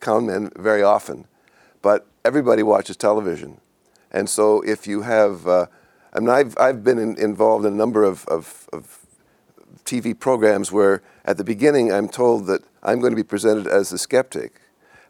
[0.00, 1.26] con men very often,
[1.82, 3.60] but everybody watches television.
[4.10, 5.66] And so if you have, uh,
[6.12, 9.06] I mean, I've, I've been in, involved in a number of, of, of
[9.84, 13.90] TV programs where at the beginning I'm told that I'm going to be presented as
[13.90, 14.60] the skeptic.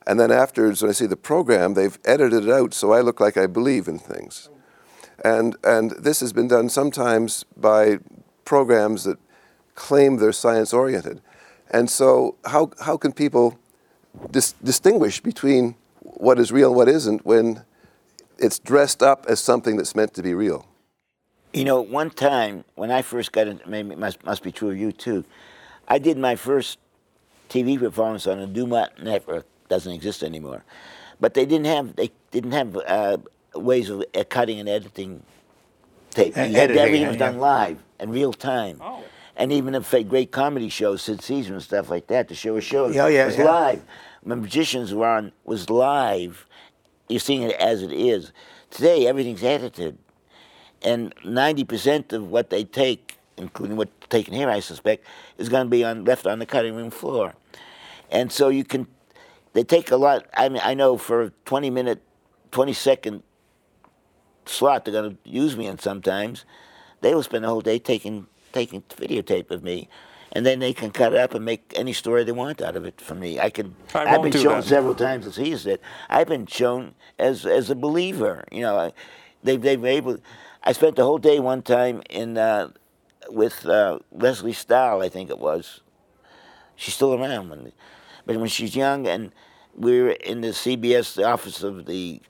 [0.06, 3.20] And then afterwards, when I see the program, they've edited it out so I look
[3.20, 4.48] like I believe in things.
[5.24, 7.98] And, and this has been done sometimes by
[8.44, 9.18] programs that
[9.74, 11.20] claim they're science oriented.
[11.70, 13.58] And so, how, how can people
[14.30, 17.64] dis- distinguish between what is real and what isn't when
[18.38, 20.66] it's dressed up as something that's meant to be real?
[21.52, 24.70] You know, one time when I first got into, maybe it must, must be true
[24.70, 25.24] of you too,
[25.88, 26.78] I did my first
[27.48, 29.46] TV performance on a DuMont network.
[29.68, 30.64] Doesn't exist anymore,
[31.20, 33.18] but they didn't have they didn't have uh,
[33.54, 35.22] ways of uh, cutting and editing
[36.10, 36.36] tape.
[36.36, 37.30] And You had- editing, everything was yeah.
[37.30, 38.78] done live in real time.
[38.82, 39.04] Oh.
[39.36, 42.54] and even if a great comedy shows, Sid Caesar and stuff like that, the show
[42.54, 43.44] was shows Yeah, yeah, was yeah.
[43.44, 43.82] live.
[44.22, 46.46] When magicians were on was live.
[47.08, 48.32] You're seeing it as it is.
[48.70, 49.98] Today, everything's edited,
[50.82, 55.06] and ninety percent of what they take, including what's taken here, I suspect,
[55.38, 57.34] is going to be on left on the cutting room floor,
[58.10, 58.86] and so you can.
[59.54, 60.26] They take a lot.
[60.36, 62.02] I mean, I know for a twenty minute,
[62.52, 63.22] twenty second
[64.44, 66.44] slot they're going to use me in sometimes,
[67.00, 69.88] they will spend the whole day taking taking videotape of me,
[70.32, 72.84] and then they can cut it up and make any story they want out of
[72.84, 73.40] it for me.
[73.40, 73.74] I can.
[73.94, 74.64] I have been shown that.
[74.64, 75.80] several times as he said.
[76.08, 78.44] I've been shown as as a believer.
[78.52, 78.92] You know, I,
[79.42, 80.18] they they've been able.
[80.62, 82.70] I spent the whole day one time in uh,
[83.30, 85.80] with uh, Lesley Stahl, I think it was.
[86.76, 87.72] She's still around, when,
[88.26, 89.32] but when she's young, and
[89.74, 92.20] we were in the CBS, the office of the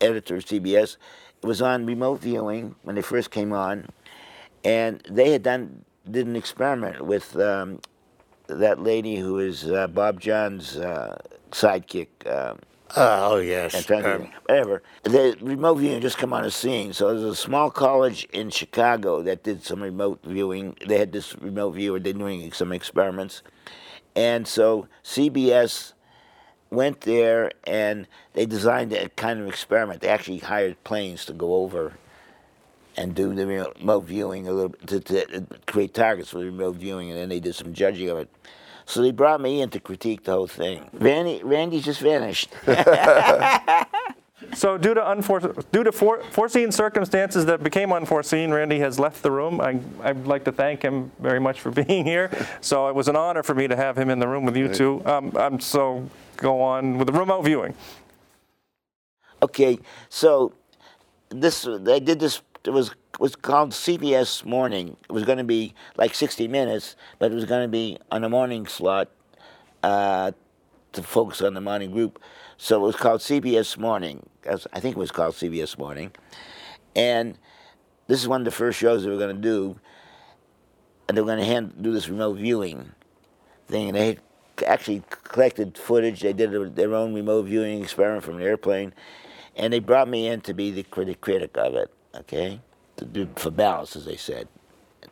[0.00, 0.96] editor of CBS.
[1.42, 3.88] It was on remote viewing when they first came on,
[4.64, 7.80] and they had done did an experiment with um,
[8.46, 11.18] that lady who is uh, Bob Jahn's uh,
[11.50, 12.08] sidekick.
[12.26, 12.58] Um,
[12.96, 13.88] Oh yes.
[13.88, 14.82] and Um, whatever.
[15.04, 16.92] The remote viewing just come on the scene.
[16.92, 20.76] So there's a small college in Chicago that did some remote viewing.
[20.84, 22.00] They had this remote viewer.
[22.00, 23.42] They're doing some experiments,
[24.16, 25.92] and so CBS
[26.70, 30.00] went there and they designed a kind of experiment.
[30.00, 31.94] They actually hired planes to go over
[32.96, 37.10] and do the remote viewing a little to, to create targets for the remote viewing,
[37.10, 38.30] and then they did some judging of it.
[38.86, 40.88] So they brought me in to critique the whole thing.
[40.92, 42.48] Randi, Randi just vanished.
[44.54, 49.22] So due to unfor- due to for- foreseen circumstances that became unforeseen, Randi has left
[49.22, 49.60] the room.
[49.60, 52.30] I, I'd like to thank him very much for being here.
[52.60, 54.72] So it was an honor for me to have him in the room with you
[54.72, 55.02] two.
[55.04, 57.74] Um, I'm so go on with the remote viewing.
[59.42, 60.52] Okay, so
[61.28, 62.40] this they did this.
[62.64, 64.96] It was was called CBS Morning.
[65.08, 68.22] It was going to be like 60 minutes, but it was going to be on
[68.22, 69.08] a morning slot
[69.82, 70.32] uh,
[70.92, 72.20] to focus on the morning group.
[72.58, 74.26] So it was called CBS Morning.
[74.46, 76.12] I think it was called CBS Morning,
[76.94, 77.38] and
[78.08, 79.80] this is one of the first shows they were going to do,
[81.08, 82.92] and they were going to hand do this remote viewing
[83.68, 84.18] thing, and they
[84.66, 86.20] actually collected footage.
[86.20, 88.92] They did their own remote viewing experiment from an airplane,
[89.56, 91.90] and they brought me in to be the critic critic of it.
[92.14, 92.60] Okay,
[92.96, 94.48] to do for balance, as they said,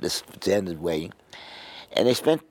[0.00, 1.10] this standard way,
[1.92, 2.42] and they spent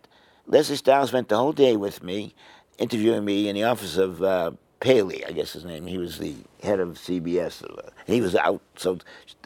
[0.47, 2.33] Leslie Stiles spent the whole day with me,
[2.77, 5.85] interviewing me in the office of uh, Paley, I guess his name.
[5.85, 7.63] He was the head of CBS.
[8.05, 8.99] He was out, so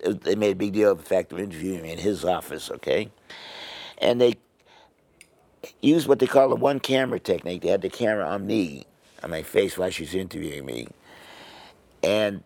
[0.03, 2.69] they made a big deal of the fact of interviewing me in his office.
[2.69, 3.09] Okay,
[3.97, 4.35] and they
[5.81, 7.63] used what they call a one camera technique.
[7.63, 8.85] They had the camera on me,
[9.23, 10.87] on my face while she was interviewing me.
[12.03, 12.43] And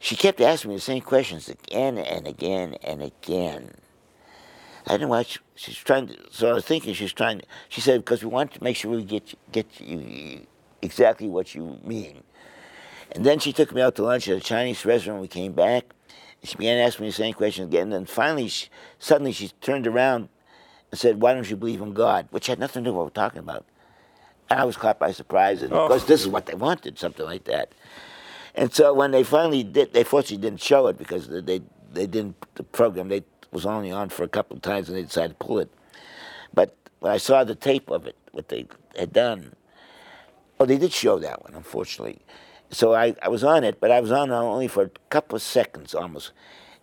[0.00, 3.74] she kept asking me the same questions again and again and again.
[4.86, 5.38] I didn't watch.
[5.54, 6.16] She's trying to.
[6.30, 7.40] So I was thinking she's trying.
[7.40, 7.44] to.
[7.68, 10.46] she said because we want to make sure we get get you
[10.82, 12.22] exactly what you mean.
[13.12, 15.20] And then she took me out to lunch at a Chinese restaurant.
[15.20, 15.84] We came back.
[16.42, 17.82] She began asking me the same questions again.
[17.84, 18.68] And then finally, she,
[18.98, 20.30] suddenly she turned around
[20.90, 23.04] and said, "Why don't you believe in God?" Which had nothing to do with what
[23.04, 23.66] we're talking about.
[24.48, 25.86] And I was caught by surprise, and Oh.
[25.86, 27.72] because this is what they wanted, something like that.
[28.54, 31.60] And so when they finally did, they fortunately didn't show it because they
[31.92, 33.08] they, didn't the program.
[33.08, 35.70] They was only on for a couple of times, and they decided to pull it.
[36.52, 38.66] But when I saw the tape of it, what they
[38.96, 39.54] had done,
[40.58, 42.20] oh, they did show that one, unfortunately.
[42.70, 45.36] So I, I was on it, but I was on it only for a couple
[45.36, 46.32] of seconds almost.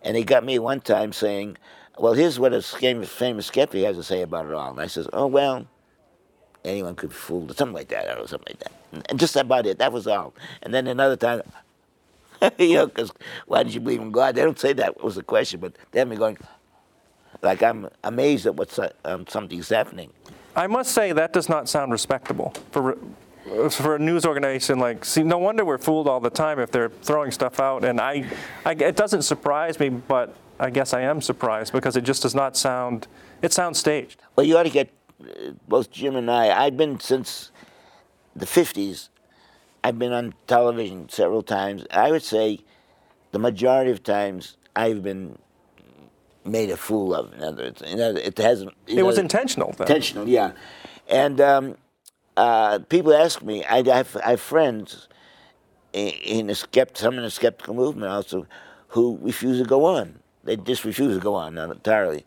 [0.02, 1.56] And they got me one time saying,
[1.98, 4.70] well, here's what a famous, famous skeptic has to say about it all.
[4.70, 5.66] And I says, oh, well,
[6.68, 9.10] anyone could be fooled, or something like that, or something like that.
[9.10, 10.34] And just about it, that was all.
[10.62, 11.42] And then another time,
[12.58, 13.12] you know, because
[13.46, 14.34] why did you believe in God?
[14.34, 16.38] They don't say that was the question, but they have me going,
[17.42, 20.12] like I'm amazed at what's uh, um, something's happening.
[20.56, 22.98] I must say that does not sound respectable for
[23.70, 25.04] for a news organization like.
[25.04, 27.84] See, no wonder we're fooled all the time if they're throwing stuff out.
[27.84, 28.26] And I,
[28.64, 32.34] I it doesn't surprise me, but I guess I am surprised because it just does
[32.34, 33.06] not sound.
[33.40, 34.20] It sounds staged.
[34.34, 34.90] Well, you ought to get
[35.66, 36.64] both Jim and I.
[36.64, 37.50] I've been since
[38.34, 39.08] the '50s.
[39.84, 41.86] I've been on television several times.
[41.90, 42.60] I would say
[43.32, 45.38] the majority of times I've been
[46.44, 47.32] made a fool of.
[47.32, 48.74] In other words, you know, it hasn't.
[48.86, 49.72] It was intentional.
[49.72, 49.86] Then.
[49.86, 50.52] Intentional, yeah.
[51.08, 51.76] And um,
[52.36, 53.64] uh, people ask me.
[53.64, 55.08] I, I, have, I have friends
[55.92, 58.46] in, in the skept, some in the skeptical movement also,
[58.88, 60.20] who refuse to go on.
[60.44, 62.24] They just refuse to go on not entirely.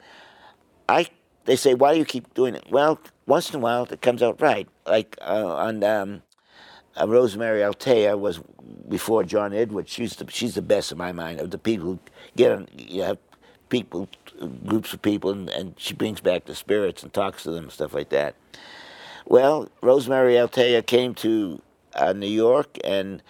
[0.88, 1.08] I
[1.46, 2.66] they say, why do you keep doing it?
[2.70, 4.68] Well, once in a while it comes out right.
[4.86, 6.22] Like uh, on um,
[7.00, 8.40] uh, Rosemary Altea was
[8.88, 9.92] before John Edwards.
[9.92, 12.00] She's the she's the best in my mind of the people who
[12.36, 12.68] get on.
[12.78, 13.18] You have
[13.70, 14.10] people,
[14.66, 17.72] groups of people, and, and she brings back the spirits and talks to them and
[17.72, 18.36] stuff like that.
[19.26, 21.62] Well, Rosemary Altea came to
[21.96, 23.24] uh, New York and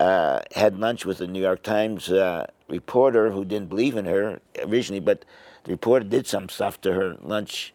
[0.00, 4.40] uh, had lunch with the New York Times uh, reporter who didn't believe in her
[4.64, 5.24] originally, but
[5.64, 7.74] the reporter did some stuff to her lunch,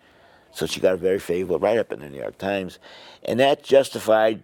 [0.51, 2.79] so she got a very favorable write up in the New York Times.
[3.23, 4.41] And that justified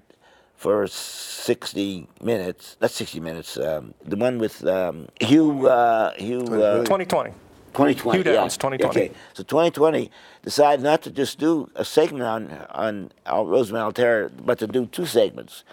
[0.55, 6.79] for 60 minutes, not 60 minutes, um, the one with um, Hugh, uh, Hugh, uh,
[6.79, 7.31] 2020.
[7.75, 8.17] 2020.
[8.17, 8.69] Hugh Downs, yeah.
[8.69, 8.85] 2020.
[8.85, 10.09] Okay, so 2020
[10.43, 15.05] decided not to just do a segment on on Rosemary Altea, but to do two
[15.05, 15.63] segments.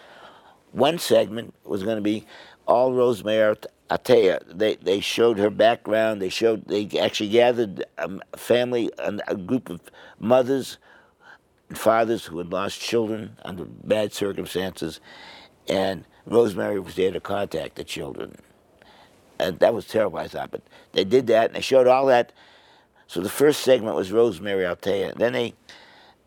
[0.73, 2.27] One segment was going to be
[2.67, 3.57] all Rosemary
[3.93, 4.41] Altea.
[4.47, 6.23] They they showed her background.
[6.23, 9.81] They showed they actually gathered um, a family, a, group of
[10.19, 10.79] mothers
[11.69, 15.01] and fathers who had lost children under bad circumstances,
[15.69, 18.37] and Rosemary was there to contact the children
[19.43, 20.51] and that was terrible, I thought.
[20.51, 20.63] But
[20.93, 22.33] they did that, and they showed all that.
[23.07, 25.15] So the first segment was Rosemary Altea.
[25.17, 25.55] Then they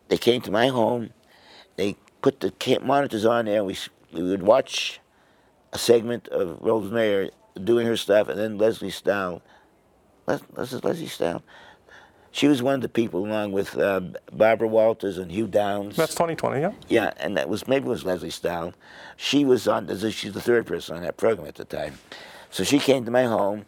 [0.08, 1.12] they came to my home.
[1.78, 3.64] They put the monitors on there.
[3.64, 3.78] We
[4.12, 5.00] we would watch
[5.74, 7.32] a segment of Rosemary
[7.64, 9.42] doing her stuff, and then Lesley Stahl.
[10.28, 11.44] Les, this is Lesley Stahl.
[12.32, 14.02] She was one of the people, along with uh,
[14.34, 15.96] Barbara Walters and Hugh Downs.
[15.96, 16.72] That's 2020, yeah?
[16.90, 18.74] Yeah, and that was maybe it was Lesley Stahl.
[19.16, 19.88] She was on.
[20.12, 21.98] She's the third person on that program at the time.
[22.50, 23.66] So she came to my home,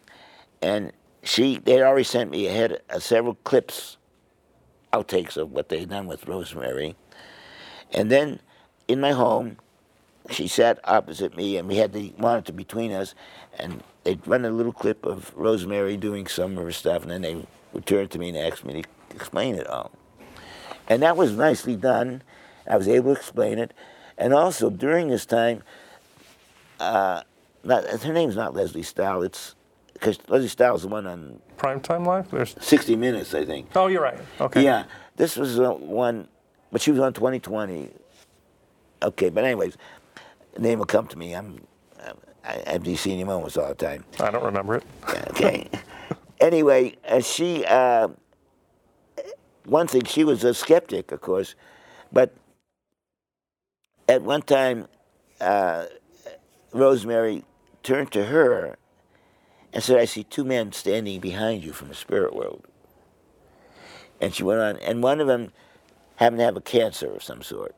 [0.60, 0.92] and
[1.22, 3.96] she they had already sent me ahead uh, several clips,
[4.92, 6.94] outtakes of what they had done with Rosemary,
[7.92, 8.40] and then
[8.86, 9.56] in my home,
[10.30, 13.14] she sat opposite me, and we had the monitor between us,
[13.58, 17.22] and they'd run a little clip of Rosemary doing some of her stuff, and then
[17.22, 19.92] they would turn to me and ask me to explain it all.
[20.88, 22.22] And that was nicely done.
[22.68, 23.74] I was able to explain it.
[24.16, 25.62] And also during this time,
[26.80, 27.22] uh,
[27.64, 29.22] not, her name's not Lesley Stahl.
[29.22, 29.54] It's
[29.92, 32.30] because Lesley Stahl's the one on Primetime Live?
[32.30, 32.56] There's.
[32.60, 33.68] 60 Minutes, I think.
[33.74, 34.18] Oh, you're right.
[34.40, 34.64] Okay.
[34.64, 34.84] Yeah,
[35.16, 36.28] this was uh, one,
[36.72, 37.90] but she was on 2020.
[39.02, 39.76] Okay, but anyways,
[40.58, 41.34] the name will come to me.
[41.34, 41.60] I'm,
[42.44, 44.04] I have these senior moments all the time.
[44.18, 44.84] I don't remember it.
[45.30, 45.68] Okay.
[46.40, 48.08] anyway, uh, she, uh,
[49.64, 51.54] one thing, she was a skeptic, of course,
[52.12, 52.34] but
[54.08, 54.88] at one time,
[55.40, 55.86] uh,
[56.72, 57.44] Rosemary
[57.84, 58.78] turned to her
[59.72, 62.66] and said, I see two men standing behind you from the spirit world.
[64.20, 65.52] And she went on, and one of them
[66.16, 67.76] happened to have a cancer of some sort.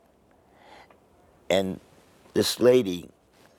[1.51, 1.81] And
[2.35, 3.09] this lady,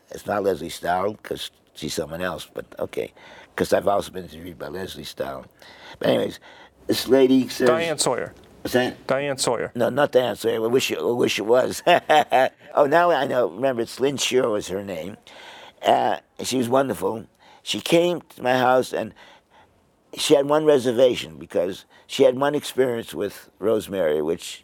[0.09, 3.13] it's not Lesley Stahl, because she's someone else, but okay,
[3.53, 5.45] because I've also been interviewed by Lesley Stahl.
[5.99, 6.39] But anyways,
[6.87, 7.67] this lady says...
[7.67, 8.33] Diane Sawyer.
[8.61, 9.07] What's that?
[9.07, 9.71] Diane Sawyer.
[9.73, 10.63] No, not Diane Sawyer.
[10.63, 11.81] I wish it, I wish it was.
[11.87, 13.47] oh, now I know.
[13.49, 15.17] Remember, it's Lynn Sherr was her name.
[15.81, 17.25] Uh, she was wonderful.
[17.63, 19.13] She came to my house and
[20.15, 24.63] she had one reservation because she had one experience with Rosemary, which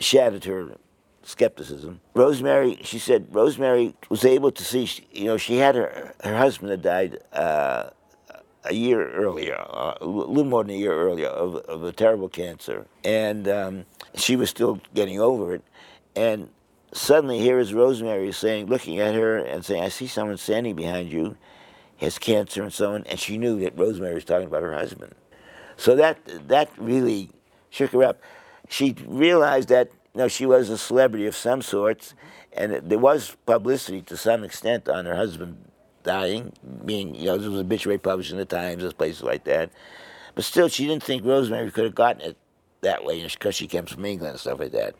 [0.00, 0.76] shattered her
[1.24, 2.00] skepticism.
[2.14, 4.88] Rosemary, she said, Rosemary was able to see.
[5.12, 7.18] You know, she had her her husband had died.
[7.32, 7.90] Uh,
[8.66, 12.28] a year earlier, uh, a little more than a year earlier, of, of a terrible
[12.28, 12.86] cancer.
[13.04, 13.84] And um,
[14.14, 15.62] she was still getting over it.
[16.16, 16.48] And
[16.92, 21.12] suddenly, here is Rosemary saying, looking at her and saying, I see someone standing behind
[21.12, 21.36] you,
[21.98, 23.04] has cancer and so on.
[23.04, 25.14] And she knew that Rosemary was talking about her husband.
[25.76, 26.18] So that,
[26.48, 27.30] that really
[27.70, 28.20] shook her up.
[28.68, 32.14] She realized that you know, she was a celebrity of some sorts,
[32.52, 35.56] and there was publicity to some extent on her husband
[36.04, 36.52] dying,
[36.84, 39.70] being, you know, there was obituary published in the Times, there's places like that.
[40.34, 42.36] But still, she didn't think Rosemary could have gotten it
[42.82, 44.94] that way because she comes from England and stuff like that.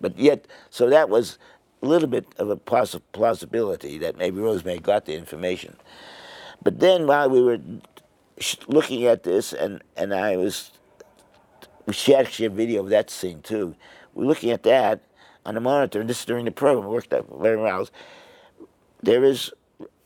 [0.00, 1.38] But yet, so that was
[1.82, 5.76] a little bit of a possi- plausibility that maybe Rosemary got the information.
[6.62, 7.58] But then while we were
[8.68, 10.70] looking at this, and, and I was,
[11.90, 13.74] she actually had a video of that scene too.
[14.20, 15.00] We're looking at that
[15.46, 17.88] on the monitor, and this is during the program, it worked out very well.
[19.02, 19.50] There is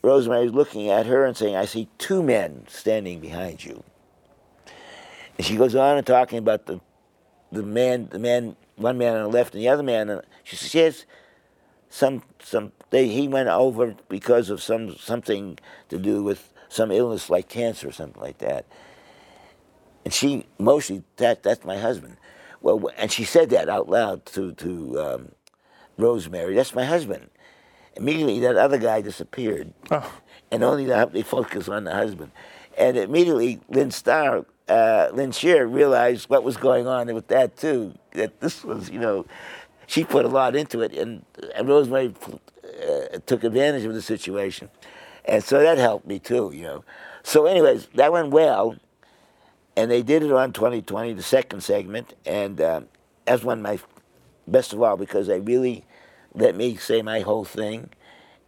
[0.02, 3.82] Rosemary looking at her and saying, I see two men standing behind you.
[5.36, 6.80] And she goes on and talking about the
[7.50, 10.08] the man, the man, one man on the left and the other man.
[10.08, 11.06] On, she says yes,
[11.88, 15.58] some some they he went over because of some something
[15.88, 18.64] to do with some illness like cancer or something like that.
[20.04, 22.16] And she mostly that that's my husband.
[22.64, 25.32] Well, and she said that out loud to to um,
[25.98, 26.54] Rosemary.
[26.54, 27.28] That's my husband.
[27.94, 30.10] Immediately, that other guy disappeared, Oh.
[30.50, 32.32] and only the, they focus on the husband.
[32.78, 37.92] And immediately, Lynn Starr, uh, Lynn Sherr realized what was going on with that too.
[38.12, 39.26] That this was, you know,
[39.86, 41.22] she put a lot into it, and,
[41.54, 44.70] and Rosemary uh, took advantage of the situation,
[45.26, 46.84] and so that helped me too, you know.
[47.22, 48.74] So, anyways, that went well,
[49.76, 52.80] and they did it on 2020, the second segment, and uh,
[53.24, 53.78] that's one of my
[54.46, 55.84] best of all because they really
[56.34, 57.90] let me say my whole thing,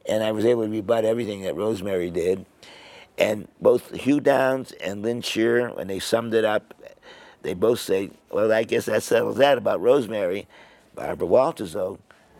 [0.08, 2.44] and I was able to rebut everything that Rosemary did.
[3.18, 6.74] And both Hugh Downs and Lynn Sherr, when they summed it up,
[7.42, 10.46] they both say, "Well, I guess that settles that about Rosemary."
[10.94, 11.98] Barbara Walters, though,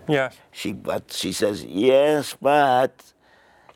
[0.08, 0.30] Yeah.
[0.50, 2.92] she but she says, "Yes, but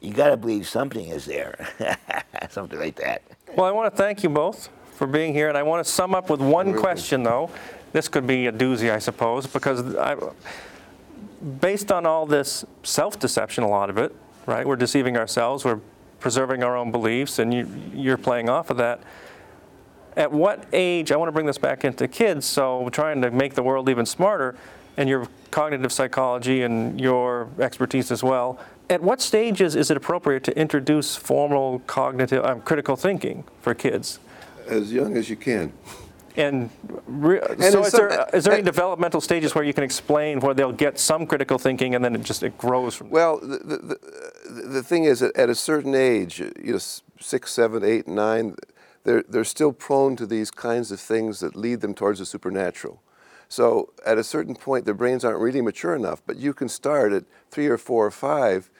[0.00, 1.68] you got to believe something is there,"
[2.50, 3.22] something like that.
[3.56, 4.68] Well, I want to thank you both
[5.00, 7.48] for being here, and I want to sum up with one question, though.
[7.92, 10.14] This could be a doozy, I suppose, because I,
[11.58, 14.14] based on all this self-deception, a lot of it,
[14.44, 14.66] right?
[14.66, 15.64] We're deceiving ourselves.
[15.64, 15.80] We're
[16.18, 19.00] preserving our own beliefs, and you, you're playing off of that.
[20.18, 21.12] At what age?
[21.12, 22.44] I want to bring this back into kids.
[22.44, 24.54] So, we're trying to make the world even smarter,
[24.98, 28.58] and your cognitive psychology and your expertise as well.
[28.90, 34.20] At what stages is it appropriate to introduce formal cognitive, um, critical thinking for kids?
[34.70, 35.72] As young as you can.
[36.36, 36.70] And,
[37.06, 39.82] re- so, in is some- there, is there any and- developmental stages where you can
[39.84, 43.10] explain where they'll get some critical thinking and then it just it grows from?
[43.10, 43.98] Well, the, the,
[44.48, 46.78] the, the thing is that at a certain age, you know,
[47.18, 48.54] six, seven, eight, nine,
[49.02, 53.02] they're, they're still prone to these kinds of things that lead them towards the supernatural.
[53.48, 57.12] So at a certain point, their brains aren't really mature enough, but you can start
[57.12, 58.70] at three or four or five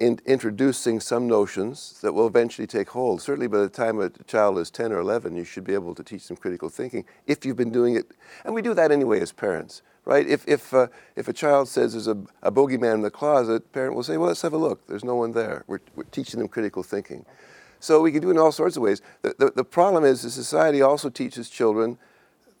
[0.00, 3.20] in introducing some notions that will eventually take hold.
[3.20, 6.02] Certainly, by the time a child is 10 or 11, you should be able to
[6.02, 8.06] teach them critical thinking if you've been doing it.
[8.44, 10.26] And we do that anyway as parents, right?
[10.26, 10.86] If, if, uh,
[11.16, 14.28] if a child says there's a, a bogeyman in the closet, parent will say, well,
[14.28, 14.86] let's have a look.
[14.86, 15.64] There's no one there.
[15.66, 17.26] We're, we're teaching them critical thinking.
[17.78, 19.02] So we can do it in all sorts of ways.
[19.20, 21.98] The, the, the problem is the society also teaches children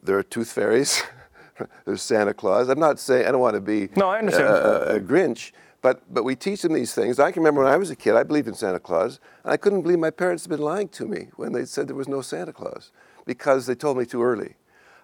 [0.02, 1.02] there are tooth fairies,
[1.84, 2.68] there's Santa Claus.
[2.68, 4.48] I'm not saying, I don't want to be No, I understand.
[4.48, 7.18] uh, a Grinch, but, but we teach them these things.
[7.18, 9.56] I can remember when I was a kid, I believed in Santa Claus, and I
[9.56, 12.20] couldn't believe my parents had been lying to me when they said there was no
[12.20, 12.92] Santa Claus
[13.26, 14.56] because they told me too early.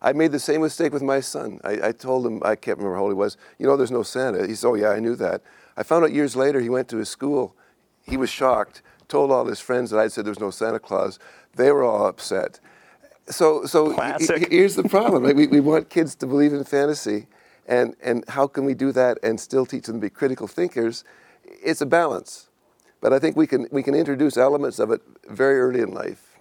[0.02, 1.60] I made the same mistake with my son.
[1.64, 4.02] I, I told him, I can't remember how old he was, you know, there's no
[4.02, 4.46] Santa.
[4.46, 5.42] He said, oh, yeah, I knew that.
[5.76, 7.56] I found out years later he went to his school.
[8.02, 11.18] He was shocked, told all his friends that I said there was no Santa Claus.
[11.56, 12.60] They were all upset.
[13.28, 14.48] So, so he- Classic.
[14.50, 15.24] he- here's the problem.
[15.24, 15.34] right?
[15.34, 17.26] We, we want kids to believe in fantasy,
[17.66, 21.04] and, and how can we do that and still teach them to be critical thinkers?
[21.44, 22.48] It's a balance.
[23.00, 26.38] But I think we can, we can introduce elements of it very early in life.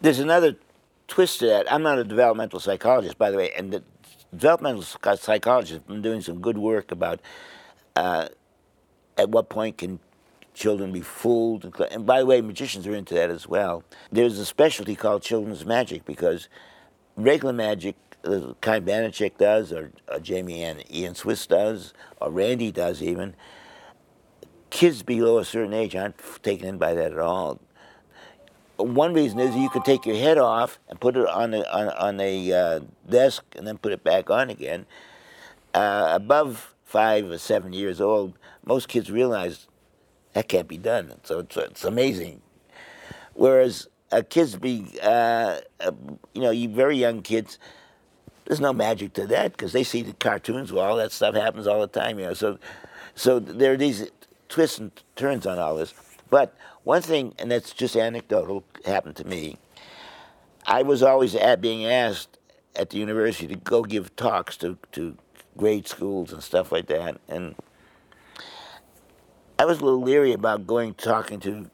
[0.00, 0.56] There's another
[1.06, 1.72] twist to that.
[1.72, 3.82] I'm not a developmental psychologist, by the way, and the
[4.32, 7.20] developmental psychologists have been doing some good work about
[7.96, 8.28] uh,
[9.16, 9.98] at what point can
[10.54, 11.64] children be fooled.
[11.64, 13.84] And And by the way, magicians are into that as well.
[14.10, 16.48] There's a specialty called children's magic because
[17.16, 17.96] regular magic,
[18.28, 23.34] uh, kind Banachek does, or, or Jamy and Ian Swiss does, or Randi does even,
[24.70, 27.60] kids below a certain age aren't taken in by that at all
[28.78, 31.88] one reason is you could take your head off and put it on a, on,
[31.90, 34.86] on a uh, desk and then put it back on again.
[35.74, 39.66] Uh, above five or seven years old, most kids realize
[40.32, 41.12] that can't be done.
[41.24, 42.40] So it's, it's amazing.
[43.34, 45.92] Whereas uh, kids be, uh, uh,
[46.32, 47.58] you know, you very young kids,
[48.48, 51.66] there's no magic to that because they see the cartoons where all that stuff happens
[51.66, 52.18] all the time.
[52.18, 52.58] You know, so
[53.14, 54.10] so there are these
[54.48, 55.92] twists and turns on all this.
[56.30, 59.58] But one thing, and that's just anecdotal, happened to me.
[60.66, 62.38] I was always at being asked
[62.74, 65.16] at the university to go give talks to, to
[65.58, 67.54] grade schools and stuff like that, and
[69.58, 71.70] I was a little leery about going talking to,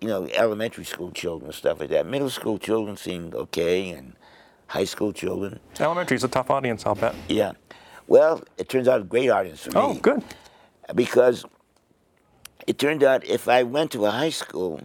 [0.00, 2.06] you know, elementary school children and stuff like that.
[2.06, 4.16] Middle school children seemed okay, and
[4.68, 7.14] high school children, Elementary is a tough audience, I'll bet.
[7.28, 7.52] yeah.
[8.06, 10.22] Well, it turns out a great audience for me Oh, good.
[10.94, 11.44] because
[12.66, 14.80] it turned out if I went to a high school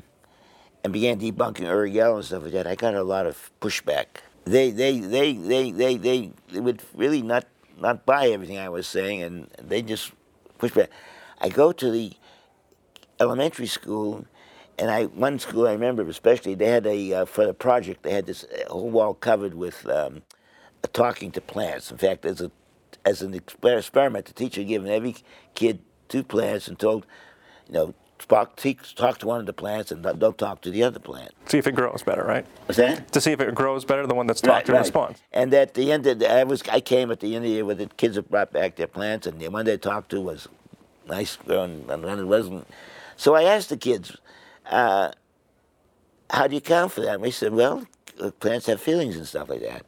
[0.84, 4.08] and began debunking Uri Geller and stuff like that, I got a lot of pushback.
[4.46, 7.46] They they they they they they, they would really not
[7.80, 10.12] not buy everything I was saying, and they just
[10.58, 10.90] push back.
[11.40, 12.12] I go to the
[13.22, 14.26] elementary school,
[14.78, 18.12] and I one school I remember especially they had a uh, for the project they
[18.12, 20.24] had this uh, whole wall covered with um,
[20.94, 21.92] talking to plants.
[21.92, 22.52] In fact, as a
[23.06, 25.16] as an experiment, the teacher given every
[25.56, 27.06] kid two plants and told,
[27.68, 28.60] you know, talk,
[28.96, 31.32] talk to one of the plants and don't, talk to the other plant.
[31.48, 32.46] See if it grows better, right?
[32.66, 33.12] What's that?
[33.12, 35.22] To see if it grows better, the one that's talked to responds.
[35.32, 37.56] And at the end of the, I was I came at the end of the
[37.56, 40.22] year with the kids that brought back their plants, and the one they talked to
[40.22, 40.48] was
[41.08, 42.68] nice girl, and the one it wasn't.
[43.18, 44.18] So I asked the kids,
[44.66, 45.12] uh,
[46.30, 47.88] "How do you count for that?" And they said, "Well,
[48.40, 49.86] plants have feelings and stuff like that."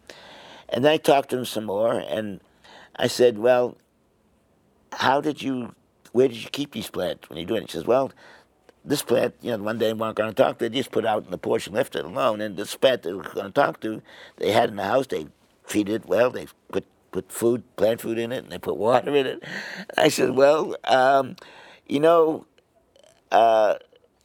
[0.69, 2.41] And I talked to him some more, and
[2.95, 3.77] I said, "Well,
[4.93, 5.75] how did you?
[6.11, 8.11] Where did you keep these plants when you're doing it?" He says, "Well."
[8.87, 10.59] this plant, you know, one day they weren't going to talk.
[10.59, 12.39] To, they just put out in the porch and left it alone.
[12.39, 14.01] And this plant they were going to talk to,
[14.37, 15.07] they had in the house.
[15.07, 15.27] They
[15.67, 16.29] treated it well.
[16.29, 19.43] They put put food, plant food in it, and they put water in it.
[19.97, 21.37] I said, well, um,
[21.87, 22.45] you know,
[23.31, 23.75] uh,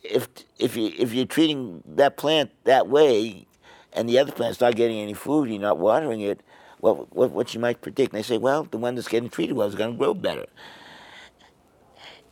[0.02, 0.28] if
[0.59, 3.47] if you if you're treating that plant that way,
[3.93, 6.40] and the other plant's not getting any food, you're not watering it.
[6.78, 8.12] What what what you might predict?
[8.12, 10.47] And they say, well, the one that's getting treated well is going to grow better.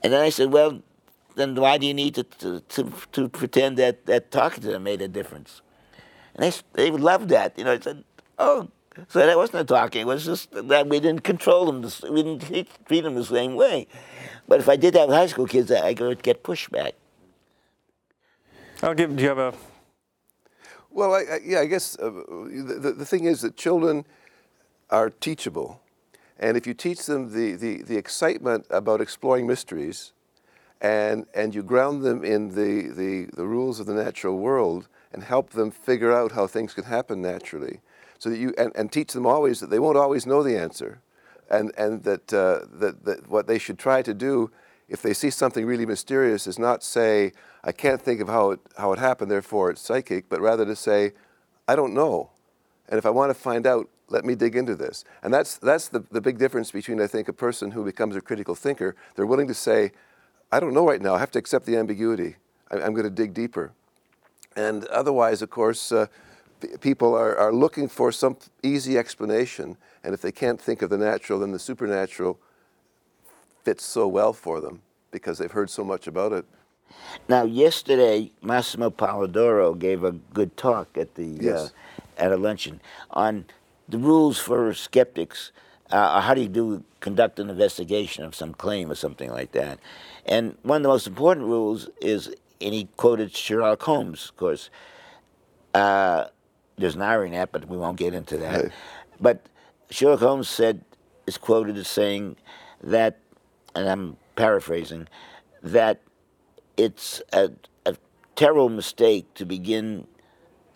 [0.02, 0.80] And then I said, well,
[1.34, 4.84] then why do you need to, to, to, to pretend that, that talking to them
[4.84, 5.60] made a difference?
[6.34, 7.58] And they, they loved that.
[7.58, 8.04] You know, I said,
[8.38, 8.68] oh,
[9.08, 10.02] so that wasn't a talking.
[10.02, 11.82] It was just that we didn't control them.
[12.10, 13.86] We didn't treat them the same way.
[14.46, 16.92] But if I did that with high school kids, I would get pushback.
[18.82, 19.16] I'll give.
[19.16, 19.54] Do you have a?
[20.90, 24.04] Well, I, I, yeah, I guess uh, the, the thing is that children
[24.90, 25.80] are teachable,
[26.38, 30.12] and if you teach them the, the, the excitement about exploring mysteries,
[30.80, 35.24] and, and you ground them in the, the, the rules of the natural world and
[35.24, 37.80] help them figure out how things can happen naturally.
[38.18, 41.00] So that you, and, and teach them always that they won't always know the answer.
[41.50, 44.50] And, and that, uh, that, that what they should try to do
[44.88, 47.32] if they see something really mysterious is not say,
[47.62, 50.74] I can't think of how it, how it happened, therefore it's psychic, but rather to
[50.74, 51.12] say,
[51.66, 52.30] I don't know.
[52.88, 55.04] And if I want to find out, let me dig into this.
[55.22, 58.22] And that's, that's the, the big difference between, I think, a person who becomes a
[58.22, 58.96] critical thinker.
[59.14, 59.92] They're willing to say,
[60.50, 61.14] I don't know right now.
[61.14, 62.36] I have to accept the ambiguity.
[62.70, 63.72] I, am going to dig deeper.
[64.56, 66.06] And otherwise, of course, uh,
[66.60, 69.76] p- people are, are looking for some easy explanation.
[70.02, 72.40] And if they can't think of the natural, then the supernatural
[73.62, 76.44] fits so well for them because they've heard so much about it.
[77.28, 81.72] Now, yesterday, Massimo Polidoro gave a good talk at the uh, yes.
[81.98, 82.80] uh, at a luncheon
[83.10, 83.44] on
[83.88, 85.52] the rules for skeptics
[85.90, 89.78] uh, how do you do conduct an investigation of some claim or something like that?
[90.26, 92.28] And one of the most important rules is,
[92.60, 94.70] and he quoted Sherlock Holmes, of course.
[95.74, 96.26] Uh,
[96.76, 98.62] there's an irony in that, but we won't get into that.
[98.64, 98.72] Right.
[99.20, 99.46] But
[99.90, 100.84] Sherlock Holmes said,
[101.26, 102.36] is quoted as saying
[102.82, 103.18] that,
[103.78, 105.08] and I'm paraphrasing,
[105.62, 106.00] that
[106.76, 107.50] it's a,
[107.86, 107.96] a
[108.34, 110.06] terrible mistake to begin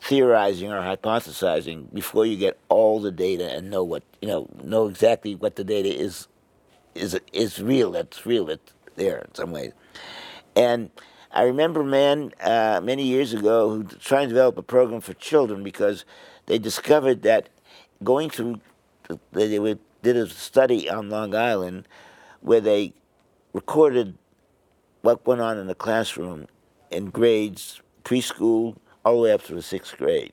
[0.01, 4.89] theorizing or hypothesizing before you get all the data and know what you know know
[4.89, 6.27] exactly what the data is
[6.97, 9.73] is is real that's real it's there in some ways
[10.57, 10.91] and
[11.31, 15.15] I remember a man uh, many years ago who trying to develop a program for
[15.15, 16.05] children because
[16.47, 17.49] they discovered that
[18.03, 18.61] going through
[19.31, 21.87] they did a study on Long Island
[22.43, 22.93] where they
[23.53, 24.17] recorded
[25.01, 26.47] what went on in the classroom
[26.91, 30.33] in grades preschool all the way up to the sixth grade.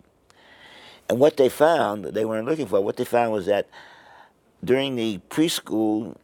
[1.07, 3.67] And what they found, they weren't looking for, what they found was that
[4.63, 6.15] during the preschool,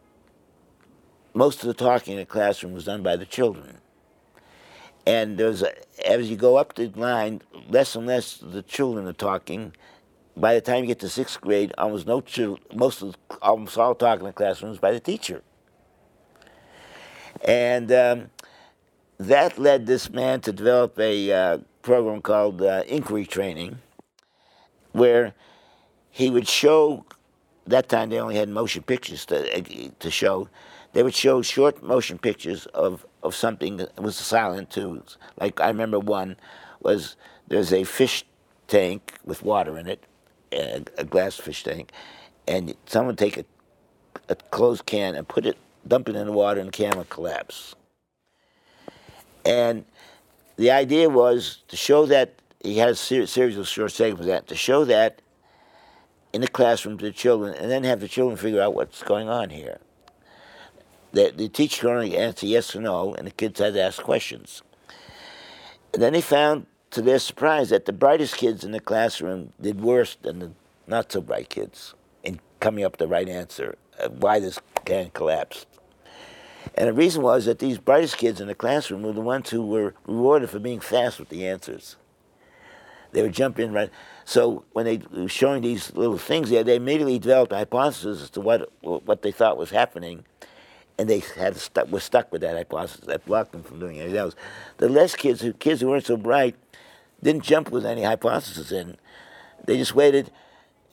[1.34, 3.78] most of the talking in the classroom was done by the children.
[5.08, 5.72] And there's a,
[6.08, 9.74] as you go up the line, less and less the children are talking.
[10.38, 13.96] By the time you get to sixth grade, almost no children, most of almost all
[13.96, 15.42] talking in the classroom is by the teacher.
[17.44, 18.30] And um,
[19.18, 23.80] that led this man to develop a uh, program called uh, Inquiry Training,
[24.92, 25.34] where
[26.10, 27.06] he would show.
[27.68, 30.50] That time they only had motion pictures to to show.
[30.94, 35.04] They would show short motion pictures of, of something that was silent too.
[35.38, 36.38] Like I remember one
[36.80, 37.18] was
[37.48, 38.24] there's a fish
[38.68, 40.04] tank with water in it,
[40.54, 41.92] a, a glass fish tank,
[42.48, 43.46] and someone take a,
[44.30, 45.58] a closed can and put it,
[45.88, 47.76] dump it in the water, and the can would collapse.
[49.46, 49.86] And
[50.58, 54.56] the idea was to show that he had a series of short segments that to
[54.56, 55.22] show that
[56.34, 59.30] in the classroom to the children, and then have the children figure out what's going
[59.30, 59.80] on here.
[61.14, 64.02] The, the teacher could only answer yes or no, and the kids had to ask
[64.02, 64.62] questions.
[65.94, 69.80] And then they found, to their surprise, that the brightest kids in the classroom did
[69.80, 70.52] worse than the
[70.88, 71.94] not so bright kids
[72.24, 73.78] in coming up with the right answer
[74.10, 75.68] why this can collapsed.
[76.74, 79.66] And the reason was that these brightest kids in the classroom were the ones who
[79.66, 81.96] were rewarded for being fast with the answers.
[83.12, 83.90] They would jump in right.
[84.26, 88.30] So when they were showing these little things there, they immediately developed a hypothesis as
[88.32, 90.26] to what what they thought was happening,
[90.98, 94.18] and they had stuck, were stuck with that hypothesis that blocked them from doing anything
[94.18, 94.36] else.
[94.78, 96.56] The less kids, who kids who weren't so bright,
[97.24, 98.98] didn't jump with any hypothesis in.
[99.66, 100.32] They just waited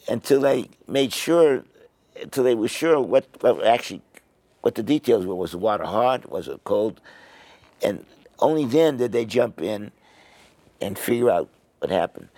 [0.08, 1.64] until they made sure,
[2.20, 4.02] until they were sure what, what actually
[4.62, 5.34] what the details were.
[5.34, 6.30] Was the water hot?
[6.30, 7.00] Was it cold?
[7.82, 8.06] And
[8.38, 9.92] only then did they jump in
[10.80, 11.48] and figure out
[11.78, 12.28] what happened.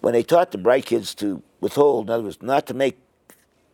[0.00, 2.98] When they taught the bright kids to withhold, in other words, not to make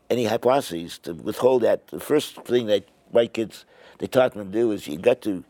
[0.09, 3.65] any hypotheses, to withhold that, the first thing that bright kids,
[3.99, 5.45] they taught them to do is you got to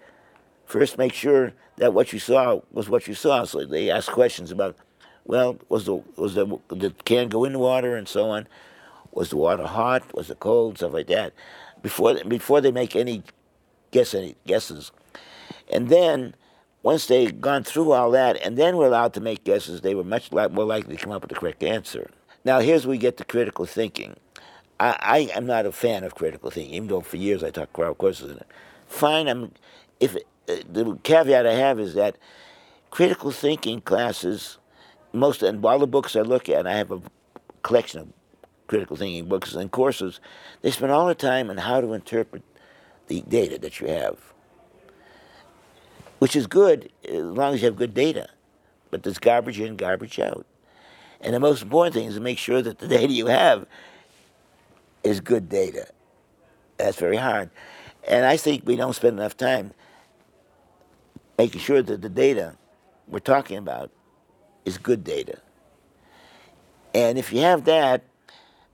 [0.67, 3.45] first make sure that what you saw was what you saw.
[3.45, 4.77] So they asked questions about,
[5.25, 8.47] well, was the was the the can go in the water and so on?
[9.13, 10.15] Was the water hot?
[10.15, 10.79] Was it cold?
[10.79, 11.33] Stuff like that.
[11.83, 13.23] Before before they make any
[13.91, 14.93] guess any guesses,
[15.73, 16.35] and then
[16.83, 20.05] once they've gone through all that, and then we're allowed to make guesses, they were
[20.05, 22.11] much li- more likely to come up with the correct answer.
[22.45, 24.17] Now here's where we get to critical thinking.
[24.79, 27.73] I, I am not a fan of critical thinking, even though for years I taught
[27.73, 28.47] crowd courses in it.
[28.87, 29.53] Fine, I'm.
[30.01, 32.17] If uh, the caveat I have is that
[32.91, 34.59] critical thinking classes,
[35.13, 37.03] most and all the books I look at, I have a
[37.63, 38.09] collection of
[38.71, 40.21] critical thinking books and courses.
[40.63, 42.45] They spend all their time on how to interpret
[43.09, 44.17] the data that you have,
[46.21, 48.29] which is good as long as you have good data.
[48.93, 50.47] But there's garbage in, garbage out.
[51.21, 53.67] And the most important thing is to make sure that the data you have
[55.03, 55.89] is good data.
[56.77, 57.51] That's very hard.
[58.07, 59.73] And I think we don't spend enough time
[61.37, 62.57] making sure that the data
[63.09, 63.91] we're talking about
[64.65, 65.41] is good data.
[66.95, 68.05] And if you have that,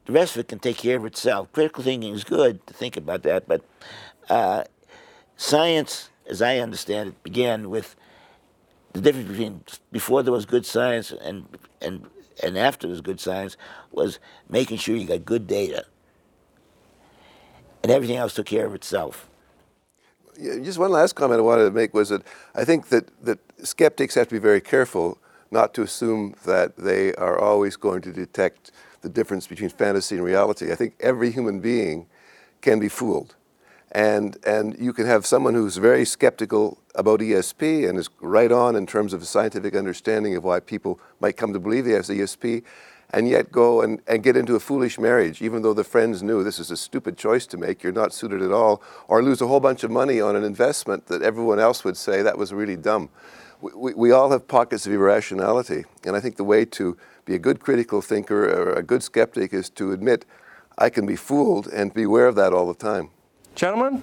[0.06, 1.52] the rest of it can take care of itself.
[1.52, 3.62] Critical thinking is good to think about that, but
[4.30, 4.64] uh,
[5.36, 7.96] science, as I understand it, began with
[8.92, 9.62] the difference between
[9.92, 11.46] before there was good science and
[11.82, 12.06] and
[12.42, 13.56] and after there was good science
[13.92, 14.18] was
[14.48, 15.84] making sure you got good data,
[17.82, 19.28] and everything else took care of itself.
[20.38, 22.22] Yeah, just one last comment I wanted to make was that
[22.54, 25.18] I think that, that skeptics have to be very careful
[25.50, 28.70] not to assume that they are always going to detect
[29.02, 30.72] the difference between fantasy and reality.
[30.72, 32.06] I think every human being
[32.60, 33.36] can be fooled.
[33.92, 38.74] And, and you can have someone who's very skeptical about ESP and is right on
[38.74, 42.04] in terms of a scientific understanding of why people might come to believe they have
[42.04, 42.64] ESP,
[43.10, 46.42] and yet go and, and get into a foolish marriage, even though the friends knew
[46.42, 49.46] this is a stupid choice to make, you're not suited at all, or lose a
[49.46, 52.76] whole bunch of money on an investment that everyone else would say that was really
[52.76, 53.08] dumb.
[53.60, 56.96] We, we, we all have pockets of irrationality, and I think the way to
[57.26, 60.24] be a good critical thinker or a good skeptic is to admit
[60.78, 63.10] I can be fooled and be aware of that all the time.
[63.54, 64.02] Gentlemen,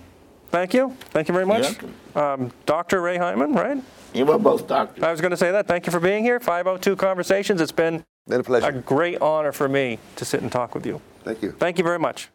[0.50, 0.96] thank you.
[1.12, 1.78] Thank you very much.
[2.16, 3.02] You're Um, Dr.
[3.02, 3.82] Ray Hyman, right?
[4.14, 5.04] You were both doctors.
[5.04, 5.68] I was going to say that.
[5.68, 6.40] Thank you for being here.
[6.40, 7.62] 502 Conversations.
[7.62, 8.68] It's been Been a pleasure.
[8.68, 11.02] a great honor for me to sit and talk with you.
[11.24, 11.52] Thank you.
[11.54, 12.30] Thank you very much.